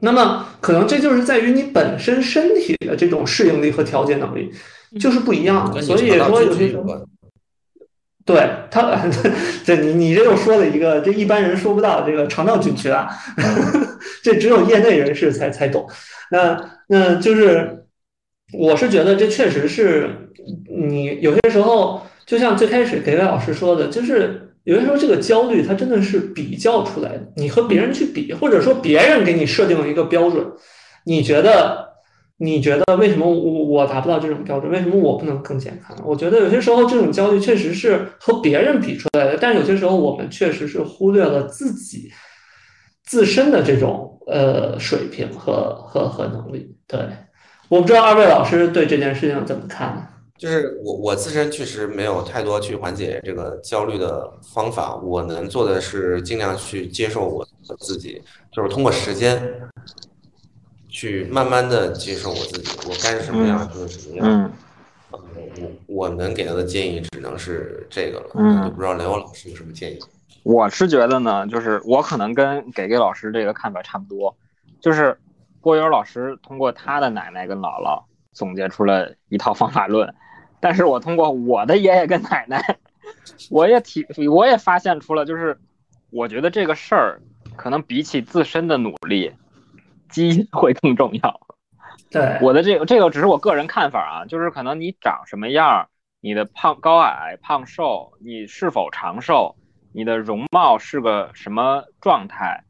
[0.07, 4.49] 那么可能这就是在于你本身身体的这种适应力和调节能力
[5.01, 5.83] 就是不一样的。
[5.83, 7.07] 所以说有些时候。
[8.25, 9.01] 对他，
[9.65, 13.09] 这你你这又说了一个这一般人说不到这个肠道菌群啊，
[14.21, 15.89] 这只有业内人士才才懂。
[16.33, 17.85] 那那就是，
[18.53, 20.11] 我是觉得这确实是
[20.69, 30.45] 你有些时候，就像最开始给魏老师说的，就是有些时候这个焦虑它真的是比较出来的，你和别人去比，或者说别人给你设定了一个标准，
[31.05, 31.89] 你觉得
[32.39, 34.71] 你觉得为什么我我达不到这种标准？
[34.71, 35.97] 为什么我不能更健康？
[36.05, 42.11] 我觉得有些时候这种焦虑确实是和别人比出来的，但有些时候我们确实是忽略了自己
[43.05, 46.77] 自身的这种呃水平和和和能力。
[46.89, 46.99] 对，
[47.69, 50.03] 我不知道二位老师对这件事情怎么看呢？
[50.39, 57.47] 就是我我自身确实没有太多去缓解这个焦虑的方法，我能做的是尽量去接受我
[57.79, 58.23] 自己，
[58.53, 59.61] 就是通过时间
[60.89, 64.27] 去慢慢的接受我自己，我该是什么样就是什么样。
[64.27, 64.53] 嗯
[65.13, 65.21] 呃
[65.59, 69.99] 我我能给到的建议只能是这个了，嗯那就不知道雷欧老师有什么建议。
[70.43, 74.37] 我是觉得呢，就是我可能跟给给老师这个看法差不多，
[74.81, 75.17] 就是
[75.61, 78.03] 郭友老师通过他的奶奶跟姥姥
[78.33, 80.13] 总结出了一套方法论，
[80.61, 82.79] 但是我通过我的爷爷跟奶奶，
[83.51, 85.59] 我也体我也发现出了，就是
[86.11, 87.21] 我觉得这个事儿
[87.57, 89.33] 可能比起自身的努力，
[90.09, 91.41] 基因会更重要。
[92.11, 95.89] 对，我的这个这个只是我个人看法啊，就是可能你长什么样儿，
[96.21, 99.57] 你的胖高矮胖瘦，你是否长寿，
[99.93, 102.65] 你的容貌是个什么状态，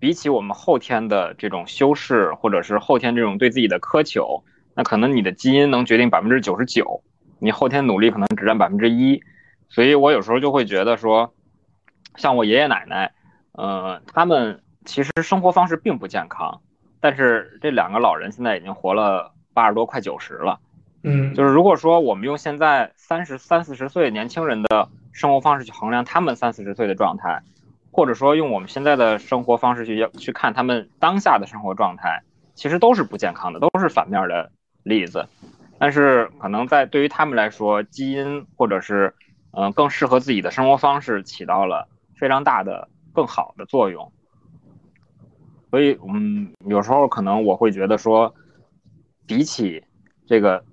[0.00, 4.42] 比起我们后天的这种修饰，或者是后天这种对自己的苛求，
[4.74, 7.02] 那可能你的基因能决定百分之九十九，
[7.38, 9.22] 你后天努力可能只占百分之一，
[9.68, 11.32] 所以我有时候就会觉得说，
[12.16, 13.12] 像我爷爷奶奶，
[13.52, 16.60] 呃，他们其实生活方式并不健康。
[17.00, 20.58] 但是这两个老人现在已经活了八十多，快九十了。
[21.04, 27.40] 嗯，就是如果说我们用现在三十三四十岁年轻人的生活方式去衡量他们三四十岁的状态，
[27.92, 32.20] 或者说用我们现在的生活方式去去看他们当下的生活状态，
[32.56, 34.50] 其实都是不健康的，都是反面的
[34.82, 35.24] 例子。
[35.78, 39.14] 但是可能在对于他们来说，基因或者是
[39.52, 44.12] 嗯、更适合自己的生活方式起到了非常大的更好的作用。
[45.70, 48.34] 所以，嗯，有时候可能我会觉得说，
[49.26, 49.84] 比起
[50.26, 50.64] 这个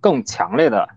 [0.00, 0.88] 更强烈的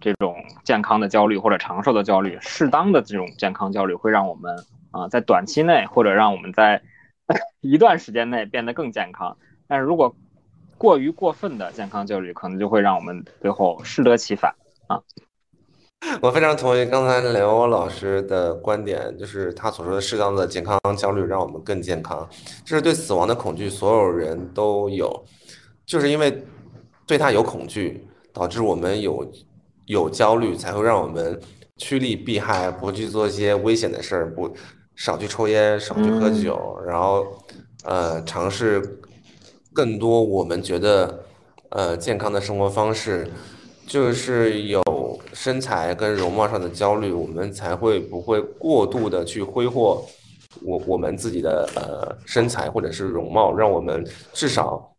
[0.00, 6.82] 这种健康的焦虑或者长寿的焦虑，适当的这种健康焦虑会让我们啊、在短期内或者让我们在
[7.60, 9.36] 一段时间内变得更健康。
[9.66, 10.14] 但是如果
[10.84, 14.54] 过于过分的健康焦虑，可能就会让我们最后适得其反。
[14.86, 15.00] 啊。
[16.20, 22.28] 我非常同意刚才雷欧老师的观点，就是他所说的适当的健康焦虑让我们更健康，
[22.66, 25.24] 这是对死亡的恐惧，所有人都有，
[25.86, 26.44] 就是因为
[27.06, 29.26] 对他有恐惧，导致我们有
[29.86, 31.40] 有焦虑，才会让我们
[31.78, 34.54] 趋利避害，不去做一些危险的事儿，不
[34.94, 37.24] 少去抽烟，少去喝酒，然后
[37.84, 39.00] 呃尝试
[39.74, 41.22] 更多我们觉得
[41.68, 43.28] 呃健康的生活方式。
[43.86, 44.82] 就是有
[45.34, 50.02] 身材跟容貌上的焦虑，我们才会不会过度的去挥霍
[50.62, 54.02] 我我们自己的呃身材或者是容貌，让我们
[54.32, 54.90] 至少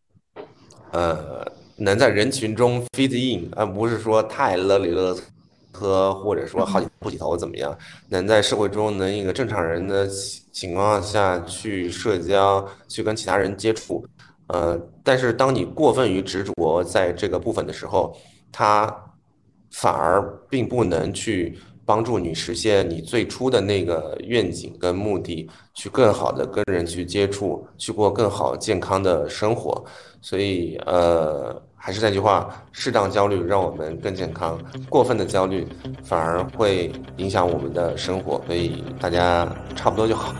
[0.91, 1.43] 呃
[1.77, 5.17] 能在人群中 fit in，而不是说太勒里勒
[5.73, 7.75] 特，或者说好几秃几头怎么样，
[8.09, 10.07] 能在社会中能一个正常人的
[10.51, 14.05] 情况下去社交，去跟其他人接触。
[14.47, 18.15] 呃，但是当你过分于执着在这个部分的时候，
[18.51, 18.93] 它
[19.71, 29.83] 反而并不能去帮助你实现你最初的那个愿景跟目的，去更好的跟人去接触，去过更好健康的生活。
[30.21, 34.59] 所以，呃，还是那句话，适当焦虑让我们更健康，
[34.89, 35.67] 过分的焦虑
[36.03, 38.41] 反而会影响我们的生活。
[38.47, 40.33] 所以大家差不多就好。